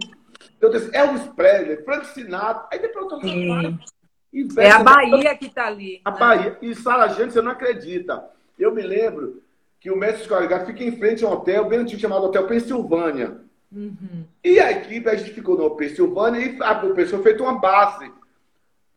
Eu 0.60 0.70
disse, 0.70 0.94
Elvis 0.94 1.26
Presley, 1.28 1.82
Frank 1.84 2.06
Sinatra, 2.08 2.66
aí 2.70 2.78
depois 2.78 3.10
eu 3.10 3.18
tô 3.18 4.60
É 4.60 4.70
a 4.70 4.82
Bahia 4.82 5.36
que 5.36 5.46
está 5.46 5.66
ali. 5.66 6.00
A 6.04 6.10
né? 6.10 6.18
Bahia. 6.18 6.58
E 6.60 6.74
Sara 6.74 7.08
Gente, 7.08 7.32
você 7.32 7.40
não 7.40 7.52
acredita. 7.52 8.24
Eu 8.58 8.74
me 8.74 8.82
lembro 8.82 9.42
que 9.82 9.90
o 9.90 9.96
Madison 9.96 10.24
Square 10.24 10.46
Garden 10.46 10.66
fica 10.68 10.84
em 10.84 10.96
frente 10.96 11.24
a 11.24 11.28
um 11.28 11.32
hotel 11.32 11.64
bem 11.64 11.80
antigo 11.80 12.00
chamado 12.00 12.24
Hotel 12.26 12.46
Pensilvânia. 12.46 13.40
Uhum. 13.72 14.24
E 14.44 14.60
a 14.60 14.70
equipe, 14.70 15.08
a 15.08 15.16
gente 15.16 15.32
ficou 15.32 15.58
no 15.58 15.74
Pensilvânia 15.74 16.38
e 16.38 16.62
a 16.62 16.74
pessoa 16.94 17.20
fez 17.20 17.40
uma 17.40 17.58
base. 17.58 18.12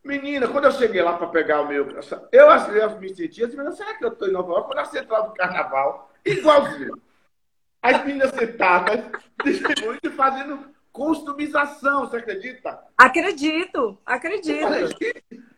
Menina, 0.04 0.46
quando 0.46 0.66
eu 0.66 0.70
cheguei 0.70 1.02
lá 1.02 1.14
para 1.14 1.26
pegar 1.26 1.62
o 1.62 1.66
meu. 1.66 1.88
Eu, 2.30 2.46
eu 2.46 3.00
me 3.00 3.12
senti 3.12 3.42
assim, 3.42 3.56
mas 3.56 3.76
será 3.76 3.94
que 3.94 4.04
eu 4.04 4.10
estou 4.10 4.28
em 4.28 4.32
Nova 4.32 4.52
York? 4.52 4.68
Quando 4.68 4.76
na 4.76 4.84
central 4.84 5.28
do 5.30 5.34
carnaval, 5.34 6.12
igualzinho. 6.24 7.02
As 7.82 8.04
meninas 8.04 8.30
sentadas, 8.30 9.00
distribuindo 9.44 9.98
e 10.04 10.10
fazendo 10.10 10.70
customização, 10.92 12.06
você 12.06 12.18
acredita? 12.18 12.78
Acredito, 12.96 13.98
acredito. 14.06 14.56
Eu, 14.56 14.68
falei, 14.68 14.84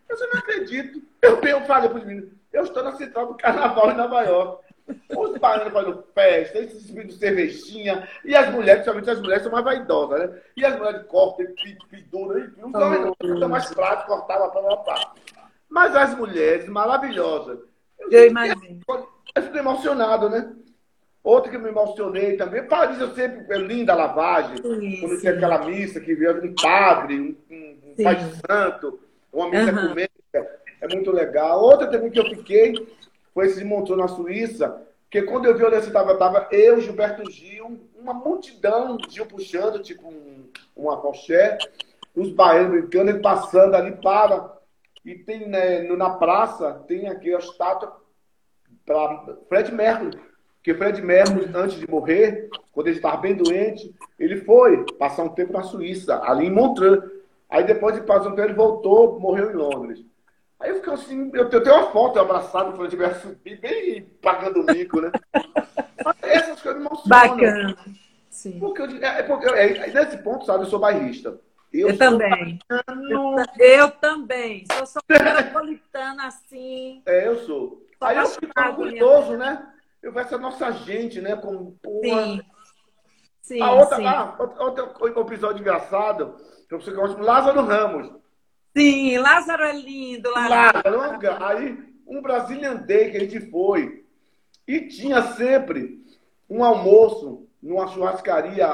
eu 0.09 0.31
não 0.33 0.39
acredito. 0.39 1.03
Eu, 1.21 1.41
eu 1.43 1.61
falei 1.67 1.91
para 1.91 1.99
os 1.99 2.05
meninos, 2.07 2.31
eu 2.51 2.65
estou 2.65 2.83
na 2.83 2.97
central 2.97 3.27
do 3.27 3.35
carnaval 3.35 3.91
em 3.91 3.97
Nova 3.97 4.23
York. 4.23 4.68
Os 5.17 5.39
baianos 5.39 5.73
fazendo 5.73 6.05
festa, 6.15 6.59
esses 6.59 6.87
de 6.87 7.13
cervejinha, 7.13 8.09
e 8.25 8.35
as 8.35 8.51
mulheres, 8.51 8.83
principalmente 8.83 9.11
as 9.11 9.21
mulheres, 9.21 9.43
são 9.43 9.53
mais 9.53 9.65
vaidosas, 9.65 10.21
né? 10.21 10.39
E 10.57 10.65
as 10.65 10.77
mulheres 10.77 11.07
cortam, 11.07 11.47
penduram, 11.91 12.39
enfim, 12.39 12.61
não 12.61 12.71
são 12.71 13.37
oh, 13.43 13.49
mais 13.49 13.73
prático, 13.73 14.09
cortava 14.09 14.51
para 14.51 14.61
lá, 14.61 15.13
Mas 15.69 15.95
as 15.97 16.17
mulheres 16.17 16.69
maravilhosas. 16.69 17.59
Eu, 17.99 18.11
eu 18.11 18.27
imagino. 18.29 18.81
Eu 19.35 19.43
fico 19.43 19.59
emocionado, 19.59 20.31
né? 20.31 20.53
Outra 21.23 21.51
que 21.51 21.59
me 21.59 21.69
emocionei 21.69 22.37
também, 22.37 22.63
Paris, 22.67 22.99
eu 23.01 23.15
sempre, 23.15 23.45
é 23.53 23.59
linda 23.59 23.93
a 23.93 23.97
lavagem, 23.97 24.57
sim, 24.57 25.01
quando 25.01 25.17
sim. 25.17 25.21
tem 25.21 25.31
aquela 25.31 25.65
missa 25.67 26.01
que 26.01 26.15
vê 26.15 26.31
um 26.31 26.55
padre, 26.55 27.21
um, 27.21 27.55
um, 27.55 27.79
um 27.91 28.03
pai 28.03 28.17
de 28.17 28.35
santo, 28.47 28.99
uma 29.33 29.51
missa 29.51 29.73
uhum. 29.73 29.95
é 30.81 30.95
muito 30.95 31.11
legal. 31.11 31.61
Outra 31.61 31.89
também 31.89 32.11
que 32.11 32.19
eu 32.19 32.25
fiquei 32.25 32.73
foi 33.39 33.47
esse 33.47 33.61
de 33.61 33.65
Montreux 33.65 33.97
na 33.97 34.09
Suíça, 34.09 34.85
porque 35.03 35.23
quando 35.23 35.45
eu 35.45 35.57
vi 35.57 35.65
onde 35.65 35.77
você 35.77 35.87
estava, 35.87 36.15
estava 36.15 36.49
eu, 36.51 36.81
Gilberto 36.81 37.31
Gil, 37.31 37.79
uma 37.97 38.13
multidão, 38.13 38.99
Gil 39.09 39.27
puxando, 39.27 39.81
tipo 39.81 40.09
um, 40.09 40.51
uma 40.75 41.01
poché, 41.01 41.57
os 42.17 42.33
baianos 42.33 42.81
brincando, 42.81 43.11
ele 43.13 43.21
passando 43.21 43.77
ali 43.77 43.93
para. 43.93 44.59
E 45.05 45.15
tem 45.15 45.49
né, 45.49 45.83
na 45.83 46.11
praça, 46.11 46.83
tem 46.89 47.07
aqui 47.07 47.33
a 47.33 47.39
estátua 47.39 47.97
para 48.85 49.37
Fred 49.49 49.73
Mercury. 49.73 50.19
Porque 50.57 50.75
Fred 50.75 51.01
Mercury, 51.01 51.49
antes 51.55 51.79
de 51.79 51.89
morrer, 51.89 52.51
quando 52.73 52.89
ele 52.89 52.97
estava 52.97 53.19
bem 53.19 53.37
doente, 53.37 53.95
ele 54.19 54.39
foi 54.39 54.85
passar 54.95 55.23
um 55.23 55.29
tempo 55.29 55.53
na 55.53 55.63
Suíça, 55.63 56.21
ali 56.25 56.47
em 56.47 56.53
Montreux. 56.53 57.05
Aí 57.49 57.63
depois 57.63 57.95
de 57.95 58.01
passar 58.01 58.31
um 58.31 58.35
tempo, 58.35 58.49
ele 58.49 58.55
voltou, 58.55 59.21
morreu 59.21 59.53
em 59.53 59.55
Londres. 59.55 60.05
Aí 60.61 60.71
eu 60.71 60.77
fico 60.77 60.91
assim, 60.91 61.31
eu 61.35 61.49
tenho 61.49 61.77
uma 61.77 61.91
foto 61.93 62.19
abraçado 62.19 62.73
quando 62.73 62.85
eu 62.85 62.91
tivesse 62.91 63.29
bem 63.45 64.03
pagando 64.21 64.61
o 64.61 64.65
mico, 64.65 65.01
né? 65.01 65.13
Essas 66.23 66.61
coisas 66.61 66.81
me 66.81 66.87
emocionam. 66.87 67.07
Bacana. 67.07 67.77
Sim. 68.29 68.59
Porque 68.59 68.83
eu, 68.83 68.87
é, 69.05 69.23
porque 69.23 69.49
é, 69.49 69.93
nesse 69.93 70.19
ponto, 70.19 70.45
sabe, 70.45 70.65
eu 70.65 70.69
sou 70.69 70.79
bairrista. 70.79 71.39
Eu, 71.73 71.91
eu 71.91 71.99
também. 71.99 72.59
Eu, 73.11 73.37
eu, 73.59 73.91
também. 73.93 74.65
Sou 74.73 74.87
só 74.87 75.01
metropolitana 75.09 76.27
assim. 76.27 77.03
É, 77.07 77.29
eu 77.29 77.39
sou. 77.45 77.87
Aí 78.01 78.17
eu 78.17 78.27
fico 78.27 78.53
orgulhoso, 78.61 79.37
né? 79.37 79.67
Eu 80.03 80.13
vejo 80.13 80.27
essa 80.27 80.39
nossa 80.39 80.73
gente, 80.73 81.21
né? 81.21 81.37
Como, 81.37 81.79
porra. 81.83 82.25
Sim. 82.25 82.41
Sim, 83.43 83.63
a 83.63 83.73
outra, 83.73 83.97
sim. 83.97 84.07
Ah, 84.07 84.37
outro 84.39 85.23
episódio 85.23 85.61
engraçado, 85.61 86.37
que 86.69 86.75
eu 86.75 86.95
gosto, 86.95 87.21
Lázaro 87.21 87.63
Ramos. 87.63 88.13
Sim, 88.77 89.19
Lázaro 89.19 89.65
é 89.65 89.73
lindo. 89.73 90.31
Lázaro. 90.31 90.97
Lázaro. 90.97 91.45
Aí, 91.45 91.79
um 92.07 92.23
Brazilian 92.23 92.77
Day 92.77 93.11
que 93.11 93.17
a 93.17 93.21
gente 93.21 93.51
foi. 93.51 94.05
E 94.67 94.83
tinha 94.83 95.23
sempre 95.35 96.05
um 96.49 96.63
almoço 96.63 97.47
numa 97.63 97.89
churrascaria 97.89 98.67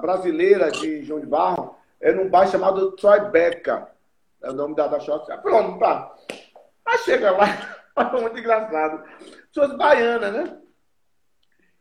brasileira 0.00 0.70
de 0.70 1.02
João 1.02 1.20
de 1.20 1.26
Barro. 1.26 1.76
Era 2.00 2.16
num 2.16 2.28
bairro 2.28 2.50
chamado 2.50 2.92
Tribeca. 2.92 3.90
É 4.42 4.50
o 4.50 4.54
nome 4.54 4.74
da, 4.74 4.86
da 4.86 5.00
churrascaria. 5.00 5.42
Pronto, 5.42 5.78
tá. 5.78 6.14
Aí 6.86 6.98
chega 6.98 7.32
lá, 7.32 7.46
foi 8.10 8.20
muito 8.20 8.38
engraçado. 8.38 9.04
Pessoas 9.52 9.76
baianas, 9.76 10.32
né? 10.32 10.58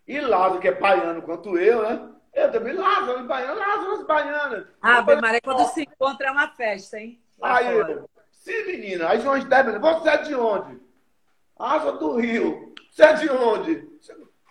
E 0.08 0.20
Lázaro, 0.22 0.60
que 0.60 0.70
é 0.70 0.74
baiano 0.74 1.22
quanto 1.22 1.58
eu, 1.58 1.84
né? 1.84 2.10
Eu 2.34 2.52
também, 2.52 2.74
Lázaro, 2.74 3.26
baiano, 3.26 3.60
Lázaro, 3.60 4.06
baianas. 4.06 4.68
Ah, 4.82 5.02
Maria, 5.02 5.42
quando 5.42 5.66
se 5.70 5.82
encontra 5.82 6.28
é 6.28 6.32
uma 6.32 6.50
festa, 6.50 6.98
hein? 6.98 7.22
Aí 7.42 7.78
eu, 7.78 8.10
sim, 8.32 8.66
menina, 8.66 9.10
aí 9.10 9.22
João 9.22 9.38
Esteban, 9.38 9.80
você 9.80 10.10
é 10.10 10.18
de 10.18 10.36
onde? 10.36 10.80
Ah, 11.60 11.80
sou 11.82 11.98
do 11.98 12.18
Rio. 12.18 12.74
Você 12.92 13.04
é 13.04 13.14
de 13.14 13.30
onde? 13.30 13.88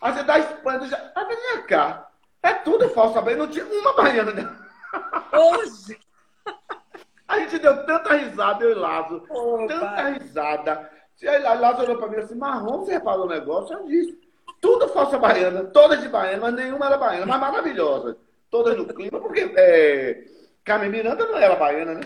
Aí 0.00 0.12
você 0.12 0.20
é 0.20 0.24
da 0.24 0.38
Espanha. 0.38 0.86
Já... 0.86 1.12
Ah, 1.14 1.24
vem 1.24 1.66
cá. 1.66 2.10
É 2.42 2.54
tudo 2.54 2.88
falso 2.90 3.14
também. 3.14 3.36
Não 3.36 3.48
tinha 3.48 3.64
uma 3.64 3.92
baiana. 3.94 4.32
Né? 4.32 4.56
Hoje. 5.32 5.98
A 7.28 7.40
gente 7.40 7.58
deu 7.58 7.84
tanta 7.84 8.14
risada, 8.14 8.64
eu 8.64 8.70
e 8.70 8.74
Lázaro. 8.74 9.24
Opa. 9.28 9.66
Tanta 9.66 10.08
risada. 10.10 10.90
Aí 11.22 11.58
Lázaro 11.58 11.84
olhou 11.84 11.98
para 11.98 12.08
mim 12.08 12.16
assim, 12.18 12.36
marrom, 12.36 12.84
você 12.84 12.92
reparou 12.92 13.24
o 13.24 13.28
negócio? 13.28 13.76
Eu 13.76 13.86
disse. 13.86 14.20
Tudo 14.60 14.88
falsa 14.88 15.18
baiana, 15.18 15.64
todas 15.64 16.00
de 16.00 16.08
baiana, 16.08 16.40
mas 16.40 16.54
nenhuma 16.54 16.86
era 16.86 16.96
baiana, 16.96 17.26
mas 17.26 17.40
maravilhosa. 17.40 18.16
Todas 18.50 18.76
no 18.76 18.86
clima, 18.86 19.20
porque 19.20 19.52
é, 19.56 20.24
Carmen 20.64 20.90
Miranda 20.90 21.26
não 21.26 21.36
era 21.36 21.56
baiana, 21.56 21.94
né? 21.94 22.00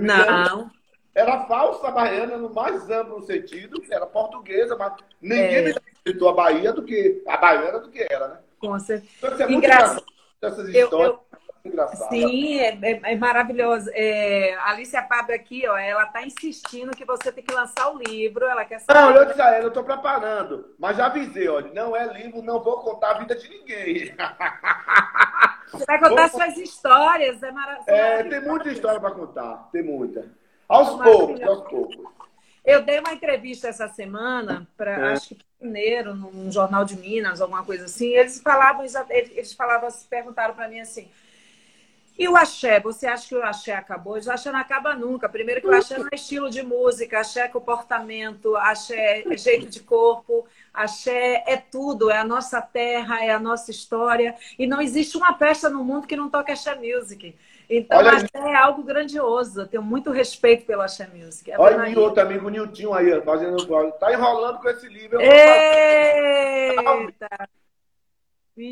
Não. 0.00 0.70
era 1.14 1.44
falsa 1.46 1.90
baiana 1.90 2.36
no 2.36 2.52
mais 2.52 2.88
amplo 2.90 3.22
sentido, 3.22 3.82
era 3.90 4.06
portuguesa, 4.06 4.76
mas 4.76 4.92
ninguém 5.20 5.54
É. 5.56 5.62
me 5.62 5.70
acreditou 5.70 6.28
a 6.28 6.32
Bahia 6.34 6.72
do 6.72 6.82
que 6.82 7.22
a 7.26 7.36
baiana 7.36 7.78
do 7.80 7.90
que 7.90 8.06
era, 8.10 8.28
né? 8.28 8.38
Com 8.58 8.78
certeza. 8.78 9.10
Então, 9.18 9.32
isso 9.32 9.42
é 9.42 9.46
muito 9.46 9.64
Engraçado. 9.64 10.04
Essas 10.40 10.68
Eu- 10.74 10.84
histórias 10.84 11.08
eu- 11.08 11.14
muito 11.14 11.47
engraçadas. 11.68 12.08
Sim, 12.08 12.58
é, 12.58 12.78
é, 12.82 13.00
é 13.12 13.16
maravilhoso. 13.16 13.88
É, 13.92 14.54
a 14.56 14.70
Alicia 14.70 15.02
Pablo 15.02 15.34
aqui, 15.34 15.66
ó, 15.68 15.76
ela 15.76 16.06
tá 16.06 16.22
insistindo 16.22 16.96
que 16.96 17.04
você 17.04 17.30
tem 17.30 17.44
que 17.44 17.54
lançar 17.54 17.90
o 17.92 17.98
livro. 17.98 18.44
Ela 18.46 18.64
quer 18.64 18.82
Não, 18.88 18.94
saber. 18.94 19.18
eu 19.18 19.24
disse 19.26 19.40
a 19.40 19.54
ela, 19.54 19.64
eu 19.64 19.68
estou 19.68 19.84
preparando. 19.84 20.74
Mas 20.78 20.96
já 20.96 21.06
avisei, 21.06 21.48
olha, 21.48 21.72
não 21.72 21.94
é 21.96 22.06
livro, 22.12 22.42
não 22.42 22.60
vou 22.62 22.78
contar 22.80 23.12
a 23.12 23.18
vida 23.18 23.34
de 23.36 23.48
ninguém. 23.48 24.14
Você 25.72 25.84
vai 25.84 25.98
contar 25.98 26.28
suas 26.30 26.56
histórias. 26.56 27.42
É, 27.42 27.52
mara... 27.52 27.82
são 27.82 27.94
É, 27.94 28.22
tem 28.24 28.40
muita 28.40 28.70
história 28.70 28.98
para 28.98 29.10
contar, 29.10 29.68
tem 29.70 29.82
muita. 29.82 30.26
Aos 30.68 30.96
Maravilhoso. 30.96 31.26
poucos, 31.36 31.48
aos 31.48 31.68
poucos. 31.70 32.18
Eu 32.64 32.82
dei 32.82 32.98
uma 33.00 33.12
entrevista 33.14 33.68
essa 33.68 33.88
semana 33.88 34.66
para, 34.76 34.92
É. 34.92 35.12
acho 35.12 35.34
que 35.34 35.48
mineiro, 35.60 36.14
num 36.14 36.50
jornal 36.52 36.84
de 36.84 36.96
Minas, 36.96 37.40
alguma 37.40 37.64
coisa 37.64 37.86
assim. 37.86 38.08
Eles 38.14 38.40
falavam, 38.40 38.84
eles 39.10 39.52
falavam, 39.54 39.88
perguntaram 40.08 40.54
para 40.54 40.68
mim 40.68 40.80
assim. 40.80 41.10
E 42.18 42.28
o 42.28 42.36
axé, 42.36 42.80
você 42.80 43.06
acha 43.06 43.28
que 43.28 43.34
o 43.36 43.42
axé 43.44 43.72
acabou? 43.72 44.14
O 44.14 44.30
axé 44.32 44.50
não 44.50 44.58
acaba 44.58 44.92
nunca. 44.96 45.28
Primeiro 45.28 45.60
que 45.60 45.68
o 45.68 45.74
axé 45.74 45.96
não 45.96 46.08
é 46.10 46.16
estilo 46.16 46.50
de 46.50 46.62
música, 46.64 47.20
axé 47.20 47.42
é 47.42 47.48
comportamento, 47.48 48.56
axé 48.56 49.22
é 49.24 49.36
jeito 49.36 49.68
de 49.68 49.78
corpo, 49.80 50.44
axé 50.74 51.44
é 51.46 51.56
tudo, 51.56 52.10
é 52.10 52.18
a 52.18 52.24
nossa 52.24 52.60
terra, 52.60 53.24
é 53.24 53.30
a 53.30 53.38
nossa 53.38 53.70
história. 53.70 54.34
E 54.58 54.66
não 54.66 54.82
existe 54.82 55.16
uma 55.16 55.32
festa 55.34 55.70
no 55.70 55.84
mundo 55.84 56.08
que 56.08 56.16
não 56.16 56.28
toque 56.28 56.50
axé 56.50 56.74
music. 56.74 57.36
Então, 57.70 57.98
Olha 57.98 58.10
axé 58.12 58.28
é 58.34 58.54
algo 58.56 58.82
grandioso. 58.82 59.60
Eu 59.60 59.68
tenho 59.68 59.82
muito 59.82 60.10
respeito 60.10 60.66
pelo 60.66 60.82
axé 60.82 61.06
music. 61.14 61.52
É 61.52 61.56
Olha 61.56 61.76
Maria. 61.76 62.00
outro 62.00 62.20
amigo, 62.20 62.48
Niltinho 62.48 62.94
aí, 62.94 63.22
fazendo. 63.22 63.64
Tá 63.92 64.12
enrolando 64.12 64.58
com 64.58 64.68
esse 64.68 64.88
livro. 64.88 65.20
eu 65.20 65.30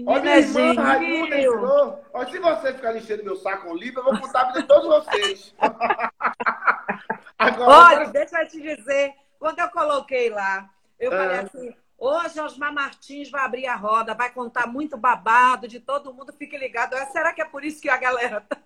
Olha, 0.06 0.38
irmã, 0.38 0.74
gentil! 0.74 1.26
entrou. 1.38 2.04
Olha, 2.12 2.28
se 2.30 2.38
você 2.38 2.72
ficar 2.72 2.96
enchendo 2.96 3.24
meu 3.24 3.36
saco 3.36 3.66
com 3.68 3.74
livro, 3.74 4.00
eu 4.00 4.04
vou 4.04 4.18
contar 4.20 4.40
a 4.40 4.44
vida 4.48 4.62
de 4.62 4.68
todos 4.68 4.86
vocês. 4.88 5.54
Agora, 7.38 7.70
Olha, 7.70 8.06
deixa 8.08 8.42
eu 8.42 8.48
te 8.48 8.60
dizer, 8.60 9.12
quando 9.38 9.58
eu 9.58 9.68
coloquei 9.68 10.30
lá, 10.30 10.68
eu 10.98 11.12
Ah. 11.12 11.16
falei 11.16 11.38
assim, 11.38 11.74
hoje 11.98 12.40
Osmar 12.40 12.72
Martins 12.72 13.30
vai 13.30 13.44
abrir 13.44 13.66
a 13.66 13.76
roda, 13.76 14.14
vai 14.14 14.30
contar 14.30 14.66
muito 14.66 14.96
babado 14.96 15.68
de 15.68 15.78
todo 15.80 16.12
mundo, 16.14 16.32
fique 16.32 16.56
ligado. 16.56 16.94
Ah, 16.94 17.06
Será 17.06 17.32
que 17.32 17.42
é 17.42 17.44
por 17.44 17.64
isso 17.64 17.80
que 17.80 17.88
a 17.88 17.96
galera 17.96 18.40
tá... 18.40 18.56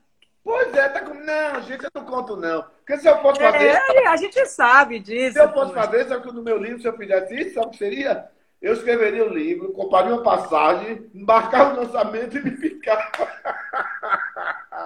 Pois 0.43 0.73
é, 0.75 0.89
tá 0.89 1.03
com. 1.03 1.12
Não, 1.12 1.61
gente, 1.62 1.85
eu 1.85 1.91
não 1.95 2.05
conto, 2.07 2.35
não. 2.35 2.62
Porque 2.62 2.97
se 2.97 3.07
eu 3.07 3.21
fosse 3.21 3.39
fazer. 3.39 3.66
É, 3.68 4.07
a 4.07 4.16
gente 4.16 4.47
sabe 4.47 4.99
disso. 4.99 5.35
Se 5.35 5.39
eu 5.39 5.53
fosse 5.53 5.73
poxa. 5.75 5.85
fazer, 5.87 6.09
sabe 6.09 6.27
que 6.27 6.33
no 6.35 6.43
meu 6.43 6.57
livro, 6.57 6.81
se 6.81 6.89
eu 6.89 6.97
fizesse 6.97 7.35
isso, 7.35 7.55
sabe 7.55 7.66
o 7.66 7.71
que 7.71 7.77
seria? 7.77 8.31
Eu 8.61 8.75
escreveria 8.75 9.25
o 9.25 9.33
livro, 9.33 9.73
compraria 9.73 10.13
uma 10.15 10.23
passagem, 10.23 11.11
embarcava 11.15 11.73
no 11.73 11.81
lançamento 11.83 12.37
e 12.37 12.43
me 12.45 12.51
ficava. 12.57 13.11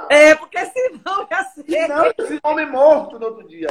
É, 0.09 0.35
porque 0.37 0.65
senão 0.67 1.27
ia 1.31 1.45
ser... 1.45 1.65
Senão 1.65 2.05
eu 2.07 2.15
seria 2.27 2.41
homem 2.45 2.71
morto 2.71 3.19
no 3.19 3.27
outro 3.27 3.49
dia. 3.49 3.69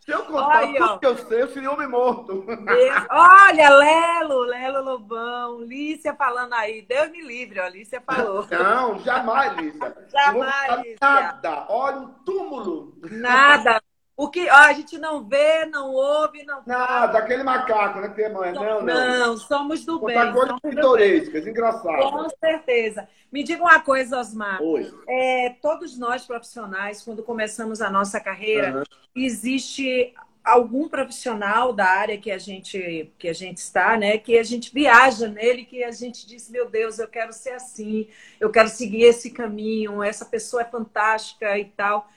Se 0.00 0.12
eu 0.12 0.24
contar 0.24 0.62
Olha, 0.62 0.78
tudo 0.78 0.98
que 1.00 1.06
eu 1.06 1.18
sei, 1.18 1.42
eu 1.42 1.48
seria 1.48 1.70
homem 1.70 1.86
morto. 1.86 2.40
Deus- 2.46 3.06
Olha, 3.10 3.68
Lelo, 3.68 4.40
Lelo 4.40 4.82
Lobão, 4.82 5.60
Lícia 5.60 6.14
falando 6.14 6.54
aí. 6.54 6.80
Deus 6.80 7.10
me 7.10 7.20
livre, 7.20 7.60
ó, 7.60 7.68
Lícia 7.68 8.00
falou. 8.00 8.46
Não, 8.50 8.98
jamais, 9.00 9.54
Lícia. 9.58 9.94
Jamais, 10.08 10.70
Não 10.70 10.82
Lícia. 10.82 10.98
Nada. 11.02 11.66
Olha 11.68 11.98
um 11.98 12.08
túmulo. 12.24 12.94
Nada. 13.10 13.82
O 14.18 14.28
que 14.28 14.50
ó, 14.50 14.52
a 14.52 14.72
gente 14.72 14.98
não 14.98 15.22
vê, 15.22 15.64
não 15.66 15.92
ouve, 15.92 16.42
não 16.42 16.60
Nada, 16.66 17.18
aquele 17.18 17.44
macaco, 17.44 18.00
né? 18.00 18.08
Que 18.08 18.16
tem 18.16 18.32
mãe. 18.32 18.52
Não, 18.52 18.82
não. 18.82 18.84
Não, 18.84 19.36
somos 19.36 19.84
do 19.84 20.00
bem. 20.00 20.16
Contar 20.16 20.32
coisas 20.32 20.56
bem. 20.60 20.74
pitorescas, 20.74 21.44
Com 21.44 21.50
engraçadas. 21.50 22.32
certeza. 22.40 23.08
Me 23.30 23.44
diga 23.44 23.62
uma 23.62 23.78
coisa, 23.78 24.18
Osmar. 24.18 24.60
Oi. 24.60 24.92
É, 25.08 25.50
todos 25.62 25.96
nós 25.96 26.24
profissionais, 26.24 27.00
quando 27.00 27.22
começamos 27.22 27.80
a 27.80 27.88
nossa 27.90 28.18
carreira, 28.18 28.70
Aham. 28.70 28.84
existe 29.14 30.12
algum 30.44 30.88
profissional 30.88 31.72
da 31.72 31.84
área 31.86 32.18
que 32.18 32.32
a 32.32 32.38
gente 32.38 33.12
que 33.18 33.28
a 33.28 33.32
gente 33.32 33.58
está, 33.58 33.96
né? 33.96 34.18
Que 34.18 34.36
a 34.36 34.42
gente 34.42 34.74
viaja 34.74 35.28
nele, 35.28 35.64
que 35.64 35.84
a 35.84 35.92
gente 35.92 36.26
diz, 36.26 36.50
meu 36.50 36.68
Deus, 36.68 36.98
eu 36.98 37.06
quero 37.06 37.32
ser 37.32 37.50
assim, 37.50 38.08
eu 38.40 38.50
quero 38.50 38.68
seguir 38.68 39.02
esse 39.04 39.30
caminho, 39.30 40.02
essa 40.02 40.24
pessoa 40.24 40.62
é 40.62 40.64
fantástica 40.64 41.56
e 41.56 41.66
tal. 41.66 42.08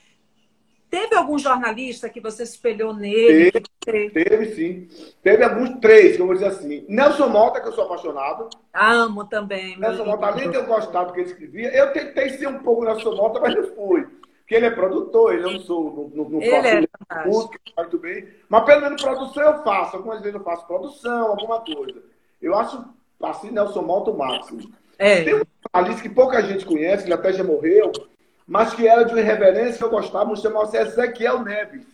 Teve 0.92 1.16
algum 1.16 1.40
jornalista 1.40 2.10
que 2.10 2.20
você 2.20 2.46
se 2.46 2.56
espelhou 2.56 2.94
nele? 2.94 3.50
você 3.50 4.10
Teve 4.10 4.46
sim. 4.54 4.90
Teve 5.24 5.42
alguns 5.42 5.80
três, 5.80 6.18
que 6.18 6.22
eu 6.22 6.26
vou 6.26 6.36
dizer 6.36 6.48
assim. 6.48 6.86
Nelson 6.90 7.30
Mota, 7.30 7.62
que 7.62 7.70
eu 7.70 7.72
sou 7.72 7.86
apaixonado. 7.86 8.50
amo 8.74 9.24
também. 9.24 9.80
Nelson 9.80 10.04
Mota, 10.04 10.26
além 10.26 10.50
de 10.52 10.58
eu 10.58 10.66
gostar 10.66 11.06
do 11.06 11.14
que 11.14 11.22
ele 11.22 11.30
escrevia, 11.30 11.74
eu 11.74 11.94
tentei 11.94 12.32
ser 12.32 12.48
um 12.48 12.60
pouco 12.60 12.84
Nelson 12.84 13.16
Mota, 13.16 13.40
mas 13.40 13.56
não 13.56 13.64
fui. 13.74 14.06
Porque 14.42 14.54
ele 14.54 14.66
é 14.66 14.72
produtor, 14.72 15.34
ele 15.34 15.46
eu 15.46 15.54
não 15.54 15.60
sou, 15.62 16.12
não, 16.14 16.30
não 16.30 16.42
Ele 16.42 16.52
faço 16.52 17.22
é 17.22 17.26
música, 17.26 17.60
tudo 17.90 18.00
bem. 18.00 18.28
Mas 18.50 18.66
pelo 18.66 18.82
menos 18.82 19.02
produção 19.02 19.44
eu 19.44 19.64
faço. 19.64 19.96
Algumas 19.96 20.20
vezes 20.20 20.36
eu 20.36 20.44
faço 20.44 20.68
produção, 20.68 21.28
alguma 21.30 21.62
coisa. 21.62 22.04
Eu 22.42 22.54
acho 22.54 22.84
assim, 23.24 23.50
Nelson 23.50 23.82
Mota 23.82 24.12
o 24.12 24.18
máximo. 24.18 24.70
É. 25.00 25.24
Tem 25.24 25.36
um 25.36 25.44
jornalista 25.74 26.02
que 26.04 26.14
pouca 26.14 26.42
gente 26.42 26.66
conhece, 26.66 27.06
ele 27.06 27.14
até 27.14 27.32
já 27.32 27.46
morreu, 27.46 27.94
mas 28.48 28.74
que 28.74 28.88
era 28.88 29.04
de 29.04 29.14
uma 29.14 29.22
irreverência 29.22 29.78
que 29.78 29.84
eu 29.84 29.90
gostava, 29.90 30.36
chamava-se 30.36 30.78
Ezequiel 30.78 31.44
Neves. 31.44 31.86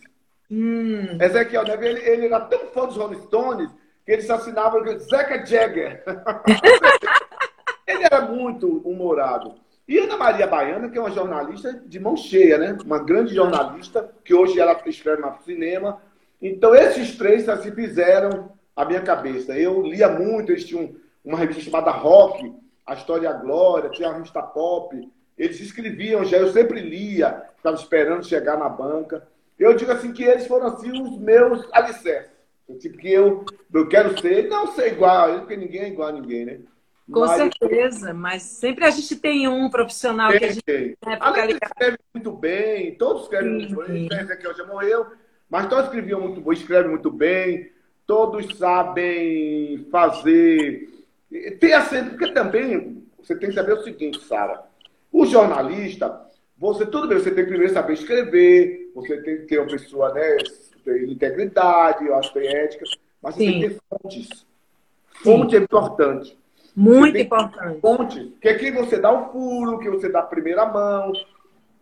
Hum, 0.50 1.18
Ezequiel 1.20 1.64
Neves, 1.64 1.86
ele, 1.86 2.00
ele 2.00 2.26
era 2.26 2.40
tão 2.40 2.66
fã 2.68 2.86
dos 2.86 2.96
Rolling 2.96 3.22
Stones 3.22 3.70
que 4.04 4.12
ele 4.12 4.22
se 4.22 4.32
assinava 4.32 4.80
Zeca 4.98 5.44
Jagger. 5.44 6.02
ele 7.86 8.04
era 8.04 8.22
muito 8.22 8.78
humorado. 8.78 9.54
E 9.86 9.98
Ana 9.98 10.18
Maria 10.18 10.46
Baiana, 10.46 10.90
que 10.90 10.98
é 10.98 11.00
uma 11.00 11.10
jornalista 11.10 11.72
de 11.72 11.98
mão 11.98 12.16
cheia, 12.16 12.58
né? 12.58 12.76
Uma 12.84 12.98
grande 12.98 13.34
jornalista, 13.34 14.10
que 14.22 14.34
hoje 14.34 14.60
ela 14.60 14.78
escreve 14.86 15.22
no 15.22 15.34
cinema. 15.42 16.00
Então, 16.40 16.74
esses 16.74 17.16
três 17.16 17.48
assim, 17.48 17.70
fizeram 17.72 18.52
a 18.76 18.84
minha 18.84 19.00
cabeça. 19.00 19.58
Eu 19.58 19.82
lia 19.82 20.08
muito, 20.08 20.52
eles 20.52 20.64
tinham 20.64 20.94
uma 21.24 21.38
revista 21.38 21.62
chamada 21.62 21.90
Rock, 21.90 22.54
A 22.86 22.94
História 22.94 23.24
e 23.24 23.26
a 23.26 23.32
Glória, 23.32 23.90
tinha 23.90 24.08
a 24.08 24.12
revista 24.12 24.42
Pop. 24.42 24.94
Eles 25.38 25.60
escreviam 25.60 26.24
já, 26.24 26.38
eu 26.38 26.52
sempre 26.52 26.80
lia, 26.80 27.44
estava 27.56 27.76
esperando 27.76 28.26
chegar 28.26 28.58
na 28.58 28.68
banca. 28.68 29.26
Eu 29.58 29.74
digo 29.74 29.92
assim 29.92 30.12
que 30.12 30.24
eles 30.24 30.46
foram 30.46 30.66
assim 30.68 30.90
os 31.00 31.18
meus 31.18 31.66
alicerces. 31.72 32.30
Tipo, 32.80 32.98
que 32.98 33.10
eu, 33.10 33.46
eu 33.72 33.88
quero 33.88 34.18
ser, 34.20 34.48
não 34.48 34.66
ser 34.74 34.92
igual 34.92 35.38
porque 35.40 35.56
ninguém 35.56 35.80
é 35.82 35.88
igual 35.88 36.08
a 36.08 36.12
ninguém, 36.12 36.44
né? 36.44 36.58
com 37.10 37.20
Mas- 37.20 37.36
certeza, 37.38 38.12
mas 38.12 38.42
sempre 38.42 38.84
a 38.84 38.90
gente 38.90 39.16
tem 39.16 39.48
um 39.48 39.70
profissional 39.70 40.30
que 40.30 40.44
a 40.44 40.48
gente 40.52 40.62
Tem, 40.62 40.76
tem. 40.76 40.96
né, 41.06 41.14
fica 41.14 41.24
Além 41.26 41.40
de 41.46 41.52
ligado. 41.54 41.70
escreve 41.70 41.98
muito 42.14 42.32
bem, 42.32 42.94
todos 42.96 43.22
escrevem 43.22 43.50
muito 43.52 43.76
bem. 43.76 44.08
Esse 44.12 44.30
aqui 44.32 44.54
já 44.54 44.66
morreu, 44.66 45.06
mas 45.48 45.66
todos 45.68 45.84
escreviam 45.86 46.20
muito 46.20 46.42
bem, 46.42 46.52
escrevem 46.52 46.90
muito 46.90 47.10
bem, 47.10 47.72
todos 48.06 48.54
sabem 48.58 49.86
fazer. 49.90 50.86
Tem 51.58 51.72
assim, 51.72 52.04
porque 52.10 52.32
também 52.32 53.02
você 53.22 53.34
tem 53.34 53.48
que 53.48 53.54
saber 53.54 53.72
o 53.72 53.82
seguinte, 53.82 54.20
Sara. 54.24 54.62
O 55.12 55.24
jornalista, 55.26 56.20
você 56.56 56.84
tudo 56.86 57.08
bem, 57.08 57.18
você 57.18 57.30
tem 57.30 57.44
que 57.44 57.50
primeiro 57.50 57.72
saber 57.72 57.94
escrever, 57.94 58.90
você 58.94 59.20
tem 59.22 59.36
que 59.38 59.42
ter 59.46 59.58
uma 59.58 59.68
pessoa, 59.70 60.12
né, 60.12 60.36
tem 60.84 61.10
integridade, 61.12 62.06
eu 62.06 62.14
acho 62.16 62.32
que 62.32 62.40
tem 62.40 62.48
ética, 62.48 62.84
mas 63.22 63.34
você 63.34 63.40
Sim. 63.44 63.50
tem 63.52 63.60
que 63.60 63.68
ter 63.74 63.80
fontes. 63.88 64.46
Fonte 65.22 65.56
é 65.56 65.58
importante. 65.58 66.38
Muito 66.76 67.18
importante. 67.18 67.80
Fonte, 67.80 68.36
que 68.40 68.48
é 68.48 68.54
que 68.54 68.70
você 68.70 68.98
dá 68.98 69.10
o 69.12 69.32
furo, 69.32 69.78
que 69.80 69.90
você 69.90 70.08
dá 70.08 70.20
a 70.20 70.26
primeira 70.26 70.64
mão. 70.66 71.12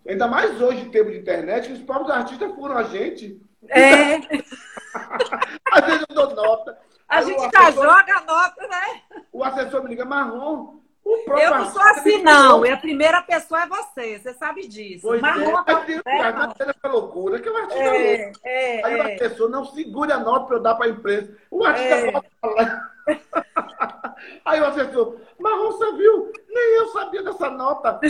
Ainda 0.08 0.26
mais 0.26 0.58
hoje, 0.60 0.80
em 0.82 0.90
termos 0.90 1.12
de 1.12 1.18
internet, 1.18 1.66
que 1.66 1.74
os 1.74 1.82
próprios 1.82 2.10
artistas 2.10 2.54
furam 2.54 2.78
a 2.78 2.84
gente. 2.84 3.38
É, 3.68 4.14
Às 5.70 5.84
vezes 5.86 6.06
eu 6.08 6.14
dou 6.14 6.34
nota. 6.34 6.78
a 7.08 7.22
gente 7.22 7.38
já 7.40 7.50
assessor- 7.68 7.84
joga 7.84 8.16
a 8.16 8.20
nota, 8.24 8.68
né? 8.68 9.02
O 9.32 9.44
assessor 9.44 9.82
me 9.82 9.90
liga, 9.90 10.04
Marrom, 10.04 10.76
Eu 11.06 11.50
não 11.50 11.70
sou 11.70 11.82
assim, 11.82 12.22
não. 12.22 12.66
E 12.66 12.70
a 12.70 12.76
primeira 12.76 13.22
pessoa 13.22 13.62
é 13.62 13.66
você, 13.66 14.18
você 14.18 14.34
sabe 14.34 14.66
disso. 14.66 15.06
Pois 15.06 15.20
Marrom 15.20 15.62
é, 15.66 15.72
é 16.04 16.70
essa 16.70 16.88
loucura 16.88 17.38
que 17.38 17.48
o 17.48 17.56
artista 17.56 17.82
é 17.82 18.22
louco. 18.24 18.40
É, 18.44 18.80
é, 18.80 18.84
Aí 18.86 18.94
o 18.94 19.02
é. 19.02 19.14
assessor 19.14 19.48
não 19.48 19.64
segure 19.66 20.10
a 20.10 20.18
nota 20.18 20.46
para 20.46 20.56
eu 20.56 20.62
dar 20.62 20.74
para 20.74 20.86
a 20.86 20.88
empresa. 20.88 21.36
O 21.48 21.64
artista 21.64 21.94
É. 21.94 22.10
pode 22.12 22.28
falar. 22.40 22.96
Aí 24.44 24.60
o 24.60 24.66
assessor, 24.66 25.20
Marrom, 25.38 25.70
você 25.72 25.92
viu? 25.92 26.32
Nem 26.48 26.74
eu 26.78 26.88
sabia 26.88 27.22
dessa 27.22 27.50
nota. 27.50 28.00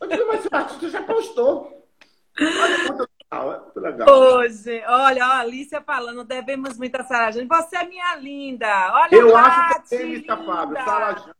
Eu 0.00 0.08
digo, 0.08 0.26
mas 0.26 0.40
esse 0.44 0.54
artista 0.54 0.88
já 0.88 1.02
postou. 1.02 1.86
Olha, 2.40 2.78
muito 2.78 3.08
legal, 3.28 3.52
é. 3.52 4.10
Hoje, 4.10 4.82
olha, 4.86 5.24
a 5.24 5.40
Alicia 5.40 5.80
falando, 5.82 6.24
devemos 6.24 6.78
muito 6.78 6.96
a 6.96 7.30
Jane. 7.30 7.46
Você 7.46 7.76
é 7.76 7.84
minha 7.86 8.14
linda. 8.16 8.92
Olha, 8.94 9.14
Eu 9.14 9.32
Tati, 9.32 9.48
acho 9.48 9.82
que 9.82 9.88
tem. 9.88 10.24
Fábio, 10.24 10.78
linda. 10.78 11.35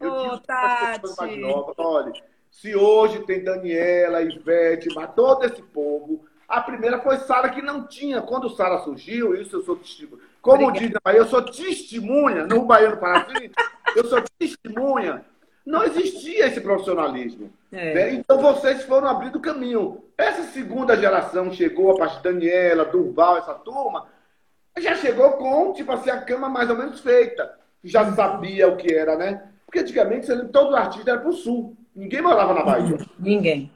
Eu 0.00 0.12
Ô, 0.12 0.22
digo 0.22 0.40
pessoas 0.40 1.16
Tati. 1.16 1.42
olha, 1.76 2.12
se 2.50 2.74
hoje 2.74 3.20
tem 3.20 3.44
Daniela, 3.44 4.22
Ivete, 4.22 4.88
mas 4.94 5.14
todo 5.14 5.44
esse 5.44 5.62
povo, 5.62 6.24
a 6.48 6.60
primeira 6.60 7.00
foi 7.00 7.18
Sara 7.18 7.50
que 7.50 7.62
não 7.62 7.86
tinha. 7.86 8.22
Quando 8.22 8.50
Sara 8.50 8.78
surgiu, 8.78 9.34
isso 9.34 9.56
eu 9.56 9.62
sou 9.62 9.76
testemunha. 9.76 10.22
Como 10.42 10.66
Obrigada. 10.68 10.80
diz 10.80 10.90
na 10.94 11.00
Bahia, 11.04 11.20
eu 11.20 11.26
sou 11.26 11.42
testemunha, 11.42 12.46
no 12.46 12.64
Baiano 12.64 12.96
Paraty, 12.96 13.52
eu 13.94 14.04
sou 14.06 14.22
testemunha. 14.38 15.24
Não 15.64 15.84
existia 15.84 16.46
esse 16.46 16.60
profissionalismo. 16.60 17.52
É. 17.70 17.94
né? 17.94 18.14
Então 18.14 18.40
vocês 18.40 18.82
foram 18.84 19.06
abrindo 19.06 19.36
o 19.36 19.40
caminho. 19.40 20.02
Essa 20.16 20.42
segunda 20.44 20.96
geração 20.96 21.52
chegou, 21.52 21.92
a 21.92 21.98
partir 21.98 22.16
de 22.16 22.22
Daniela, 22.24 22.84
Durval, 22.86 23.36
essa 23.36 23.54
turma, 23.54 24.06
já 24.78 24.96
chegou 24.96 25.32
com, 25.32 25.72
tipo 25.72 25.92
assim, 25.92 26.10
a 26.10 26.20
cama 26.22 26.48
mais 26.48 26.68
ou 26.70 26.76
menos 26.76 27.00
feita. 27.00 27.58
Já 27.84 28.12
sabia 28.12 28.68
o 28.68 28.76
que 28.76 28.92
era, 28.92 29.16
né? 29.16 29.49
Porque 29.70 29.78
antigamente, 29.78 30.26
você 30.26 30.34
lembra, 30.34 30.48
todo 30.48 30.74
artista 30.74 31.12
era 31.12 31.20
pro 31.20 31.32
sul. 31.32 31.76
Ninguém 31.94 32.20
morava 32.20 32.52
na 32.52 32.64
Bahia. 32.64 32.98
Ninguém. 33.16 33.70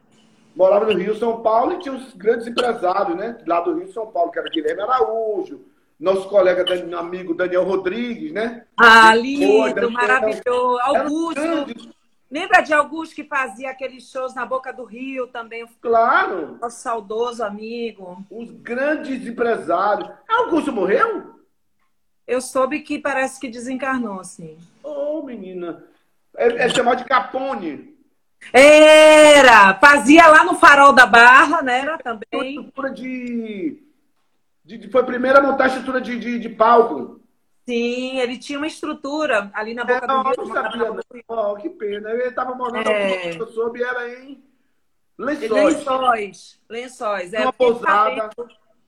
Morava 0.57 0.93
no 0.93 0.99
Rio, 0.99 1.15
São 1.15 1.41
Paulo 1.41 1.75
e 1.75 1.79
tinha 1.79 1.95
os 1.95 2.13
grandes 2.15 2.49
empresários, 2.49 3.17
né? 3.17 3.39
Lá 3.47 3.61
do 3.61 3.79
Rio, 3.79 3.93
São 3.93 4.09
Paulo, 4.09 4.33
que 4.33 4.41
era 4.41 4.51
Guilherme 4.51 4.83
Araújo, 4.83 5.65
nosso 5.99 6.29
colega, 6.29 6.65
amigo 6.99 7.33
Daniel 7.33 7.63
Rodrigues, 7.63 8.33
né? 8.33 8.65
Ah, 8.77 9.15
lindo, 9.15 9.89
maravilhoso. 9.93 10.81
Augusto. 10.81 11.93
Lembra 12.29 12.61
de 12.61 12.73
Augusto 12.73 13.15
que 13.15 13.23
fazia 13.23 13.71
aqueles 13.71 14.11
shows 14.11 14.35
na 14.35 14.45
Boca 14.45 14.73
do 14.73 14.83
Rio 14.83 15.29
também? 15.29 15.65
claro, 15.81 16.59
Nosso 16.61 16.81
saudoso 16.81 17.45
amigo. 17.45 18.19
os 18.29 18.51
grandes 18.51 19.25
empresários. 19.25 20.11
Augusto 20.29 20.73
morreu? 20.73 21.35
Eu 22.27 22.41
soube 22.41 22.81
que 22.81 22.99
parece 22.99 23.39
que 23.39 23.49
desencarnou, 23.49 24.25
sim. 24.25 24.59
Ô, 24.85 25.23
menina. 25.23 25.85
É, 26.37 26.65
é 26.65 26.69
chamado 26.69 26.99
de 26.99 27.05
Capone. 27.05 27.95
Era! 28.53 29.75
Fazia 29.75 30.27
lá 30.29 30.45
no 30.45 30.55
Farol 30.57 30.93
da 30.93 31.07
Barra, 31.07 31.63
né? 31.63 31.81
Era 31.81 31.99
também. 31.99 32.49
estrutura 32.51 32.91
de, 32.91 33.83
de, 34.65 34.79
de- 34.79 34.91
Foi 34.91 35.01
a 35.01 35.05
primeira 35.05 35.39
a 35.39 35.43
montar 35.43 35.65
a 35.65 35.69
estrutura 35.69 36.01
de, 36.01 36.19
de, 36.19 36.39
de 36.39 36.49
palco. 36.51 37.21
Sim, 37.67 38.19
ele 38.19 38.37
tinha 38.39 38.59
uma 38.59 38.67
estrutura 38.67 39.51
ali 39.55 39.73
na 39.73 39.85
Boca 39.85 39.97
É, 39.97 40.01
do 40.03 40.07
não, 40.07 40.23
Rio. 40.23 40.35
eu 40.37 40.45
não 40.47 40.53
sabia, 40.55 40.77
não. 40.91 41.01
Ó, 41.29 41.55
que 41.57 41.71
pena. 41.71 42.11
Ele 42.11 42.25
estava 42.25 42.55
morando 42.55 42.87
É. 42.91 43.35
eu 43.41 43.47
soube, 43.49 43.83
era 43.83 44.07
em 44.21 44.43
Lençóis. 45.17 45.77
Lençóis. 45.77 46.61
Lençóis. 46.69 47.33
É, 47.33 47.41
Uma 47.41 47.53
fiquei 47.53 47.67
pousada. 47.73 48.31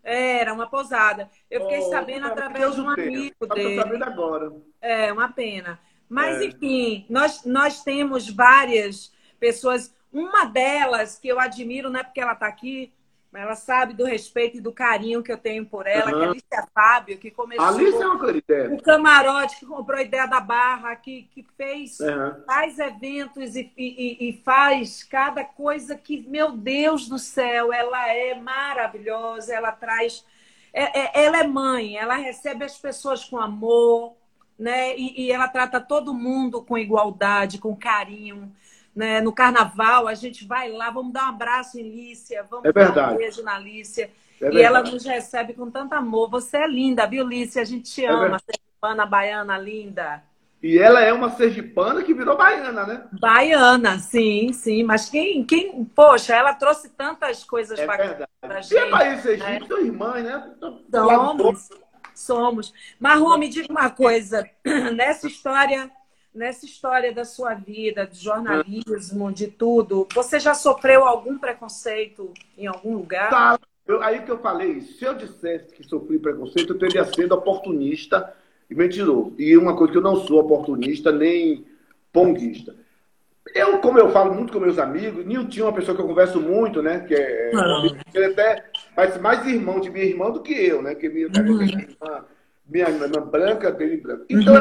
Era 0.08 0.54
uma 0.54 0.68
pousada. 0.68 1.28
Eu 1.50 1.62
fiquei 1.62 1.80
Oh, 1.80 1.90
sabendo 1.90 2.26
através 2.28 2.74
de 2.76 2.80
um 2.80 2.88
amigo 2.88 3.46
dele. 3.54 3.76
sabendo 3.80 4.04
agora. 4.04 4.52
É, 4.80 5.12
uma 5.12 5.28
pena. 5.32 5.80
Mas, 6.08 6.40
É. 6.40 6.44
enfim, 6.46 7.04
nós, 7.10 7.44
nós 7.44 7.82
temos 7.82 8.28
várias 8.30 9.12
pessoas. 9.40 9.92
Uma 10.12 10.44
delas 10.44 11.18
que 11.18 11.26
eu 11.26 11.40
admiro, 11.40 11.90
não 11.90 11.98
é 12.00 12.04
porque 12.04 12.20
ela 12.20 12.34
está 12.34 12.46
aqui, 12.46 12.92
mas 13.36 13.42
ela 13.42 13.54
sabe 13.54 13.92
do 13.92 14.04
respeito 14.04 14.56
e 14.56 14.60
do 14.62 14.72
carinho 14.72 15.22
que 15.22 15.30
eu 15.30 15.36
tenho 15.36 15.66
por 15.66 15.86
ela, 15.86 16.10
que 16.10 16.22
é 16.22 16.24
a. 16.24 16.30
Alicia 16.30 16.68
Fábio, 16.74 17.18
que 17.18 17.30
começou 17.30 17.66
é 17.66 18.68
o 18.72 18.80
camarote, 18.82 19.58
que 19.58 19.66
comprou 19.66 19.98
a 19.98 20.02
ideia 20.02 20.26
da 20.26 20.40
barra, 20.40 20.96
que, 20.96 21.28
que 21.34 21.46
fez, 21.54 21.98
faz 22.46 22.78
eventos 22.78 23.54
e, 23.54 23.70
e, 23.76 24.30
e 24.30 24.42
faz 24.42 25.04
cada 25.04 25.44
coisa 25.44 25.96
que, 25.96 26.26
meu 26.26 26.52
Deus 26.52 27.08
do 27.10 27.18
céu, 27.18 27.70
ela 27.74 28.08
é 28.08 28.34
maravilhosa, 28.34 29.52
ela 29.52 29.70
traz. 29.70 30.24
é- 30.72 31.00
é- 31.00 31.24
ela 31.24 31.38
é 31.38 31.46
mãe, 31.46 31.96
ela 31.96 32.16
recebe 32.16 32.64
as 32.64 32.78
pessoas 32.78 33.22
com 33.22 33.36
amor, 33.38 34.14
né? 34.58 34.96
E, 34.96 35.26
e 35.26 35.30
ela 35.32 35.48
trata 35.48 35.78
todo 35.78 36.14
mundo 36.14 36.62
com 36.62 36.78
igualdade, 36.78 37.58
com 37.58 37.76
carinho. 37.76 38.50
Né? 38.96 39.20
No 39.20 39.30
carnaval, 39.32 40.08
a 40.08 40.14
gente 40.14 40.46
vai 40.46 40.72
lá, 40.72 40.90
vamos 40.90 41.12
dar 41.12 41.26
um 41.26 41.28
abraço 41.28 41.78
em 41.78 41.82
Lícia, 41.82 42.42
vamos 42.50 42.64
É 42.64 42.72
dar 42.72 43.12
um 43.12 43.16
beijo 43.16 43.42
na 43.42 43.58
Lícia. 43.58 44.10
É 44.40 44.50
e 44.50 44.60
ela 44.62 44.82
nos 44.82 45.04
recebe 45.04 45.52
com 45.52 45.70
tanto 45.70 45.92
amor. 45.94 46.30
Você 46.30 46.56
é 46.56 46.66
linda, 46.66 47.06
viu, 47.06 47.26
Lícia? 47.26 47.60
A 47.60 47.64
gente 47.64 47.92
te 47.92 48.04
É 48.04 48.08
ama, 48.08 48.20
verdade. 48.20 48.44
sergipana, 48.50 49.04
baiana, 49.06 49.58
linda. 49.58 50.22
E 50.62 50.78
ela 50.78 51.00
é 51.02 51.12
uma 51.12 51.30
sergipana 51.30 52.02
que 52.02 52.14
virou 52.14 52.36
baiana, 52.38 52.86
né? 52.86 53.04
Baiana, 53.12 53.98
sim, 53.98 54.52
sim. 54.54 54.82
Mas 54.82 55.08
quem, 55.10 55.44
quem 55.44 55.84
poxa, 55.84 56.34
ela 56.34 56.54
trouxe 56.54 56.88
tantas 56.88 57.44
coisas 57.44 57.78
É 57.78 57.86
verdade. 57.86 58.26
pra 58.40 58.60
E 58.60 58.62
gente. 58.62 58.78
a 58.78 58.90
Bahia 58.90 59.14
e 59.14 59.20
Sergipe 59.20 59.66
são 59.68 59.78
irmãs, 59.78 60.24
né? 60.24 60.50
Somos, 60.90 61.68
somos. 62.14 62.74
Marrom, 62.98 63.36
me 63.36 63.48
diga 63.48 63.70
uma 63.70 63.90
coisa. 63.90 64.48
Nessa 64.94 65.26
história, 65.26 65.90
nessa 66.36 66.66
história 66.66 67.12
da 67.12 67.24
sua 67.24 67.54
vida, 67.54 68.06
de 68.06 68.18
jornalismo, 68.18 69.32
de 69.32 69.48
tudo, 69.48 70.06
você 70.14 70.38
já 70.38 70.54
sofreu 70.54 71.04
algum 71.04 71.38
preconceito 71.38 72.32
em 72.56 72.66
algum 72.66 72.94
lugar? 72.94 73.30
Tá, 73.30 73.58
eu- 73.86 74.02
aí 74.02 74.20
que 74.22 74.30
eu 74.30 74.38
falei, 74.38 74.82
se 74.82 75.04
eu 75.04 75.14
dissesse 75.14 75.72
que 75.74 75.82
sofri 75.82 76.18
preconceito, 76.18 76.74
eu 76.74 76.78
teria 76.78 77.04
sido 77.04 77.32
oportunista 77.34 78.34
e 78.70 78.74
mentiroso. 78.74 79.34
E 79.38 79.56
uma 79.56 79.76
coisa 79.76 79.92
que 79.92 79.98
eu 79.98 80.02
não 80.02 80.16
sou 80.16 80.40
oportunista 80.40 81.10
nem 81.10 81.64
ponguista. 82.12 82.74
Eu, 83.54 83.78
como 83.78 83.96
eu 83.98 84.10
falo 84.10 84.34
muito 84.34 84.52
com 84.52 84.58
meus 84.58 84.76
amigos, 84.78 85.24
Nilton 85.24 85.60
é 85.60 85.62
uma 85.62 85.72
pessoa 85.72 85.94
que 85.96 86.02
eu 86.02 86.06
converso 86.08 86.40
muito, 86.40 86.82
né? 86.82 87.00
Que 87.06 87.14
é, 87.14 87.52
Ah. 87.54 87.82
ele 88.12 88.24
até 88.26 88.64
parece 88.94 89.18
mais 89.20 89.46
irmão 89.46 89.78
de 89.80 89.88
minha 89.88 90.04
irmã 90.04 90.30
do 90.32 90.42
que 90.42 90.52
eu, 90.52 90.82
né? 90.82 90.94
Que 90.96 91.08
minha, 91.08 91.28
Uhum. 91.28 91.56
minha 91.58 91.64
irmã, 91.82 92.24
minha 92.68 92.88
irmã 92.88 93.08
branca, 93.20 93.70
dele 93.70 93.98
branca. 93.98 94.24
Então, 94.28 94.54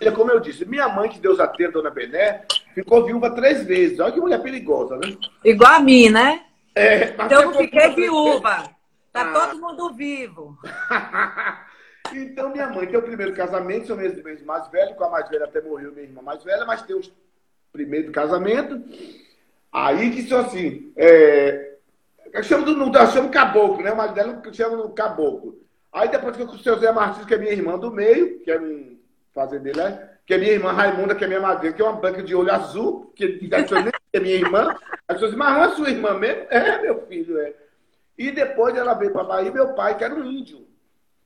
é 0.00 0.10
como 0.10 0.30
eu 0.30 0.40
disse, 0.40 0.64
minha 0.64 0.88
mãe, 0.88 1.08
que 1.08 1.18
Deus 1.18 1.40
a 1.40 1.46
tenha, 1.46 1.70
Dona 1.70 1.90
Bené, 1.90 2.42
ficou 2.74 3.04
viúva 3.04 3.30
três 3.30 3.64
vezes. 3.64 3.98
Olha 3.98 4.12
que 4.12 4.20
mulher 4.20 4.42
perigosa, 4.42 4.96
né? 4.96 5.16
Igual 5.44 5.74
a 5.74 5.80
mim, 5.80 6.08
né? 6.08 6.44
É, 6.74 7.14
mas 7.16 7.30
Eu 7.30 7.46
não 7.46 7.54
fiquei 7.54 7.88
viúva. 7.94 8.70
Tá 9.12 9.22
Ah. 9.22 9.32
todo 9.32 9.60
mundo 9.60 9.92
vivo. 9.94 10.56
então, 12.14 12.50
minha 12.50 12.68
mãe 12.68 12.86
tem 12.86 12.98
o 12.98 13.02
primeiro 13.02 13.34
casamento, 13.34 13.88
sou 13.88 13.96
meus 13.96 14.16
irmãos 14.16 14.42
mais 14.42 14.68
velho, 14.68 14.94
com 14.94 15.04
a 15.04 15.10
mais 15.10 15.28
velha 15.28 15.44
até 15.44 15.60
morreu 15.60 15.92
minha 15.92 16.04
irmã 16.04 16.22
mais 16.22 16.44
velha, 16.44 16.64
mas 16.64 16.82
tem 16.82 16.94
o 16.94 17.00
primeiro 17.72 18.12
casamento. 18.12 18.80
Aí 19.72 20.10
disse 20.10 20.34
assim, 20.34 20.92
é, 20.96 21.74
eu 22.32 22.42
chamo 22.42 22.64
do 22.64 22.76
não, 22.76 22.92
eu 22.92 23.06
chamo 23.08 23.30
caboclo, 23.30 23.82
né? 23.82 23.92
O 23.92 23.96
marido 23.96 24.14
dela 24.14 24.42
eu 24.44 24.54
chamo 24.54 24.76
no 24.76 24.90
caboclo. 24.90 25.67
Aí 25.98 26.08
depois 26.08 26.36
que 26.36 26.42
eu 26.42 26.46
com 26.46 26.54
o 26.54 26.58
seu 26.58 26.78
Zé 26.78 26.92
Martins, 26.92 27.26
que 27.26 27.34
é 27.34 27.38
minha 27.38 27.52
irmã 27.52 27.76
do 27.76 27.90
meio, 27.90 28.38
que 28.40 28.50
é 28.50 28.60
um 28.60 28.96
fazendeiro, 29.34 29.78
né? 29.78 30.10
que 30.24 30.34
é 30.34 30.38
minha 30.38 30.52
irmã 30.52 30.72
Raimunda, 30.72 31.14
que 31.14 31.24
é 31.24 31.26
minha 31.26 31.40
madrinha, 31.40 31.72
que 31.72 31.80
é 31.80 31.84
uma 31.84 31.98
branca 31.98 32.22
de 32.22 32.34
olho 32.34 32.52
azul, 32.52 33.10
que 33.16 33.38
nem 33.40 33.92
é 34.12 34.20
minha 34.20 34.34
irmã. 34.34 34.76
As 35.08 35.14
pessoas 35.14 35.30
dizem, 35.32 35.38
mas 35.38 35.56
não 35.56 35.64
é 35.64 35.74
sua 35.74 35.90
irmã 35.90 36.14
mesmo? 36.18 36.46
É, 36.50 36.82
meu 36.82 37.06
filho, 37.06 37.40
é. 37.40 37.54
E 38.16 38.30
depois 38.30 38.76
ela 38.76 38.92
veio 38.92 39.10
para 39.10 39.24
Bahia, 39.24 39.50
meu 39.50 39.72
pai, 39.72 39.96
que 39.96 40.04
era 40.04 40.14
um 40.14 40.22
índio. 40.22 40.68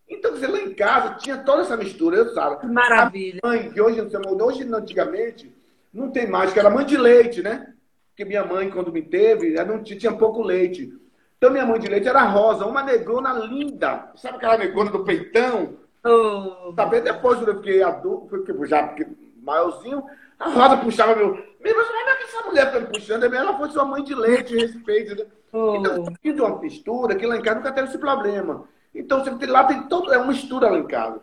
Então, 0.08 0.30
você 0.30 0.46
lá 0.46 0.60
em 0.60 0.72
casa 0.72 1.14
tinha 1.14 1.38
toda 1.38 1.62
essa 1.62 1.76
mistura, 1.76 2.16
eu. 2.16 2.56
Que 2.58 2.66
maravilha. 2.66 3.40
A 3.42 3.48
mãe, 3.48 3.72
que 3.72 3.80
hoje 3.80 3.98
não 3.98 4.04
se 4.06 4.12
chama, 4.12 4.44
hoje 4.44 4.62
antigamente, 4.72 5.52
não 5.92 6.12
tem 6.12 6.28
mais, 6.28 6.52
que 6.52 6.60
era 6.60 6.70
mãe 6.70 6.86
de 6.86 6.96
leite, 6.96 7.42
né? 7.42 7.74
Porque 8.10 8.24
minha 8.24 8.44
mãe, 8.44 8.70
quando 8.70 8.92
me 8.92 9.02
teve, 9.02 9.56
ela 9.56 9.64
não 9.64 9.82
tinha, 9.82 9.98
tinha 9.98 10.12
pouco 10.12 10.42
leite. 10.42 10.96
Então, 11.42 11.50
minha 11.50 11.66
mãe 11.66 11.80
de 11.80 11.88
leite 11.88 12.06
era 12.06 12.22
rosa, 12.22 12.64
uma 12.64 12.84
negrona 12.84 13.32
linda. 13.32 14.12
Sabe 14.14 14.36
aquela 14.36 14.56
negrona 14.56 14.92
do 14.92 15.02
peitão? 15.02 15.70
Oh, 16.04 16.72
Saber 16.76 17.00
depois, 17.00 17.36
quando 17.36 17.48
eu 17.48 17.56
fiquei 17.56 17.82
adulto, 17.82 18.26
porque 18.28 18.66
já 18.68 18.86
fiquei 18.86 19.08
maiorzinho, 19.42 20.04
a 20.38 20.48
rosa 20.50 20.76
puxava 20.76 21.16
meu. 21.16 21.34
Meu, 21.34 21.76
mas 21.76 21.88
olha 21.88 22.16
que 22.16 22.22
essa 22.22 22.42
mulher 22.46 22.70
tá 22.70 22.78
me 22.78 22.86
puxando, 22.86 23.24
ela 23.24 23.58
foi 23.58 23.70
sua 23.70 23.84
mãe 23.84 24.04
de 24.04 24.14
leite, 24.14 24.56
respeito. 24.56 25.16
Né? 25.16 25.26
Então, 25.48 26.04
oh. 26.04 26.12
tem 26.22 26.32
de 26.32 26.40
uma 26.40 26.60
mistura 26.60 27.16
que 27.16 27.26
lá 27.26 27.36
em 27.36 27.42
casa 27.42 27.56
nunca 27.56 27.72
teve 27.72 27.88
esse 27.88 27.98
problema. 27.98 28.62
Então, 28.94 29.24
sempre 29.24 29.40
tem- 29.40 29.50
lá 29.50 29.64
tem 29.64 29.82
todo, 29.88 30.12
é 30.12 30.18
uma 30.18 30.28
mistura 30.28 30.70
lá 30.70 30.78
em 30.78 30.86
casa. 30.86 31.20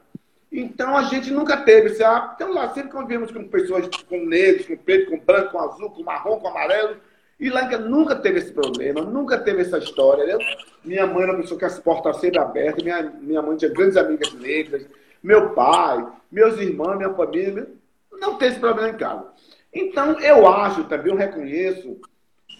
Então, 0.51 0.97
a 0.97 1.03
gente 1.03 1.31
nunca 1.31 1.55
teve 1.55 2.03
ah, 2.03 2.33
Então, 2.35 2.53
lá 2.53 2.73
sempre 2.73 2.91
convivemos 2.91 3.31
com 3.31 3.47
pessoas 3.47 3.87
com 4.09 4.25
negros, 4.25 4.67
com 4.67 4.75
preto, 4.75 5.11
com 5.11 5.19
branco, 5.19 5.53
com 5.53 5.59
azul, 5.59 5.89
com 5.91 6.03
marrom, 6.03 6.39
com 6.39 6.47
amarelo. 6.49 6.97
E 7.39 7.49
lá 7.49 7.65
nunca 7.79 8.15
teve 8.15 8.39
esse 8.39 8.51
problema, 8.51 9.01
nunca 9.01 9.37
teve 9.37 9.61
essa 9.61 9.77
história. 9.77 10.25
né? 10.25 10.45
Minha 10.83 11.07
mãe 11.07 11.23
era 11.23 11.31
uma 11.31 11.41
pessoa 11.41 11.57
que 11.57 11.65
as 11.65 11.79
portas 11.79 12.17
sempre 12.17 12.37
abertas, 12.37 12.83
minha, 12.83 13.01
minha 13.01 13.41
mãe 13.41 13.55
tinha 13.55 13.71
grandes 13.71 13.95
amigas 13.95 14.33
negras, 14.33 14.85
meu 15.23 15.51
pai, 15.51 16.05
meus 16.29 16.59
irmãos, 16.59 16.97
minha 16.97 17.13
família. 17.13 17.67
Não 18.11 18.35
tem 18.37 18.49
esse 18.49 18.59
problema 18.59 18.89
em 18.89 18.97
casa. 18.97 19.25
Então, 19.73 20.19
eu 20.19 20.47
acho 20.47 20.83
também, 20.85 21.11
eu 21.11 21.17
reconheço 21.17 21.97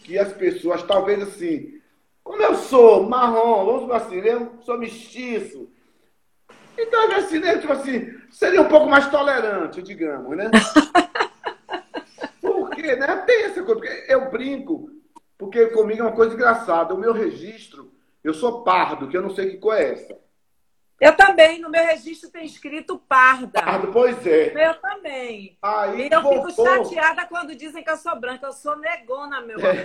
que 0.03 0.17
as 0.17 0.31
pessoas, 0.31 0.81
talvez 0.83 1.21
assim, 1.21 1.79
como 2.23 2.41
eu 2.41 2.55
sou 2.55 3.03
marrom, 3.03 3.65
vamos 3.65 3.81
dizer 3.81 3.95
assim, 3.95 4.27
eu 4.27 4.51
sou 4.61 4.77
mestiço. 4.77 5.69
Então, 6.77 7.11
assim, 7.11 7.39
né, 7.39 7.57
tipo 7.57 7.73
assim, 7.73 8.13
seria 8.29 8.61
um 8.61 8.69
pouco 8.69 8.89
mais 8.89 9.09
tolerante, 9.09 9.81
digamos, 9.81 10.37
né? 10.37 10.49
Porque 12.89 12.95
né, 12.95 13.15
tem 13.17 13.43
essa 13.43 13.63
coisa. 13.63 13.79
Porque 13.79 14.05
eu 14.07 14.31
brinco, 14.31 14.89
porque 15.37 15.67
comigo 15.67 16.01
é 16.01 16.05
uma 16.05 16.15
coisa 16.15 16.33
engraçada. 16.33 16.93
O 16.93 16.97
meu 16.97 17.13
registro, 17.13 17.91
eu 18.23 18.33
sou 18.33 18.63
pardo, 18.63 19.07
que 19.07 19.15
eu 19.15 19.21
não 19.21 19.29
sei 19.29 19.51
que 19.51 19.57
cor 19.57 19.75
é 19.75 19.93
essa. 19.93 20.17
Eu 20.99 21.15
também, 21.15 21.61
no 21.61 21.69
meu 21.69 21.85
registro 21.85 22.29
tem 22.29 22.43
escrito 22.45 22.99
parda. 23.07 23.61
Pardo, 23.61 23.87
pois 23.93 24.25
é. 24.27 24.69
Eu 24.69 24.73
também. 24.81 25.57
Aí, 25.61 26.07
e 26.07 26.09
eu 26.11 26.21
vovô, 26.21 26.47
fico 26.49 26.63
chateada 26.65 27.25
quando 27.25 27.55
dizem 27.55 27.83
que 27.83 27.89
eu 27.89 27.95
sou 27.95 28.19
branca. 28.19 28.47
Eu 28.47 28.51
sou 28.51 28.75
negona, 28.75 29.39
meu 29.41 29.57
amor. 29.57 29.75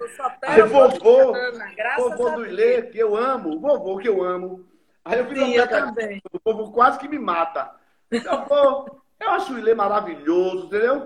Eu 0.00 0.08
sou 0.10 0.26
Aí, 0.42 0.62
vovô, 0.62 1.32
graças 1.76 2.10
vovô 2.10 2.28
a 2.28 2.30
do 2.30 2.42
Deus. 2.42 2.52
Ilê, 2.52 2.82
que 2.82 2.98
eu 2.98 3.14
amo, 3.14 3.60
vovô 3.60 3.98
que 3.98 4.08
eu 4.08 4.22
amo. 4.22 4.64
Aí 5.04 5.18
eu 5.18 5.26
fiz 5.26 5.38
Sim, 5.38 5.58
uma 5.58 5.66
também. 5.66 6.22
o 6.32 6.40
povo 6.40 6.72
quase 6.72 6.98
que 6.98 7.08
me 7.08 7.18
mata. 7.18 7.74
Eu, 8.10 8.42
pô, 8.42 8.98
eu 9.20 9.30
acho 9.30 9.52
o 9.52 9.58
Ilê 9.58 9.74
maravilhoso, 9.74 10.66
entendeu? 10.66 11.04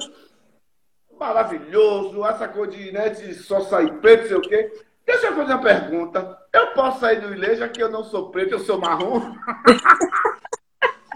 Maravilhoso, 1.18 2.24
essa 2.26 2.48
coisa 2.48 2.76
de, 2.76 2.92
né, 2.92 3.08
de 3.08 3.34
só 3.34 3.60
sair 3.60 3.92
preto, 4.00 4.28
sei 4.28 4.36
o 4.36 4.40
quê. 4.40 4.72
Deixa 5.04 5.28
eu 5.28 5.36
fazer 5.36 5.52
uma 5.54 5.62
pergunta. 5.62 6.38
Eu 6.52 6.68
posso 6.72 7.00
sair 7.00 7.20
do 7.20 7.32
Ilê, 7.32 7.56
já 7.56 7.68
que 7.68 7.82
eu 7.82 7.90
não 7.90 8.04
sou 8.04 8.30
preto, 8.30 8.52
eu 8.52 8.58
sou 8.60 8.78
marrom? 8.78 9.20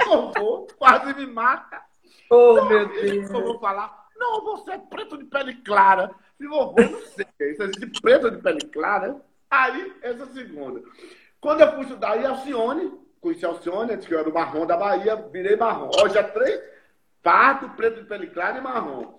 Vovô, 0.07 0.67
quase 0.79 1.15
me 1.15 1.27
mata. 1.27 1.81
Oh, 2.31 2.65
meu 2.65 2.81
Eu 2.81 2.89
Deus. 2.89 3.31
vou 3.31 3.59
falar, 3.59 4.07
não, 4.17 4.43
você 4.43 4.73
é 4.73 4.79
preto 4.79 5.19
de 5.19 5.25
pele 5.25 5.55
clara. 5.63 6.11
Se 6.37 6.47
vovô, 6.47 6.81
não 6.81 7.01
sei. 7.01 7.27
Isso 7.53 7.63
existe 7.63 8.01
preto 8.01 8.31
de 8.31 8.39
pele 8.39 8.61
clara. 8.69 9.21
Aí, 9.51 9.93
essa 10.03 10.27
segunda. 10.27 10.81
Quando 11.41 11.61
eu 11.61 11.73
fui 11.73 11.83
estudar 11.83 12.17
em 12.19 12.27
Alcione, 12.27 12.93
conheci 13.21 13.45
Alcione, 13.45 13.93
antes 13.93 14.07
que 14.07 14.15
eu 14.15 14.19
era 14.19 14.29
o 14.29 14.33
marrom 14.33 14.65
da 14.65 14.77
Bahia, 14.77 15.17
virei 15.17 15.57
marrom. 15.57 15.91
Hoje 16.03 16.17
é 16.17 16.23
três, 16.23 16.61
pardo, 17.23 17.71
preto 17.71 18.01
de 18.03 18.09
pele 18.09 18.29
clara 18.29 18.59
e 18.59 18.63
marrom. 18.63 19.19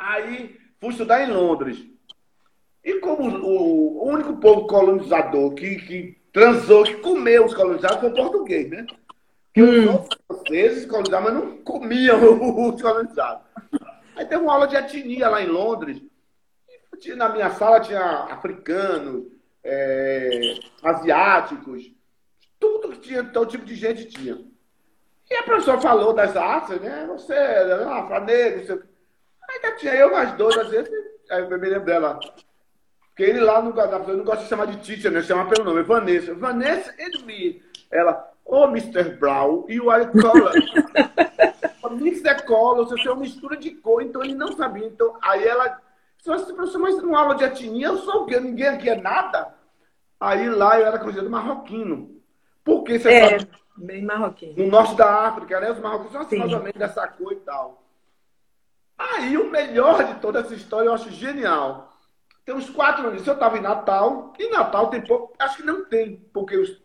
Aí, 0.00 0.58
fui 0.80 0.90
estudar 0.90 1.22
em 1.22 1.30
Londres. 1.30 1.86
E 2.82 2.94
como 3.00 3.28
o, 3.28 3.98
o 4.02 4.08
único 4.08 4.38
povo 4.38 4.66
colonizador 4.66 5.52
que, 5.54 5.76
que 5.76 6.18
transou, 6.32 6.84
que 6.84 6.94
comeu 6.96 7.44
os 7.44 7.52
colonizados 7.52 8.00
foi 8.00 8.08
o 8.08 8.14
português, 8.14 8.70
né? 8.70 8.86
Que 9.52 9.60
os 9.62 9.86
outros 9.86 10.18
franceses 10.26 10.86
colonizavam, 10.86 11.34
mas 11.34 11.34
não 11.34 11.58
comiam 11.58 12.18
os 12.70 12.80
colonizados. 12.80 13.42
Aí 14.16 14.24
teve 14.24 14.42
uma 14.42 14.54
aula 14.54 14.66
de 14.66 14.76
etnia 14.76 15.28
lá 15.28 15.42
em 15.42 15.48
Londres. 15.48 16.00
E 17.04 17.14
Na 17.14 17.28
minha 17.28 17.50
sala 17.50 17.80
tinha 17.80 18.00
africanos, 18.00 19.26
é, 19.62 20.54
asiáticos, 20.82 21.92
tudo 22.58 22.92
que 22.92 23.00
tinha, 23.00 23.24
todo 23.24 23.50
tipo 23.50 23.66
de 23.66 23.74
gente 23.74 24.06
tinha. 24.06 24.38
E 25.30 25.34
a 25.34 25.42
professora 25.42 25.80
falou 25.80 26.14
das 26.14 26.34
raças, 26.34 26.80
né? 26.80 27.06
Você, 27.06 27.34
ah, 27.34 27.98
afro-negro, 27.98 28.58
não 28.60 28.66
sei 28.66 28.74
o 28.76 28.80
quê. 28.80 28.90
Aí 29.50 29.60
já 29.62 29.76
tinha 29.76 29.94
eu 29.94 30.12
mais 30.12 30.32
dois, 30.34 30.56
às 30.56 30.68
vezes, 30.68 30.90
aí 31.30 31.42
eu 31.42 31.48
me 31.50 31.56
lembro 31.68 31.84
dela. 31.84 32.20
Porque 33.08 33.22
ele 33.24 33.40
lá 33.40 33.60
no 33.60 33.78
eu 33.78 34.16
não 34.16 34.24
gosta 34.24 34.44
de 34.44 34.48
chamar 34.48 34.66
de 34.66 34.76
teacher, 34.78 35.10
né? 35.10 35.22
Chama 35.22 35.48
pelo 35.48 35.64
nome, 35.64 35.82
Vanessa. 35.82 36.34
Vanessa 36.34 36.90
and 36.92 37.24
me. 37.26 37.62
Ela, 37.90 38.30
oh, 38.44 38.64
Mr. 38.66 39.16
Brown, 39.18 39.66
you 39.68 39.90
are 39.90 40.06
color. 40.06 40.52
Mr. 41.90 42.42
Color, 42.46 42.86
você 42.88 43.08
é 43.08 43.12
uma 43.12 43.20
mistura 43.22 43.56
de 43.56 43.72
cor, 43.72 44.00
então 44.02 44.22
ele 44.22 44.34
não 44.34 44.52
sabia. 44.52 44.86
Então, 44.86 45.16
aí 45.22 45.44
ela, 45.46 45.80
se 46.18 46.28
você 46.28 46.52
professor, 46.52 46.78
mas 46.78 46.96
numa 47.02 47.20
aula 47.20 47.34
de 47.34 47.44
etnia, 47.44 47.88
eu 47.88 47.96
sou 47.98 48.22
o 48.22 48.26
quê? 48.26 48.38
Ninguém 48.38 48.68
aqui 48.68 48.88
é 48.88 48.94
nada. 48.94 49.52
Aí 50.18 50.48
lá 50.48 50.78
eu 50.78 50.86
era 50.86 50.98
considerado 50.98 51.30
marroquino. 51.30 52.20
Porque 52.64 52.98
você 52.98 53.10
É, 53.12 53.38
sabe, 53.40 53.50
bem 53.76 54.04
marroquino. 54.04 54.54
no 54.56 54.70
norte 54.70 54.94
da 54.94 55.26
África, 55.26 55.58
né? 55.58 55.72
Os 55.72 55.80
marroquinos 55.80 56.12
são 56.12 56.20
assim, 56.20 56.36
Sim. 56.36 56.38
mais 56.38 56.52
ou 56.52 56.60
menos 56.60 56.78
dessa 56.78 57.08
cor 57.08 57.32
e 57.32 57.36
tal. 57.36 57.79
Aí 59.00 59.38
o 59.38 59.50
melhor 59.50 60.04
de 60.04 60.20
toda 60.20 60.40
essa 60.40 60.54
história 60.54 60.88
eu 60.88 60.92
acho 60.92 61.10
genial. 61.10 61.90
Tem 62.44 62.54
uns 62.54 62.68
quatro 62.68 63.08
anos. 63.08 63.26
Eu 63.26 63.32
estava 63.32 63.56
em 63.56 63.62
Natal, 63.62 64.34
e 64.38 64.50
Natal 64.50 64.88
tem 64.88 65.00
pouco. 65.00 65.34
Acho 65.38 65.58
que 65.58 65.62
não 65.62 65.86
tem, 65.86 66.16
porque 66.34 66.58
os 66.58 66.82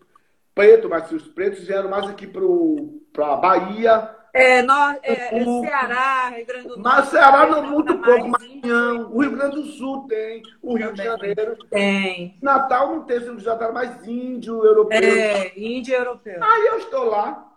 pretos, 0.54 0.90
mas 0.90 1.12
os 1.12 1.28
pretos 1.28 1.66
vieram 1.66 1.90
mais 1.90 2.08
aqui 2.08 2.26
para 2.26 3.36
Bahia. 3.36 4.16
É, 4.34 4.62
nós, 4.62 4.98
é, 5.04 5.14
é 5.14 5.44
Ceará, 5.62 6.30
Rio 6.30 6.46
Grande 6.46 6.68
do 6.68 6.78
Norte. 6.78 6.84
Mas 6.84 7.10
Ceará 7.10 7.48
não 7.48 7.64
muito 7.64 7.98
pouco, 8.00 8.28
Maranhão. 8.28 9.10
O 9.14 9.22
Rio 9.22 9.32
Grande 9.32 9.56
do 9.56 9.66
Sul 9.66 10.08
tem, 10.08 10.42
o 10.62 10.78
Rio 10.78 10.94
de. 10.94 11.04
Janeiro. 11.04 11.58
Tem. 11.70 12.38
Natal 12.42 12.96
não 12.96 13.04
tem, 13.04 13.20
se 13.20 13.40
já 13.40 13.58
tá 13.58 13.72
mais 13.72 14.06
índio, 14.08 14.64
europeu. 14.64 14.98
É, 14.98 15.52
índio 15.58 15.94
e 15.94 15.96
europeu. 15.96 16.42
Aí 16.42 16.68
eu 16.68 16.78
estou 16.80 17.06
lá, 17.06 17.55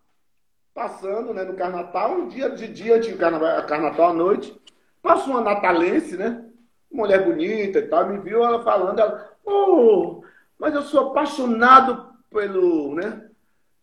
passando 0.79 1.35
né, 1.35 1.43
no 1.43 1.55
Carnatal, 1.55 2.13
um 2.13 2.29
dia 2.29 2.49
de 2.51 2.69
dia, 2.69 3.01
tinha 3.01 3.17
o 3.17 3.19
Carnaval, 3.19 3.67
Carnatal 3.67 4.11
à 4.11 4.13
noite. 4.13 4.57
Passou 5.03 5.33
uma 5.33 5.41
natalense, 5.41 6.17
né? 6.17 6.45
Mulher 6.91 7.25
bonita 7.25 7.81
e 7.81 7.89
tal, 7.89 8.09
me 8.09 8.21
viu 8.21 8.45
ela 8.45 8.63
falando, 8.63 9.01
ela, 9.01 9.29
oh, 9.45 10.23
mas 10.57 10.77
eu 10.77 10.83
sou 10.83 11.09
apaixonado 11.09 12.15
pelo, 12.31 12.95
né? 12.95 13.29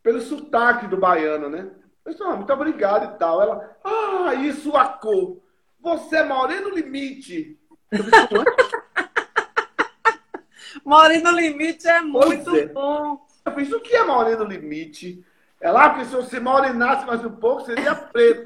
Pelo 0.01 0.21
sotaque 0.21 0.87
do 0.87 0.95
baiano, 0.95 1.49
né? 1.49 1.69
Eu 2.05 2.13
disse, 2.13 2.23
ah, 2.23 2.37
muito 2.37 2.53
obrigado 2.53 3.13
e 3.13 3.17
tal. 3.17 3.41
Ela, 3.41 3.77
ah, 3.83 4.33
isso 4.35 4.73
a 4.77 4.87
cor. 4.87 5.41
Você 5.81 6.23
mora 6.23 6.61
no 6.61 6.69
limite. 6.69 7.59
Eu 7.91 8.03
disse, 8.03 8.33
"Ué?" 8.33 8.45
Morir 10.85 11.21
no 11.21 11.31
limite 11.31 11.87
é 11.87 11.99
muito 11.99 12.55
é. 12.55 12.67
bom. 12.67 13.25
Eu 13.45 13.53
fiz, 13.53 13.71
o 13.71 13.81
que 13.81 13.95
é 13.95 14.03
moreno 14.03 14.45
limite? 14.45 15.23
Ela, 15.61 15.85
ah, 15.85 15.89
porque 15.89 16.05
se 16.05 16.15
você 16.15 16.39
morenasse 16.39 17.05
mais 17.07 17.23
um 17.25 17.31
pouco, 17.31 17.61
seria 17.65 17.95
preto. 17.95 18.43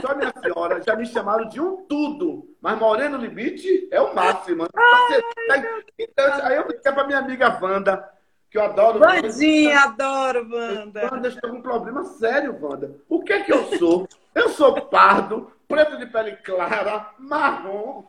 Só 0.00 0.14
minha 0.14 0.32
senhora, 0.42 0.82
já 0.82 0.94
me 0.96 1.06
chamaram 1.06 1.48
de 1.48 1.60
um 1.60 1.86
tudo. 1.86 2.54
Mas 2.60 2.78
moreno 2.78 3.16
limite 3.16 3.88
é 3.90 4.00
o 4.00 4.14
máximo. 4.14 4.66
Você- 4.74 5.24
então, 5.98 6.26
aí 6.44 6.56
eu 6.56 6.66
liguei 6.66 6.92
pra 6.92 7.04
minha 7.06 7.18
amiga 7.20 7.58
Wanda, 7.62 8.08
que 8.50 8.58
eu 8.58 8.62
adoro. 8.62 8.98
Bandinha, 8.98 9.80
adoro. 9.82 10.48
Wanda, 10.50 11.00
eu 11.28 11.28
estou 11.30 11.50
com 11.50 11.56
um 11.56 11.62
problema 11.62 12.04
sério, 12.04 12.58
Wanda. 12.60 12.96
O 13.08 13.22
que 13.22 13.32
é 13.32 13.42
que 13.42 13.52
eu 13.52 13.64
sou? 13.78 14.08
Eu 14.34 14.48
sou 14.50 14.74
pardo, 14.82 15.50
preto 15.66 15.96
de 15.96 16.06
pele 16.06 16.36
clara, 16.38 17.10
marrom, 17.18 18.04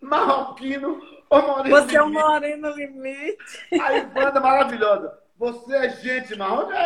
marroquino 0.00 1.00
ou 1.28 1.42
moreno 1.42 1.76
Você 1.76 1.96
é 1.96 2.02
um 2.02 2.06
limite? 2.06 2.24
moreno 2.24 2.68
no 2.70 2.74
limite. 2.76 3.66
Aí, 3.80 4.04
banda 4.06 4.40
maravilhosa. 4.40 5.18
Você 5.42 5.74
é 5.74 5.90
gente 5.90 6.36
marrom. 6.36 6.68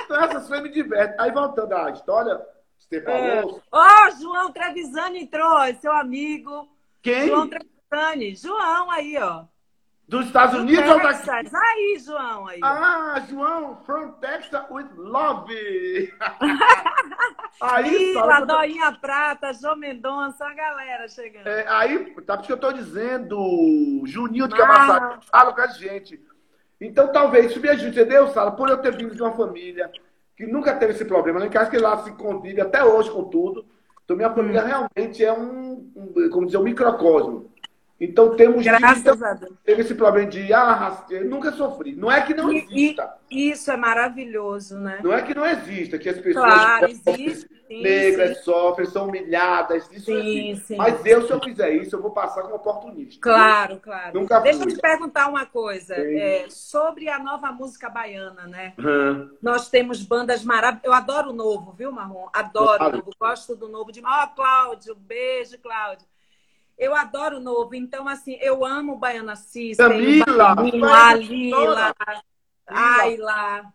Então 0.00 0.16
essas 0.22 0.46
coisas 0.46 0.62
me 0.62 0.72
divertem. 0.72 1.16
Aí 1.18 1.32
voltando 1.32 1.72
à 1.72 1.90
história, 1.90 2.40
você 2.78 3.02
falou. 3.02 3.60
Ó, 3.70 4.10
João 4.12 4.52
Trevisani 4.52 5.24
entrou, 5.24 5.58
é 5.58 5.74
seu 5.74 5.92
amigo. 5.92 6.68
Quem? 7.02 7.26
João 7.26 7.48
Trevisani. 7.48 8.36
João 8.36 8.90
aí, 8.92 9.18
ó. 9.18 9.44
Dos 10.08 10.24
Estados 10.26 10.54
Do 10.56 10.62
Unidos 10.62 10.88
ou 10.90 11.02
daqui? 11.02 11.28
Aí, 11.30 11.98
João 12.02 12.46
aí. 12.48 12.60
Ah, 12.62 13.22
João, 13.28 13.76
from 13.84 14.12
Texas 14.12 14.62
with 14.70 14.86
love. 14.96 15.52
aí, 17.60 18.12
Ih, 18.12 18.14
fala- 18.14 18.38
Ladoinha 18.40 18.92
Prata, 18.92 19.52
João 19.52 19.76
Mendonça, 19.76 20.46
a 20.46 20.54
galera 20.54 21.06
chegando. 21.08 21.46
É, 21.46 21.66
aí, 21.68 22.06
tá 22.26 22.38
por 22.38 22.46
que 22.46 22.52
eu 22.52 22.56
tô 22.56 22.72
dizendo, 22.72 23.36
Juninho 24.06 24.48
de 24.48 24.54
Ah. 24.54 24.56
Camaçari, 24.56 25.26
fala 25.30 25.52
com 25.52 25.60
a 25.60 25.66
gente. 25.66 26.18
Então, 26.80 27.08
talvez, 27.12 27.50
isso 27.50 27.60
me 27.60 27.68
ajude, 27.68 27.88
entendeu, 28.00 28.28
Sala? 28.28 28.52
Por 28.52 28.70
eu 28.70 28.78
ter 28.78 28.96
vindo 28.96 29.14
de 29.14 29.20
uma 29.20 29.32
família 29.32 29.90
que 30.36 30.46
nunca 30.46 30.74
teve 30.74 30.92
esse 30.92 31.04
problema, 31.04 31.40
nem 31.40 31.50
casa 31.50 31.68
que 31.68 31.76
lá 31.76 31.98
se 32.04 32.12
convive 32.12 32.60
até 32.60 32.82
hoje 32.82 33.10
com 33.10 33.24
tudo. 33.24 33.66
Então, 34.04 34.16
minha 34.16 34.32
família 34.32 34.62
realmente 34.64 35.22
é 35.22 35.32
um, 35.32 35.92
um, 35.94 36.30
como 36.30 36.46
dizer, 36.46 36.56
um 36.58 36.62
microcosmo. 36.62 37.52
Então, 38.00 38.36
temos 38.36 38.62
Graças 38.64 38.98
então, 39.00 39.26
a 39.26 39.32
Deus. 39.34 39.52
teve 39.64 39.82
esse 39.82 39.94
problema 39.94 40.30
de, 40.30 40.52
ah, 40.52 41.04
nunca 41.24 41.50
sofri. 41.50 41.96
Não 41.96 42.10
é 42.10 42.22
que 42.22 42.32
não 42.32 42.52
E- 42.52 42.58
exista. 42.58 43.14
e 43.28 43.50
isso 43.50 43.70
é 43.72 43.76
maravilhoso, 43.76 44.78
né? 44.78 45.00
Não 45.02 45.12
é 45.12 45.20
que 45.22 45.34
não 45.34 45.44
exista, 45.44 45.98
que 45.98 46.08
as 46.08 46.16
pessoas 46.18 46.44
Claro, 46.54 46.86
existe. 46.86 47.48
Sim, 47.68 47.82
negras 47.82 48.38
sim. 48.38 48.44
sofrem, 48.44 48.86
são 48.88 49.08
humilhadas, 49.08 49.90
isso 49.92 50.06
Sim, 50.06 50.14
existe. 50.48 50.66
sim. 50.68 50.76
Mas 50.76 51.04
eu, 51.04 51.26
se 51.26 51.32
eu 51.32 51.40
fizer 51.42 51.70
isso, 51.74 51.96
eu 51.96 52.00
vou 52.00 52.12
passar 52.12 52.42
como 52.42 52.54
oportunista. 52.54 53.20
Claro, 53.20 53.78
claro. 53.80 54.18
Nunca 54.18 54.40
Deixa 54.40 54.60
eu 54.60 54.62
fui. 54.62 54.72
te 54.74 54.80
perguntar 54.80 55.28
uma 55.28 55.44
coisa. 55.44 55.94
É, 55.94 56.46
sobre 56.48 57.08
a 57.10 57.18
nova 57.18 57.50
música 57.52 57.90
baiana, 57.90 58.46
né? 58.46 58.72
Hum. 58.78 59.28
Nós 59.42 59.68
temos 59.68 60.02
bandas 60.02 60.44
maravilhosas. 60.44 60.84
Eu 60.86 60.92
adoro 60.94 61.30
o 61.30 61.34
novo, 61.34 61.72
viu, 61.72 61.90
Marrom? 61.92 62.28
Adoro 62.32 62.78
Claro. 62.78 62.94
o 62.94 62.98
novo. 62.98 63.10
Gosto 63.20 63.54
do 63.56 63.68
novo 63.68 63.90
de. 63.92 64.00
Ó, 64.02 64.26
Cláudio, 64.28 64.94
beijo, 64.94 65.58
Cláudio. 65.58 66.06
Eu 66.78 66.94
adoro 66.94 67.40
novo. 67.40 67.74
Então, 67.74 68.06
assim, 68.06 68.38
eu 68.40 68.64
amo 68.64 68.96
Baiana 68.96 69.34
System, 69.34 69.88
Camila, 69.88 70.52
o 70.52 70.54
Baianinho, 70.56 70.80
vai, 70.80 71.10
a 71.10 71.14
Lila, 71.14 71.94
Ayla. 72.66 73.74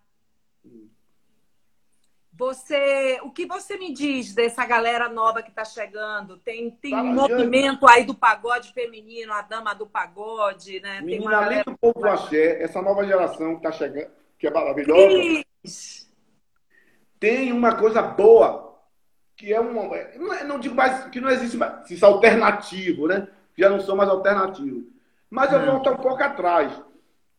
Você, 2.35 3.19
o 3.21 3.29
que 3.29 3.45
você 3.45 3.77
me 3.77 3.93
diz 3.93 4.33
dessa 4.33 4.65
galera 4.65 5.07
nova 5.07 5.43
que 5.43 5.49
está 5.49 5.63
chegando? 5.63 6.37
Tem, 6.37 6.71
tem 6.71 6.95
um 6.95 7.15
Fala, 7.15 7.29
movimento 7.29 7.87
aí 7.87 8.05
do 8.05 8.15
pagode 8.15 8.73
feminino, 8.73 9.31
a 9.33 9.41
dama 9.41 9.73
do 9.75 9.85
pagode, 9.85 10.79
né? 10.79 10.97
Tem 10.97 11.05
Menina, 11.05 11.29
uma 11.29 11.37
além 11.37 11.49
galera. 11.49 11.71
do 11.71 11.77
povo 11.77 12.07
axé, 12.07 12.63
essa 12.63 12.81
nova 12.81 13.05
geração 13.05 13.51
que 13.51 13.67
está 13.67 13.71
chegando, 13.71 14.09
que 14.39 14.47
é 14.47 14.51
maravilhosa, 14.51 15.45
Isso. 15.63 16.11
tem 17.19 17.51
uma 17.51 17.75
coisa 17.75 18.01
boa. 18.01 18.72
Que 19.43 19.53
é 19.53 19.59
um. 19.59 19.73
Não, 19.73 19.93
é, 20.33 20.43
não 20.45 20.57
digo 20.57 20.73
mais 20.73 21.03
que 21.09 21.19
não 21.19 21.29
existe 21.29 21.57
mais 21.57 21.91
isso 21.91 22.05
alternativo, 22.05 23.07
né? 23.07 23.27
Já 23.57 23.69
não 23.69 23.81
sou 23.81 23.93
mais 23.93 24.09
alternativo. 24.09 24.87
Mas 25.29 25.51
eu 25.51 25.65
volto 25.65 25.89
um 25.89 25.97
pouco 25.97 26.23
atrás. 26.23 26.71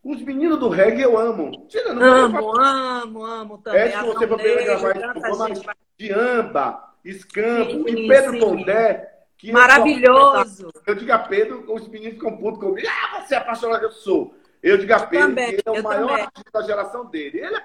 Os 0.02 0.20
meninos 0.20 0.58
do 0.58 0.68
reggae 0.68 1.00
eu 1.00 1.18
amo. 1.18 1.66
Tira, 1.66 1.94
não 1.94 2.02
amo, 2.02 2.60
amo, 2.60 3.24
amo 3.24 3.58
também. 3.58 3.80
É, 3.80 3.90
se 3.90 4.04
você 4.04 4.28
for 4.28 4.36
gravar 4.36 5.50
isso, 5.50 5.64
de 5.98 6.12
Amba, 6.12 6.92
Escampo 7.02 7.88
sim, 7.88 7.96
e 7.96 8.06
Pedro 8.06 8.32
sim. 8.32 8.40
Pondé. 8.40 9.14
Que 9.38 9.50
Maravilhoso. 9.50 10.70
Eu, 10.86 10.94
digo 10.94 11.10
a 11.10 11.18
Pedro, 11.18 11.64
os 11.72 11.88
meninos 11.88 12.14
ficam 12.14 12.36
putos 12.36 12.60
comigo. 12.60 12.86
Ah, 12.86 13.22
você 13.22 13.34
é 13.34 13.38
apaixonado, 13.38 13.82
eu 13.82 13.90
sou. 13.90 14.34
Eu 14.62 14.76
digo 14.76 14.92
a 14.92 15.00
Pedro 15.00 15.28
também, 15.28 15.48
que 15.48 15.54
ele 15.54 15.62
é 15.64 15.80
o 15.80 15.82
maior 15.82 16.08
também. 16.08 16.24
artista 16.24 16.50
da 16.52 16.62
geração 16.62 17.06
dele. 17.06 17.40
Ele, 17.40 17.56
é, 17.56 17.62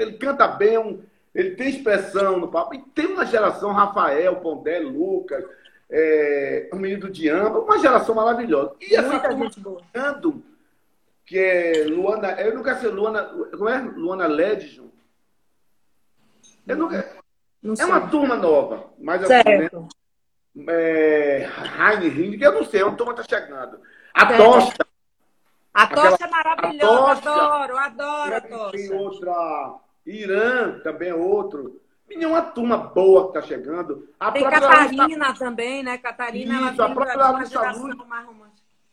ele 0.00 0.12
canta 0.18 0.46
bem, 0.48 0.76
um, 0.76 1.02
ele 1.34 1.52
tem 1.52 1.68
expressão 1.70 2.38
no 2.38 2.48
papo. 2.48 2.74
E 2.74 2.78
tem 2.78 3.06
uma 3.06 3.24
geração, 3.24 3.72
Rafael, 3.72 4.36
Pondé, 4.36 4.78
Lucas, 4.80 5.44
é, 5.90 6.68
o 6.72 6.76
menino 6.76 7.02
do 7.02 7.10
Diamba, 7.10 7.60
uma 7.60 7.78
geração 7.78 8.14
maravilhosa. 8.14 8.74
E 8.80 8.94
essa 8.94 9.32
Muita 9.32 9.60
boa. 9.60 9.82
que 11.26 11.38
é 11.38 11.84
Luana, 11.84 12.32
eu 12.40 12.54
nunca 12.54 12.76
sei, 12.76 12.90
Luana, 12.90 13.24
como 13.24 13.68
é? 13.68 13.80
Luana 13.80 14.26
Ledjon. 14.26 14.88
Eu 16.66 16.76
nunca, 16.76 17.08
não 17.62 17.74
é 17.78 17.84
uma 17.84 18.08
turma 18.08 18.36
nova, 18.36 18.92
mas 18.98 19.22
assim, 19.22 19.56
né? 19.56 19.70
É, 20.68 21.48
eu 22.40 22.52
não 22.52 22.64
sei, 22.64 22.80
é 22.80 22.84
uma 22.84 22.96
turma 22.96 23.12
está 23.12 23.22
chegando. 23.22 23.80
A 24.12 24.26
certo. 24.26 24.42
Tocha. 24.42 24.76
A 25.72 25.86
Tocha 25.86 26.24
é 26.24 26.26
maravilhosa, 26.26 27.20
tocha, 27.22 27.30
adoro, 27.30 27.78
adoro 27.78 28.34
a 28.34 28.40
Tocha. 28.40 28.70
Tem 28.72 28.92
outra, 28.92 29.74
Irã 30.10 30.80
também 30.80 31.10
é 31.10 31.14
outro. 31.14 31.80
Menina, 32.08 32.28
uma 32.28 32.42
turma 32.42 32.76
boa 32.76 33.30
que 33.30 33.38
está 33.38 33.42
chegando. 33.42 34.08
A 34.18 34.32
tem 34.32 34.42
Catarina 34.42 35.06
Larissa... 35.06 35.38
também, 35.38 35.82
né? 35.82 35.96
Catarina, 35.98 36.72
Isso, 36.72 36.82
ela 36.82 36.90
a 36.90 36.94
própria 36.94 37.16
Larissa 37.16 37.70
Luz. 37.70 37.96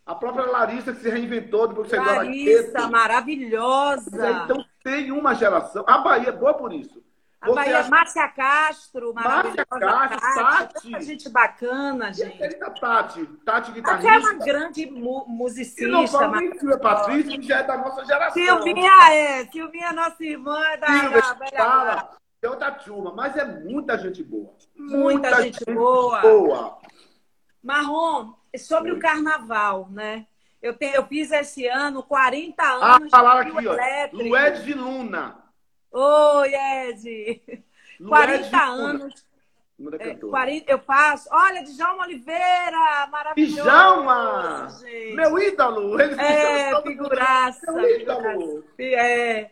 A 0.05 0.15
própria 0.15 0.45
Larissa 0.45 0.93
que 0.93 1.01
se 1.01 1.09
reinventou 1.09 1.67
depois 1.67 1.89
que 1.89 1.95
você 1.95 2.01
Larissa, 2.01 2.87
maravilhosa. 2.87 4.43
Então 4.43 4.63
tem 4.83 5.11
uma 5.11 5.33
geração. 5.33 5.83
A 5.87 5.97
Bahia 5.97 6.29
é 6.29 6.31
boa 6.31 6.53
por 6.53 6.71
isso. 6.71 7.03
A 7.39 7.51
Bahia, 7.53 7.79
acha... 7.79 7.89
Márcia 7.89 8.27
Castro, 8.29 9.13
Márcia 9.13 9.65
Castro, 9.65 10.19
Tati. 10.19 10.91
Tati. 10.91 11.05
gente 11.05 11.29
bacana, 11.29 12.11
gente. 12.11 12.39
E 12.39 12.63
a 12.63 12.69
Tati, 12.71 13.25
Tati 13.45 13.71
guitarrista. 13.71 14.11
Tati 14.11 14.25
é 14.25 14.29
uma 14.29 14.33
grande 14.43 14.85
mu 14.87 15.25
musicista. 15.27 15.83
E 15.83 15.87
não 15.87 16.07
fala 16.07 16.41
nem 16.41 16.57
Silvia 16.57 16.79
Patrícia, 16.79 17.39
que 17.39 17.47
já 17.47 17.59
é 17.59 17.63
da 17.63 17.77
nossa 17.77 18.03
geração. 18.05 18.33
Silvinha 18.33 19.13
é, 19.13 19.45
Silvinha, 19.45 19.93
nossa 19.93 20.23
irmã 20.23 20.59
é 20.65 20.77
da, 20.77 20.87
Silvia, 20.87 21.21
da 21.21 21.33
velha 21.33 21.57
fala, 21.57 22.17
é 22.41 22.49
outra 22.49 22.71
turma, 22.71 23.13
mas 23.13 23.35
é 23.35 23.45
muita 23.45 23.97
gente 23.99 24.23
boa. 24.23 24.55
Muita, 24.75 24.97
muita 24.97 25.43
gente, 25.43 25.59
gente, 25.59 25.73
boa. 25.75 26.21
boa. 26.21 26.79
Marrom, 27.61 28.33
sobre 28.57 28.91
Oi. 28.91 28.97
o 28.97 28.99
carnaval, 28.99 29.89
né? 29.91 30.25
Eu, 30.59 30.73
tenho, 30.73 30.95
eu 30.95 31.05
fiz 31.05 31.31
esse 31.31 31.67
ano 31.67 32.01
40 32.01 32.63
ah, 32.63 32.95
anos 32.95 33.13
ah, 33.13 33.17
falaram 33.17 33.57
aqui, 33.57 33.67
ó. 33.67 33.75
Lued 34.11 34.63
de 34.63 34.73
Luna. 34.73 35.46
Oi, 35.99 36.53
Ed! 36.53 37.63
40 38.07 38.63
anos. 38.63 39.25
É, 39.99 40.13
40, 40.13 40.71
eu 40.71 40.77
faço. 40.77 41.27
Olha, 41.31 41.63
Djalma 41.63 42.03
Oliveira, 42.03 43.07
maravilhoso. 43.09 43.63
Djalma! 43.63 44.67
Gente. 44.79 45.15
Meu 45.15 45.39
ídolo! 45.39 45.99
Ele 45.99 46.21
é, 46.21 46.81
figuraça. 46.83 47.71
Meu 47.71 47.99
ídolo! 47.99 48.63
É. 48.77 49.49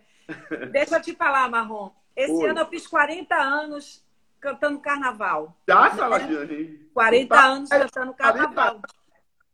Deixa 0.72 0.98
eu 0.98 1.02
te 1.02 1.16
falar, 1.16 1.50
Marrom. 1.50 1.90
Esse 2.16 2.34
Oi. 2.34 2.50
ano 2.50 2.60
eu 2.60 2.68
fiz 2.68 2.86
40 2.86 3.36
anos 3.36 4.04
cantando 4.40 4.80
carnaval. 4.80 5.58
Já, 5.68 5.90
Saladiane? 5.96 6.80
40 6.94 7.36
tá... 7.36 7.44
anos 7.44 7.70
cantando 7.70 8.14
carnaval. 8.14 8.82
40... 8.82 8.88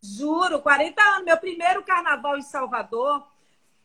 Juro, 0.04 0.60
40 0.60 1.02
anos. 1.02 1.24
Meu 1.24 1.38
primeiro 1.38 1.84
carnaval 1.84 2.38
em 2.38 2.42
Salvador 2.42 3.31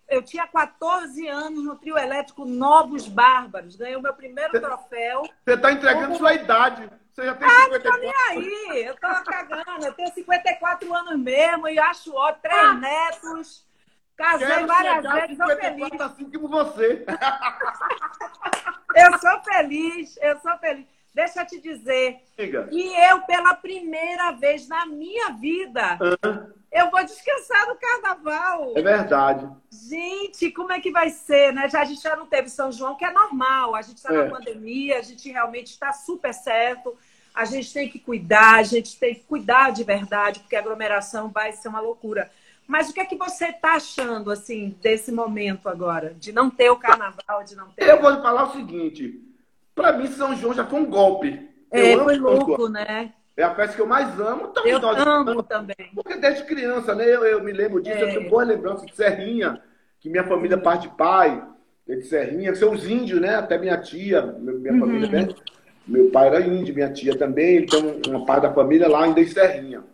eu 0.08 0.22
tinha 0.22 0.46
14 0.46 1.26
anos 1.28 1.64
no 1.64 1.76
trio 1.76 1.98
elétrico 1.98 2.44
Novos 2.44 3.08
Bárbaros. 3.08 3.76
Ganhei 3.76 3.96
o 3.96 4.02
meu 4.02 4.14
primeiro 4.14 4.52
cê, 4.52 4.60
troféu. 4.60 5.22
Você 5.44 5.54
está 5.54 5.72
entregando 5.72 6.06
como... 6.06 6.18
sua 6.18 6.34
idade. 6.34 6.88
Você 7.12 7.24
já 7.24 7.34
tem 7.34 7.48
ah, 7.48 7.64
54. 7.64 7.90
Ah, 7.90 7.98
nem 7.98 8.14
aí. 8.30 8.84
Eu 8.84 8.94
tô 8.94 9.08
cagando. 9.24 9.86
Eu 9.86 9.92
tenho 9.94 10.12
54 10.12 10.94
anos 10.94 11.18
mesmo 11.18 11.68
e 11.68 11.78
acho 11.78 12.14
ótimo. 12.14 12.42
Três 12.42 12.64
ah. 12.64 12.74
netos. 12.74 13.66
Casei 14.16 14.46
Quero 14.46 14.66
várias 14.66 15.12
vezes. 15.12 15.36
Sou 15.36 15.56
feliz. 15.56 16.00
assim 16.00 16.30
como 16.30 16.48
você. 16.48 17.04
eu 18.94 19.18
sou 19.18 19.42
feliz. 19.42 20.18
Eu 20.20 20.38
sou 20.40 20.58
feliz. 20.58 20.86
Deixa 21.14 21.40
eu 21.40 21.46
te 21.46 21.60
dizer. 21.60 22.18
Diga. 22.36 22.68
E 22.70 23.10
eu, 23.10 23.22
pela 23.22 23.54
primeira 23.54 24.32
vez 24.32 24.68
na 24.68 24.84
minha 24.84 25.30
vida, 25.32 25.98
eu 26.76 26.90
vou 26.90 27.02
descansar 27.02 27.68
no 27.68 27.76
carnaval. 27.76 28.72
É 28.76 28.82
verdade. 28.82 29.48
Gente, 29.70 30.50
como 30.50 30.72
é 30.72 30.80
que 30.80 30.90
vai 30.90 31.08
ser, 31.08 31.52
né? 31.52 31.68
Já, 31.68 31.80
a 31.80 31.84
gente 31.84 32.02
já 32.02 32.14
não 32.14 32.26
teve 32.26 32.50
São 32.50 32.70
João, 32.70 32.96
que 32.96 33.04
é 33.04 33.10
normal. 33.10 33.74
A 33.74 33.80
gente 33.80 33.96
está 33.96 34.12
é. 34.12 34.24
na 34.24 34.30
pandemia, 34.30 34.98
a 34.98 35.02
gente 35.02 35.30
realmente 35.30 35.68
está 35.68 35.92
super 35.92 36.34
certo. 36.34 36.94
A 37.34 37.46
gente 37.46 37.72
tem 37.72 37.88
que 37.88 37.98
cuidar, 37.98 38.56
a 38.56 38.62
gente 38.62 38.98
tem 38.98 39.14
que 39.14 39.22
cuidar 39.22 39.70
de 39.70 39.84
verdade, 39.84 40.40
porque 40.40 40.56
a 40.56 40.58
aglomeração 40.58 41.30
vai 41.30 41.52
ser 41.52 41.68
uma 41.68 41.80
loucura. 41.80 42.30
Mas 42.66 42.90
o 42.90 42.92
que 42.92 43.00
é 43.00 43.04
que 43.04 43.16
você 43.16 43.46
está 43.46 43.74
achando, 43.74 44.30
assim, 44.30 44.76
desse 44.82 45.12
momento 45.12 45.68
agora? 45.68 46.14
De 46.14 46.32
não 46.32 46.50
ter 46.50 46.68
o 46.70 46.76
carnaval, 46.76 47.44
de 47.44 47.54
não 47.54 47.68
ter... 47.70 47.88
Eu 47.88 48.00
vou 48.00 48.10
lhe 48.10 48.20
falar 48.20 48.44
o 48.44 48.52
seguinte. 48.52 49.22
Para 49.74 49.92
mim, 49.92 50.08
São 50.08 50.34
João 50.34 50.52
já 50.52 50.66
foi 50.66 50.80
um 50.80 50.86
golpe. 50.86 51.48
É, 51.70 51.96
foi 51.96 52.16
louco, 52.16 52.68
né? 52.68 53.12
É 53.36 53.42
a 53.42 53.54
festa 53.54 53.76
que 53.76 53.82
eu 53.82 53.86
mais 53.86 54.18
amo. 54.18 54.48
Então, 54.50 54.66
eu 54.66 54.78
amo 54.78 55.42
também. 55.42 55.76
Porque 55.94 56.16
desde 56.16 56.44
criança, 56.44 56.94
né? 56.94 57.04
Eu, 57.04 57.24
eu 57.24 57.44
me 57.44 57.52
lembro 57.52 57.82
disso. 57.82 57.98
É. 57.98 58.02
Eu 58.02 58.18
tenho 58.18 58.30
boa 58.30 58.42
lembrança 58.44 58.86
de 58.86 58.96
Serrinha, 58.96 59.60
que 60.00 60.08
minha 60.08 60.24
família, 60.24 60.56
parte 60.56 60.88
de 60.88 60.96
pai, 60.96 61.42
é 61.88 61.96
de 61.96 62.06
Serrinha, 62.06 62.52
que 62.52 62.58
são 62.58 62.72
os 62.72 62.88
índios, 62.88 63.20
né? 63.20 63.36
Até 63.36 63.58
minha 63.58 63.76
tia, 63.76 64.22
minha 64.22 64.72
uhum. 64.72 64.80
família, 64.80 65.08
né? 65.08 65.28
Meu 65.86 66.10
pai 66.10 66.28
era 66.28 66.40
índio, 66.40 66.74
minha 66.74 66.92
tia 66.92 67.16
também, 67.16 67.58
então 67.58 68.00
uma 68.08 68.24
parte 68.24 68.42
da 68.42 68.52
família 68.52 68.88
lá 68.88 69.04
ainda 69.04 69.20
em 69.20 69.26
Serrinha. 69.26 69.84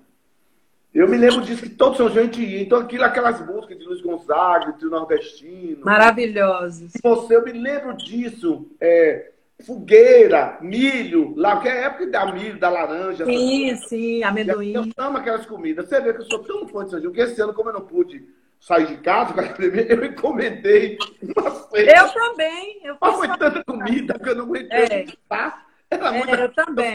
Eu 0.94 1.08
me 1.08 1.16
lembro 1.16 1.40
disso 1.40 1.62
que 1.62 1.70
todo 1.70 1.96
São 1.96 2.10
gente 2.10 2.40
ia. 2.42 2.60
Então, 2.60 2.78
aquilo, 2.78 3.04
aquelas 3.04 3.44
músicas 3.46 3.78
de 3.78 3.84
Luiz 3.84 4.02
Gonzaga, 4.02 4.72
de 4.72 4.84
Nordestino. 4.84 5.84
Maravilhosos. 5.84 6.92
Você, 7.02 7.34
eu 7.34 7.42
me 7.42 7.52
lembro 7.52 7.96
disso. 7.96 8.70
É, 8.78 9.31
fogueira, 9.64 10.58
milho, 10.60 11.34
lá, 11.36 11.60
que 11.60 11.68
é 11.68 11.84
época 11.84 12.06
da 12.06 12.32
milho, 12.32 12.58
da 12.58 12.68
laranja. 12.68 13.24
Sim, 13.24 13.76
sim, 13.76 14.22
amendoim. 14.22 14.74
Eu 14.74 14.84
amo 14.96 15.18
aquelas 15.18 15.46
comidas. 15.46 15.88
Você 15.88 16.00
vê 16.00 16.12
que 16.12 16.20
eu 16.20 16.26
sou 16.26 16.38
tão 16.40 16.68
fã 16.68 16.84
de 16.84 16.90
São 16.90 17.00
João, 17.00 17.12
que 17.12 17.20
esse 17.20 17.40
ano, 17.40 17.54
como 17.54 17.70
eu 17.70 17.74
não 17.74 17.82
pude 17.82 18.26
sair 18.60 18.86
de 18.86 18.96
casa 18.98 19.32
para 19.34 19.46
academia, 19.46 19.86
eu 19.92 20.04
encomendei 20.04 20.96
uma 21.36 21.50
ceia. 21.50 21.98
Eu 21.98 22.08
também. 22.12 22.80
Eu 22.84 22.96
Mas 23.00 23.16
foi 23.16 23.28
tanta 23.28 23.64
comida 23.64 24.18
que 24.18 24.28
eu 24.28 24.34
não 24.36 24.44
aguentei. 24.44 24.78
É. 24.78 25.06
Tá? 25.28 25.66
Era 25.90 26.16
é, 26.16 26.44
eu 26.44 26.52
também. 26.54 26.94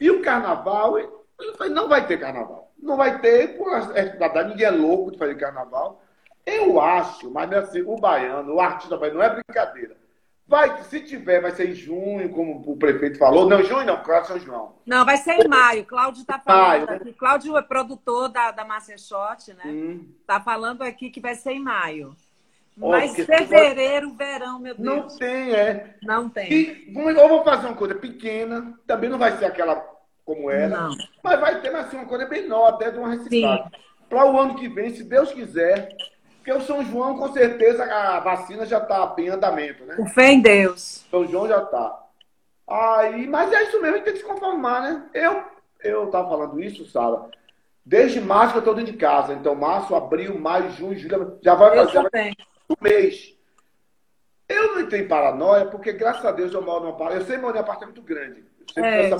E 0.00 0.10
o 0.10 0.22
carnaval, 0.22 0.98
eu 0.98 1.54
falei, 1.56 1.72
não 1.72 1.88
vai 1.88 2.06
ter 2.06 2.18
carnaval. 2.18 2.72
Não 2.78 2.96
vai 2.96 3.20
ter, 3.20 3.56
por 3.56 3.72
é, 3.94 4.44
ninguém 4.44 4.66
é 4.66 4.70
louco 4.70 5.12
de 5.12 5.18
fazer 5.18 5.36
carnaval. 5.36 6.02
Eu 6.44 6.80
acho, 6.80 7.30
mas 7.30 7.52
assim, 7.52 7.82
o 7.82 7.96
baiano, 7.96 8.54
o 8.54 8.60
artista 8.60 8.96
baiano, 8.96 9.20
não 9.20 9.24
é 9.24 9.30
brincadeira. 9.30 10.01
Vai, 10.46 10.82
se 10.82 11.00
tiver, 11.00 11.40
vai 11.40 11.52
ser 11.52 11.70
em 11.70 11.74
junho, 11.74 12.28
como 12.30 12.62
o 12.66 12.76
prefeito 12.76 13.18
falou. 13.18 13.48
Não, 13.48 13.62
junho 13.62 13.86
não, 13.86 14.02
claro, 14.02 14.26
São 14.26 14.38
João. 14.38 14.74
Não, 14.84 15.04
vai 15.04 15.16
ser 15.16 15.32
em 15.34 15.48
maio. 15.48 15.84
Cláudio 15.84 16.20
está 16.20 16.38
falando 16.38 16.68
maio, 16.68 16.86
né? 16.86 16.96
aqui. 16.96 17.12
Cláudio 17.14 17.56
é 17.56 17.62
produtor 17.62 18.28
da, 18.28 18.50
da 18.50 18.66
Shot, 18.98 19.54
né? 19.54 19.64
Hum. 19.64 20.06
Tá 20.26 20.40
falando 20.40 20.82
aqui 20.82 21.10
que 21.10 21.20
vai 21.20 21.34
ser 21.34 21.52
em 21.52 21.60
maio. 21.60 22.14
Mas 22.76 23.14
fevereiro, 23.14 24.08
pode... 24.08 24.18
verão, 24.18 24.58
meu 24.58 24.74
Deus. 24.74 24.86
Não 24.86 25.08
tem, 25.18 25.54
é. 25.54 25.96
Não 26.02 26.28
tem. 26.28 26.52
E, 26.52 26.92
eu 26.94 27.28
vou 27.28 27.44
fazer 27.44 27.66
uma 27.66 27.76
coisa 27.76 27.94
pequena. 27.94 28.78
Também 28.86 29.10
não 29.10 29.18
vai 29.18 29.36
ser 29.36 29.44
aquela 29.44 29.76
como 30.24 30.50
era. 30.50 30.68
Não. 30.68 30.96
Mas 31.22 31.40
vai 31.40 31.60
ter, 31.60 31.74
assim, 31.74 31.96
uma 31.96 32.06
coisa 32.06 32.28
menor, 32.28 32.68
até 32.68 32.90
de 32.90 32.98
uma 32.98 33.10
reciclagem. 33.10 33.70
Para 34.08 34.30
o 34.30 34.38
ano 34.38 34.54
que 34.54 34.68
vem, 34.68 34.94
se 34.94 35.04
Deus 35.04 35.32
quiser, 35.32 35.96
porque 36.42 36.52
o 36.52 36.60
São 36.60 36.84
João, 36.84 37.16
com 37.16 37.32
certeza, 37.32 37.84
a 37.84 38.18
vacina 38.18 38.66
já 38.66 38.78
está 38.78 39.14
em 39.18 39.28
andamento, 39.28 39.84
né? 39.84 39.94
Com 39.94 40.06
fé 40.06 40.32
em 40.32 40.40
Deus. 40.40 41.06
São 41.08 41.24
João 41.24 41.46
já 41.46 41.62
está. 41.62 42.02
Aí, 42.66 43.28
mas 43.28 43.52
é 43.52 43.62
isso 43.62 43.80
mesmo, 43.80 43.94
a 43.94 43.98
gente 43.98 44.04
tem 44.04 44.14
que 44.14 44.20
se 44.20 44.26
conformar, 44.26 44.82
né? 44.82 45.04
Eu 45.14 45.44
eu 45.84 46.06
estava 46.06 46.28
falando 46.28 46.60
isso, 46.60 46.84
Sara. 46.86 47.28
Desde 47.84 48.20
março 48.20 48.52
que 48.52 48.58
eu 48.58 48.60
estou 48.60 48.74
dentro 48.74 48.92
de 48.92 48.98
casa. 48.98 49.32
Então, 49.32 49.54
março, 49.54 49.94
abril, 49.94 50.38
maio, 50.38 50.70
junho, 50.70 50.96
julho, 50.96 51.38
já 51.42 51.54
vai 51.54 51.76
fazer 51.76 51.98
um 51.98 52.74
mês. 52.80 53.36
Eu 54.48 54.74
não 54.74 54.80
em 54.82 55.08
paranoia, 55.08 55.66
porque 55.66 55.92
graças 55.92 56.24
a 56.24 56.30
Deus 56.30 56.52
eu 56.52 56.62
moro 56.62 56.84
num 56.84 56.90
apartamento. 56.90 57.22
Eu 57.22 57.26
sempre 57.26 57.42
moro 57.42 57.56
em 57.56 57.58
um 57.58 57.62
apartamento 57.62 58.02
grande. 58.02 58.44
Eu 58.60 58.74
sempre 58.74 58.90
é, 58.90 59.10
essa 59.10 59.16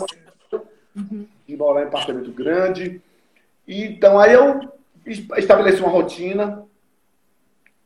uhum. 0.94 1.26
de 1.46 1.56
morar 1.56 1.80
em 1.80 1.84
um 1.84 1.88
apartamento 1.88 2.32
grande. 2.32 3.02
Então, 3.66 4.18
aí 4.18 4.32
eu 4.32 4.60
estabeleci 5.06 5.80
uma 5.80 5.90
rotina 5.90 6.64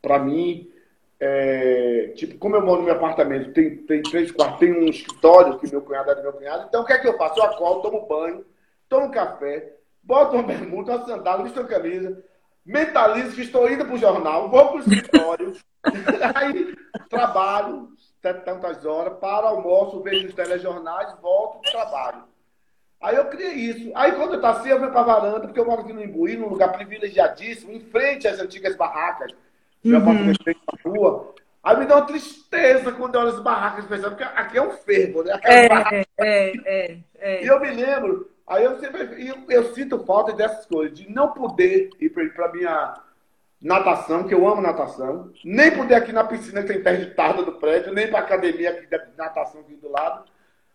para 0.06 0.20
mim, 0.20 0.70
é, 1.18 2.12
tipo, 2.14 2.38
como 2.38 2.54
eu 2.54 2.64
moro 2.64 2.78
no 2.78 2.84
meu 2.84 2.94
apartamento, 2.94 3.52
tem, 3.52 3.78
tem 3.78 4.00
três 4.04 4.30
quartos, 4.30 4.60
tem 4.60 4.72
um 4.72 4.84
escritório 4.84 5.58
que 5.58 5.68
meu 5.68 5.82
cunhado 5.82 6.12
é 6.12 6.14
do 6.14 6.22
meu 6.22 6.32
cunhado, 6.32 6.66
então 6.68 6.82
o 6.82 6.86
que 6.86 6.92
é 6.92 6.98
que 6.98 7.08
eu 7.08 7.18
faço? 7.18 7.40
Eu 7.40 7.44
acordo, 7.44 7.82
tomo 7.82 8.06
banho, 8.06 8.46
tomo 8.88 9.10
café, 9.10 9.72
boto 10.00 10.36
uma 10.36 10.44
bermuda, 10.44 10.94
uma 10.94 11.06
sandália, 11.06 11.42
visto 11.42 11.58
uma 11.58 11.68
camisa, 11.68 12.22
mentalizo 12.64 13.34
que 13.34 13.42
estou 13.42 13.68
indo 13.68 13.84
para 13.84 13.96
o 13.96 13.98
jornal, 13.98 14.48
vou 14.48 14.64
para 14.68 14.76
o 14.76 14.78
escritório, 14.78 15.52
aí 16.36 16.76
trabalho 17.10 17.88
tantas 18.22 18.84
horas, 18.84 19.18
para 19.18 19.48
almoço, 19.48 20.02
vejo 20.02 20.28
os 20.28 20.34
telejornais, 20.34 21.14
volto 21.20 21.60
para 21.62 21.70
trabalho. 21.72 22.24
Aí 23.00 23.14
eu 23.14 23.26
criei 23.26 23.52
isso. 23.54 23.92
Aí 23.94 24.12
quando 24.12 24.34
eu 24.34 24.46
assim, 24.46 24.68
eu 24.68 24.80
venho 24.80 24.90
para 24.90 25.02
varanda, 25.02 25.40
porque 25.40 25.60
eu 25.60 25.66
moro 25.66 25.82
aqui 25.82 25.92
no 25.92 26.02
Imbuí, 26.02 26.36
num 26.36 26.48
lugar 26.48 26.72
privilegiadíssimo, 26.72 27.72
em 27.72 27.80
frente 27.80 28.26
às 28.26 28.40
antigas 28.40 28.74
barracas. 28.74 29.32
Meu 29.86 30.00
uhum. 30.00 30.10
apartamento 30.10 30.44
na 30.46 30.90
rua. 30.90 31.34
Aí 31.62 31.76
me 31.78 31.86
dá 31.86 31.96
uma 31.96 32.06
tristeza 32.06 32.92
quando 32.92 33.14
eu 33.14 33.22
olho 33.22 33.30
as 33.30 33.40
barracas, 33.40 33.86
pensando 33.86 34.16
que 34.16 34.22
aqui 34.22 34.56
é 34.56 34.62
um 34.62 34.70
fervo, 34.70 35.24
né? 35.24 35.38
É, 35.42 35.66
é, 35.66 36.52
é, 36.64 36.98
é, 37.18 37.44
E 37.44 37.46
eu 37.46 37.58
me 37.58 37.70
lembro, 37.70 38.30
aí 38.46 38.64
eu 38.64 38.78
sempre 38.78 39.28
eu, 39.28 39.36
eu 39.48 39.74
sinto 39.74 40.04
falta 40.04 40.32
dessas 40.32 40.64
coisas, 40.66 40.96
de 40.96 41.10
não 41.10 41.32
poder 41.32 41.90
ir 42.00 42.10
para 42.10 42.52
minha 42.52 42.94
natação, 43.60 44.24
que 44.24 44.34
eu 44.34 44.46
amo 44.46 44.62
natação, 44.62 45.32
nem 45.44 45.72
poder 45.72 45.96
aqui 45.96 46.12
na 46.12 46.22
piscina 46.22 46.62
que 46.62 46.68
tem 46.68 46.78
interditada 46.78 47.42
do 47.42 47.52
prédio, 47.52 47.92
nem 47.92 48.08
para 48.08 48.20
academia 48.20 48.70
aqui 48.70 48.86
da 48.86 49.04
natação 49.16 49.60
aqui 49.62 49.74
do 49.74 49.90
lado. 49.90 50.24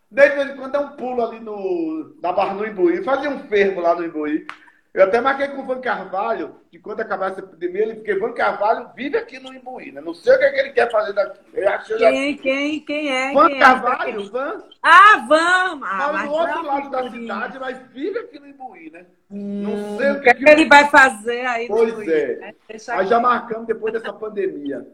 De 0.10 0.30
vez 0.30 0.50
em 0.50 0.58
quando 0.58 0.74
dá 0.74 0.82
um 0.82 0.98
pulo 0.98 1.24
ali 1.24 1.40
no, 1.40 2.18
na 2.22 2.34
barra 2.34 2.56
do 2.56 2.68
Imbuí, 2.68 3.02
fazia 3.02 3.30
um 3.30 3.48
fervo 3.48 3.80
lá 3.80 3.96
no 3.96 4.04
Imbuí. 4.04 4.46
Eu 4.94 5.06
até 5.06 5.22
marquei 5.22 5.48
com 5.48 5.62
o 5.62 5.66
Van 5.66 5.80
Carvalho, 5.80 6.58
que 6.70 6.78
quando 6.78 7.00
acabar 7.00 7.32
essa 7.32 7.40
epidemia, 7.40 7.84
ele, 7.84 7.96
porque 7.96 8.14
Van 8.16 8.34
Carvalho 8.34 8.90
vive 8.94 9.18
aqui 9.18 9.40
no 9.40 9.54
Imbuí, 9.54 9.90
né? 9.90 10.02
Não 10.02 10.14
sei 10.14 10.36
o 10.36 10.38
que, 10.38 10.44
é 10.44 10.52
que 10.52 10.60
ele 10.60 10.72
quer 10.72 10.92
fazer 10.92 11.14
daqui. 11.14 11.40
quem, 11.54 12.36
já... 12.36 12.42
quem, 12.42 12.80
quem 12.82 13.10
é? 13.10 13.34
Van 13.34 13.48
quem 13.48 13.56
é 13.56 13.60
Carvalho, 13.60 14.22
é? 14.22 14.30
Van. 14.30 14.64
Ah, 14.84 15.26
Van! 15.30 15.80
Ah, 15.82 16.10
mas 16.12 16.30
do 16.30 16.36
outro 16.36 16.66
lado 16.66 16.90
da 16.90 17.10
cidade, 17.10 17.60
mas 17.60 17.82
vive 17.94 18.20
aqui 18.20 18.38
no 18.38 18.48
Imbuí, 18.48 18.90
né? 18.92 19.06
Hum, 19.32 19.64
não 19.64 19.98
sei 19.98 20.12
o 20.12 20.22
que, 20.22 20.34
que, 20.34 20.50
ele 20.50 20.66
vai 20.66 20.90
fazer 20.90 21.46
aí 21.46 21.70
no 21.70 21.76
Pois 21.76 21.94
Imbuí, 21.94 22.12
é. 22.12 22.36
Né? 22.36 22.56
Aí 22.90 23.08
já 23.08 23.20
marcamos 23.20 23.68
depois 23.68 23.94
dessa 23.94 24.12
pandemia. 24.12 24.86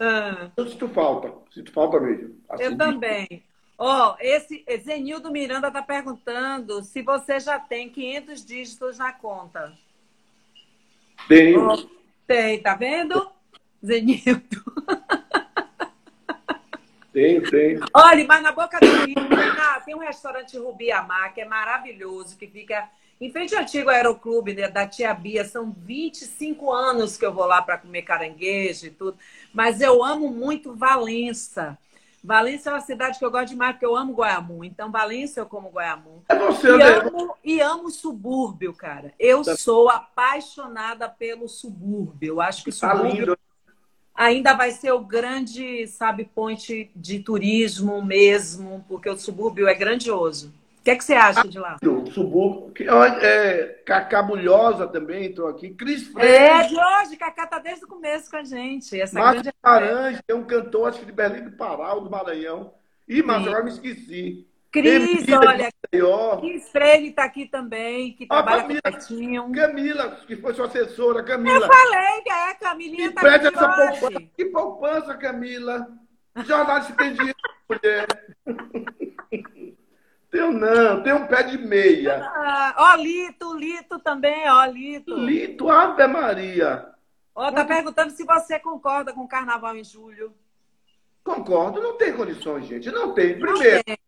Ah. 0.00 0.50
Eu 0.56 0.66
sinto 0.66 0.88
falta, 0.88 1.32
sinto 1.54 1.70
falta 1.70 2.00
mesmo. 2.00 2.34
Assim, 2.48 2.64
eu 2.64 2.76
também. 2.76 3.44
Ó, 3.82 4.10
oh, 4.10 4.16
esse 4.20 4.62
Zenildo 4.84 5.32
Miranda 5.32 5.68
está 5.68 5.80
perguntando 5.80 6.82
se 6.82 7.00
você 7.00 7.40
já 7.40 7.58
tem 7.58 7.88
500 7.88 8.44
dígitos 8.44 8.98
na 8.98 9.10
conta. 9.10 9.72
Tenho. 11.26 11.66
Oh, 11.66 11.88
tem, 12.26 12.60
tá 12.60 12.74
vendo? 12.74 13.32
Zenildo. 13.82 14.62
Tenho, 17.12 17.42
tenho. 17.50 17.80
Olha, 17.92 18.24
mas 18.24 18.40
na 18.40 18.52
boca 18.52 18.78
do 18.78 18.86
Rio 18.86 19.16
tem 19.84 19.96
um 19.96 19.98
restaurante 19.98 20.56
Rubi 20.56 20.92
Amar, 20.92 21.34
que 21.34 21.40
é 21.40 21.44
maravilhoso, 21.44 22.36
que 22.36 22.46
fica 22.46 22.88
em 23.20 23.32
frente 23.32 23.52
ao 23.52 23.62
antigo 23.62 23.90
aeroclube 23.90 24.54
né, 24.54 24.68
da 24.68 24.86
Tia 24.86 25.12
Bia. 25.12 25.44
São 25.44 25.72
25 25.72 26.70
anos 26.70 27.16
que 27.16 27.26
eu 27.26 27.32
vou 27.32 27.46
lá 27.46 27.60
para 27.62 27.78
comer 27.78 28.02
caranguejo 28.02 28.86
e 28.86 28.90
tudo. 28.90 29.18
Mas 29.52 29.80
eu 29.80 30.04
amo 30.04 30.30
muito 30.30 30.72
Valença. 30.72 31.76
Valência 32.22 32.70
é 32.70 32.72
uma 32.74 32.80
cidade 32.80 33.18
que 33.18 33.24
eu 33.24 33.30
gosto 33.30 33.48
demais, 33.48 33.72
porque 33.72 33.86
eu 33.86 33.96
amo 33.96 34.12
Goiamu. 34.12 34.64
Então, 34.64 34.90
Valência 34.90 35.40
eu 35.40 35.46
como 35.46 35.70
Goiamu. 35.70 36.22
É 36.28 36.38
você, 36.38 36.68
e, 36.68 36.76
né? 36.76 36.84
amo, 36.98 37.34
e 37.42 37.60
amo 37.60 37.84
o 37.86 37.90
subúrbio, 37.90 38.74
cara. 38.74 39.14
Eu 39.18 39.42
tá. 39.42 39.56
sou 39.56 39.88
apaixonada 39.88 41.08
pelo 41.08 41.48
subúrbio. 41.48 42.34
Eu 42.34 42.40
acho 42.40 42.62
que 42.62 42.70
o 42.70 42.78
tá 42.78 42.94
subúrbio 42.96 43.38
ainda 44.14 44.52
vai 44.52 44.70
ser 44.70 44.92
o 44.92 45.00
grande, 45.00 45.86
sabe, 45.86 46.24
ponte 46.24 46.90
de 46.94 47.20
turismo 47.20 48.04
mesmo, 48.04 48.84
porque 48.86 49.08
o 49.08 49.16
subúrbio 49.16 49.66
é 49.66 49.74
grandioso. 49.74 50.52
O 50.90 50.92
que, 50.92 50.94
é 50.94 50.96
que 50.96 51.04
você 51.04 51.14
acha 51.14 51.46
de 51.46 51.56
lá? 51.56 51.76
O 51.84 52.06
subúrbio. 52.10 52.72
É, 53.22 53.80
Cacá 53.86 54.22
Bulhosa 54.22 54.88
também 54.88 55.26
entrou 55.26 55.46
aqui. 55.46 55.70
Cris 55.70 56.08
Freire. 56.08 56.32
É, 56.32 56.62
de 56.66 56.74
hoje. 56.74 57.16
Cacá 57.16 57.46
tá 57.46 57.60
desde 57.60 57.84
o 57.84 57.88
começo 57.88 58.28
com 58.28 58.36
a 58.36 58.42
gente. 58.42 59.00
Essa 59.00 59.16
Márcio 59.16 59.42
grande... 59.42 59.56
Laranja, 59.62 60.20
tem 60.26 60.34
um 60.34 60.44
cantor, 60.44 60.88
acho 60.88 60.98
que 60.98 61.06
de 61.06 61.12
Berlim 61.12 61.44
do 61.44 61.52
Pará, 61.52 61.94
ou 61.94 62.00
do 62.00 62.10
Maranhão. 62.10 62.74
Ih, 63.06 63.22
mas 63.22 63.46
agora 63.46 63.62
me 63.62 63.70
esqueci. 63.70 64.48
Cris, 64.72 65.26
olha, 65.32 65.68
Cris 66.40 66.68
Freire 66.70 67.08
está 67.08 67.24
aqui 67.24 67.46
também, 67.46 68.12
que 68.12 68.24
ah, 68.24 68.42
trabalha 68.42 68.62
Camila, 68.62 68.80
pertinho. 68.82 69.52
Camila, 69.52 70.10
que 70.26 70.36
foi 70.36 70.54
sua 70.54 70.66
assessora, 70.66 71.22
Camila. 71.22 71.66
Eu 71.66 71.68
falei 71.68 72.22
que 72.22 72.30
é, 72.30 72.54
Camilinha 72.54 73.12
tá 73.12 73.34
aqui 73.34 73.46
essa 73.46 73.68
poupança. 73.68 74.22
Que 74.36 74.44
poupança, 74.46 75.14
Camila. 75.16 75.86
Jornalista 76.44 76.92
tem 76.94 77.12
dinheiro, 77.12 77.38
mulher. 77.68 78.06
Tenho 80.30 80.52
não, 80.52 81.02
tem 81.02 81.12
um 81.12 81.26
pé 81.26 81.42
de 81.42 81.58
meia. 81.58 82.22
Ah, 82.22 82.74
ó, 82.76 82.94
Lito, 82.96 83.52
Lito 83.56 83.98
também, 83.98 84.48
ó, 84.48 84.64
Lito. 84.64 85.14
Lito, 85.16 85.68
Ave 85.68 86.06
Maria. 86.06 86.86
Ó, 87.34 87.50
tá 87.50 87.64
perguntando 87.64 88.10
se 88.12 88.24
você 88.24 88.58
concorda 88.58 89.12
com 89.12 89.22
o 89.22 89.28
carnaval 89.28 89.76
em 89.76 89.82
julho. 89.82 90.32
Concordo, 91.24 91.82
não 91.82 91.96
tem 91.96 92.12
condições, 92.12 92.66
gente. 92.66 92.90
Não 92.92 93.12
tem. 93.12 93.38
Primeiro, 93.38 93.76
não 93.76 93.82
tem. 93.82 93.98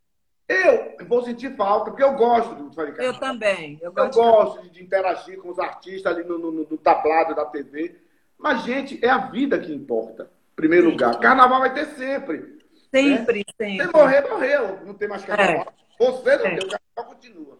eu 0.48 1.06
vou 1.06 1.24
sentir 1.24 1.56
falta, 1.56 1.90
porque 1.90 2.04
eu 2.04 2.14
gosto 2.14 2.54
do 2.54 2.70
carnaval. 2.70 3.04
Eu 3.04 3.18
também. 3.18 3.78
Eu 3.82 3.92
gosto, 3.92 4.18
eu 4.18 4.24
gosto 4.24 4.62
de, 4.62 4.70
de, 4.70 4.82
interagir 4.84 5.40
com 5.40 5.50
os 5.50 5.58
artistas 5.58 6.14
ali 6.14 6.24
no, 6.24 6.38
no, 6.38 6.52
no, 6.52 6.78
tablado 6.78 7.34
da 7.34 7.46
TV. 7.46 8.00
Mas, 8.38 8.62
gente, 8.62 9.04
é 9.04 9.10
a 9.10 9.18
vida 9.18 9.58
que 9.58 9.72
importa. 9.72 10.30
Em 10.52 10.56
primeiro 10.56 10.86
Sim. 10.86 10.92
lugar. 10.92 11.18
Carnaval 11.18 11.60
vai 11.60 11.74
ter 11.74 11.86
sempre. 11.86 12.58
Sempre, 12.90 13.38
né? 13.38 13.54
sempre. 13.56 13.86
Se 13.86 13.92
morrer, 13.92 14.28
morreu. 14.28 14.78
Não 14.84 14.94
tem 14.94 15.08
mais 15.08 15.24
carnaval. 15.24 15.66
É. 15.68 15.82
Você 16.10 16.36
não 16.36 16.46
é. 16.46 16.56
tem, 16.56 16.58
o 16.58 16.70
carnaval 16.70 17.14
continua. 17.14 17.58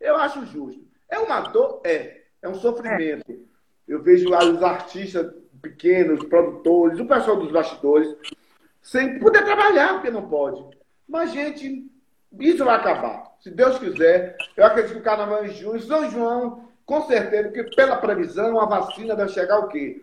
Eu 0.00 0.16
acho 0.16 0.44
justo. 0.46 0.84
É 1.08 1.18
uma 1.18 1.40
dor? 1.40 1.80
É. 1.84 2.22
É 2.42 2.48
um 2.48 2.54
sofrimento. 2.54 3.30
É. 3.30 3.36
Eu 3.86 4.02
vejo 4.02 4.28
lá 4.28 4.44
os 4.44 4.62
artistas 4.62 5.32
pequenos, 5.62 6.24
produtores, 6.24 6.98
o 6.98 7.06
pessoal 7.06 7.36
dos 7.36 7.50
bastidores, 7.50 8.14
sem 8.82 9.18
poder 9.18 9.44
trabalhar, 9.44 9.94
porque 9.94 10.10
não 10.10 10.28
pode. 10.28 10.64
Mas, 11.08 11.32
gente, 11.32 11.90
isso 12.38 12.64
vai 12.64 12.76
acabar. 12.76 13.36
Se 13.40 13.50
Deus 13.50 13.78
quiser, 13.78 14.36
eu 14.56 14.64
acredito 14.64 14.94
que 14.94 15.00
o 15.00 15.04
carnaval 15.04 15.44
é 15.44 15.46
em 15.46 15.50
junho. 15.50 15.80
São 15.80 16.10
João, 16.10 16.68
com 16.84 17.02
certeza, 17.06 17.48
porque 17.48 17.64
pela 17.74 17.96
previsão, 17.96 18.60
a 18.60 18.66
vacina 18.66 19.14
deve 19.14 19.32
chegar 19.32 19.58
o 19.58 19.68
quê? 19.68 20.02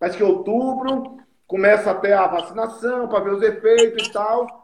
Mas 0.00 0.16
que 0.16 0.22
outubro 0.22 1.18
começa 1.46 1.90
até 1.90 2.12
a 2.12 2.26
vacinação 2.26 3.08
para 3.08 3.24
ver 3.24 3.34
os 3.34 3.42
efeitos 3.42 4.06
e 4.06 4.12
tal. 4.12 4.63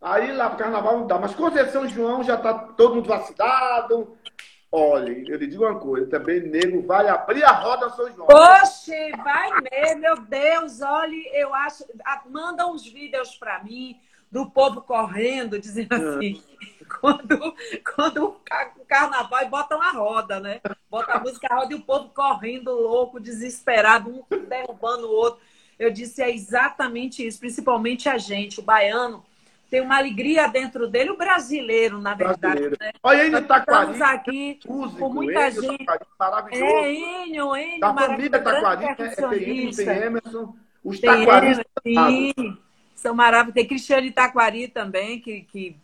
Aí 0.00 0.32
lá 0.32 0.48
pro 0.48 0.58
carnaval 0.58 0.98
não 0.98 1.06
dá. 1.06 1.18
Mas 1.18 1.34
Conceição 1.34 1.86
João 1.86 2.22
já 2.22 2.36
tá 2.36 2.54
todo 2.54 2.94
mundo 2.94 3.08
vacinado. 3.08 4.16
Olha, 4.72 5.10
eu 5.28 5.36
lhe 5.36 5.46
digo 5.48 5.64
uma 5.64 5.80
coisa, 5.80 6.08
também 6.08 6.40
nego 6.40 6.86
vai 6.86 7.08
abrir 7.08 7.42
a 7.42 7.50
roda 7.50 7.90
São 7.90 8.10
João. 8.12 8.28
Oxe, 8.30 9.10
vai 9.24 9.50
mesmo, 9.62 10.00
meu 10.00 10.16
Deus, 10.20 10.80
olhe, 10.80 11.28
eu 11.34 11.52
acho. 11.52 11.84
Manda 12.28 12.66
uns 12.68 12.84
vídeos 12.84 13.34
para 13.36 13.62
mim 13.64 14.00
do 14.30 14.48
povo 14.48 14.80
correndo, 14.80 15.58
dizendo 15.58 15.92
assim. 15.92 16.42
Quando, 17.00 17.54
quando 17.94 18.24
o 18.26 18.84
carnaval 18.84 19.42
e 19.44 19.48
botam 19.48 19.80
a 19.80 19.92
roda, 19.92 20.40
né? 20.40 20.60
Bota 20.90 21.12
a 21.12 21.20
música 21.20 21.46
a 21.48 21.60
roda 21.60 21.72
e 21.72 21.76
o 21.76 21.82
povo 21.82 22.08
correndo 22.08 22.72
louco, 22.72 23.20
desesperado, 23.20 24.10
um 24.10 24.24
derrubando 24.48 25.06
o 25.06 25.12
outro. 25.12 25.40
Eu 25.78 25.92
disse, 25.92 26.20
é 26.20 26.34
exatamente 26.34 27.24
isso, 27.24 27.38
principalmente 27.38 28.08
a 28.08 28.18
gente, 28.18 28.58
o 28.58 28.64
baiano 28.64 29.24
tem 29.70 29.80
uma 29.80 29.96
alegria 29.96 30.48
dentro 30.48 30.88
dele, 30.88 31.10
o 31.10 31.16
brasileiro, 31.16 32.00
na 32.00 32.12
verdade. 32.14 32.40
Brasileiro. 32.40 32.76
Né? 32.80 32.90
Olha, 33.02 33.26
Enio 33.26 33.46
Taquari. 33.46 33.92
Estamos 33.92 34.02
aqui 34.02 34.58
músico, 34.66 34.98
com 34.98 35.12
muita 35.14 35.48
Enio, 35.48 35.62
gente. 35.62 35.86
Taquari, 35.86 36.10
maravilhoso. 36.18 36.64
É, 36.64 36.92
Enio, 36.92 37.56
Enio, 37.56 37.80
Da 37.80 37.94
família 37.94 38.42
Taquari, 38.42 38.84
né? 38.84 38.94
tem 38.94 39.60
Enio, 39.60 39.76
tem 39.76 39.88
Emerson. 39.88 40.56
Os 40.82 40.98
tem 40.98 41.10
Taquaris. 41.10 41.60
Sim, 41.86 42.58
são 42.96 43.14
maravilhosos. 43.14 43.54
Tem 43.54 43.66
Cristiane 43.68 44.10
Taquari 44.10 44.66
também, 44.66 45.20
que, 45.20 45.42
que 45.42 45.76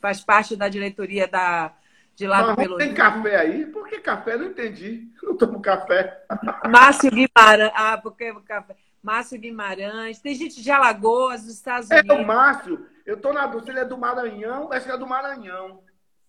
faz 0.00 0.20
parte 0.20 0.54
da 0.54 0.68
diretoria 0.68 1.26
da, 1.26 1.72
de 2.14 2.28
lá 2.28 2.54
Mas 2.54 2.68
do 2.68 2.76
Tem 2.76 2.94
café 2.94 3.36
aí? 3.40 3.66
Por 3.66 3.88
que 3.88 3.98
café? 3.98 4.36
Não 4.36 4.46
entendi. 4.46 5.08
Não 5.20 5.36
tomo 5.36 5.60
café. 5.60 6.24
Márcio 6.70 7.10
Guimarães. 7.10 7.72
Ah, 7.74 7.98
porque 7.98 8.32
café. 8.46 8.76
Márcio 9.02 9.38
Guimarães. 9.38 10.20
Tem 10.20 10.34
gente 10.34 10.62
de 10.62 10.70
Alagoas, 10.70 11.42
dos 11.42 11.54
Estados 11.54 11.90
Unidos. 11.90 12.08
É 12.08 12.20
o 12.20 12.26
Márcio. 12.26 12.86
Eu 13.04 13.20
tô 13.20 13.32
na 13.32 13.46
dúvida, 13.46 13.72
ele 13.72 13.80
é 13.80 13.84
do 13.84 13.98
Maranhão, 13.98 14.72
acho 14.72 14.86
que 14.86 14.92
é 14.92 14.96
do 14.96 15.06
Maranhão. 15.06 15.80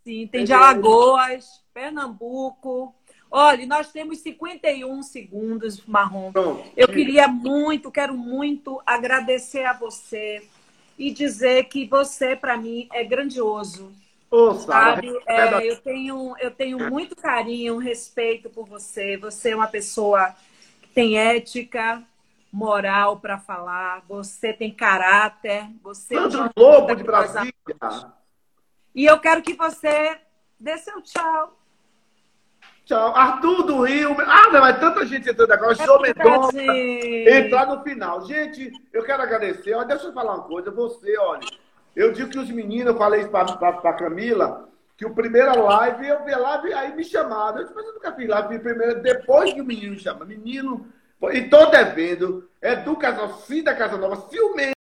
Sim, 0.03 0.28
tem 0.28 0.43
de 0.43 0.51
Alagoas, 0.51 1.63
Pernambuco. 1.74 2.93
Olha, 3.30 3.65
nós 3.65 3.91
temos 3.91 4.19
51 4.19 5.01
segundos, 5.03 5.86
Marrom. 5.86 6.32
Pronto. 6.32 6.63
Eu 6.76 6.88
queria 6.88 7.28
muito, 7.28 7.91
quero 7.91 8.15
muito 8.15 8.82
agradecer 8.86 9.65
a 9.65 9.74
você 9.74 10.43
e 10.97 11.11
dizer 11.11 11.65
que 11.65 11.86
você, 11.86 12.36
para 12.36 12.57
mim, 12.57 12.88
é 12.91 13.03
grandioso. 13.03 13.91
Oh, 14.30 14.53
sabe? 14.55 15.09
É, 15.28 15.67
eu, 15.67 15.78
tenho, 15.78 16.36
eu 16.39 16.51
tenho 16.51 16.89
muito 16.89 17.15
carinho, 17.15 17.78
respeito 17.78 18.49
por 18.49 18.67
você. 18.67 19.15
Você 19.17 19.51
é 19.51 19.55
uma 19.55 19.67
pessoa 19.67 20.36
que 20.82 20.89
tem 20.89 21.17
ética, 21.17 22.03
moral 22.54 23.20
para 23.20 23.39
falar, 23.39 24.04
você 24.08 24.54
tem 24.54 24.72
caráter, 24.72 25.68
você 25.82 26.14
Sandro 26.14 26.43
é 26.43 26.49
Lobo 26.56 26.95
de 26.95 27.04
Brasília. 27.04 27.51
E 28.93 29.06
eu 29.06 29.20
quero 29.20 29.41
que 29.41 29.56
você 29.56 30.20
dê 30.60 30.78
seu 30.78 31.01
tchau. 31.01 31.60
Tchau. 32.86 33.16
Arthur 33.16 33.64
do 33.64 33.82
Rio. 33.82 34.16
Ah, 34.22 34.51
não, 34.51 34.62
mas 34.62 34.80
tanta 34.80 35.04
gente 35.04 35.28
entrando 35.28 35.51
agora. 35.51 35.72
É 35.72 35.76
João 35.84 36.01
Mendonça. 36.01 36.62
Entrar 36.62 37.66
no 37.66 37.82
final. 37.82 38.24
Gente, 38.26 38.72
eu 38.91 39.04
quero 39.04 39.24
agradecer. 39.24 39.74
Olha, 39.74 39.88
deixa 39.88 40.06
eu 40.06 40.14
falar 40.14 40.36
uma 40.36 40.43
coisa. 40.43 40.70
Você, 40.70 41.18
olha, 41.18 41.47
eu 41.95 42.12
digo 42.12 42.30
que 42.30 42.38
os 42.38 42.51
meninos, 42.51 42.93
eu 42.93 42.97
falei 42.99 43.22
isso 43.22 43.30
para 43.30 43.49
a 43.49 43.93
Camila, 43.93 44.70
que 44.95 45.06
o 45.08 45.16
primeira 45.16 45.56
live, 45.56 46.08
eu 46.08 46.24
vi 46.24 46.34
a 46.34 46.38
live, 46.38 46.74
aí 46.74 46.95
me 46.95 47.04
chamaram. 47.04 47.58
Eu 47.58 47.64
disse, 47.64 47.76
mas 47.76 47.86
eu 47.88 47.93
nunca 47.93 48.14
fiz 48.14 48.28
live 48.28 48.60
primeiro, 48.60 49.01
depois 49.01 49.51
que 49.51 49.62
o 49.62 49.66
menino 49.66 49.97
chama. 49.97 50.24
Menino, 50.24 50.86
e 51.32 51.49
tô 51.49 51.67
devendo. 51.67 52.49
É 52.61 52.76
do 52.76 52.95
Casal, 52.95 53.41
sim 53.45 53.63
da 53.63 53.76
Casa 53.76 53.97
Nova, 53.97 54.28
ciumento. 54.30 54.83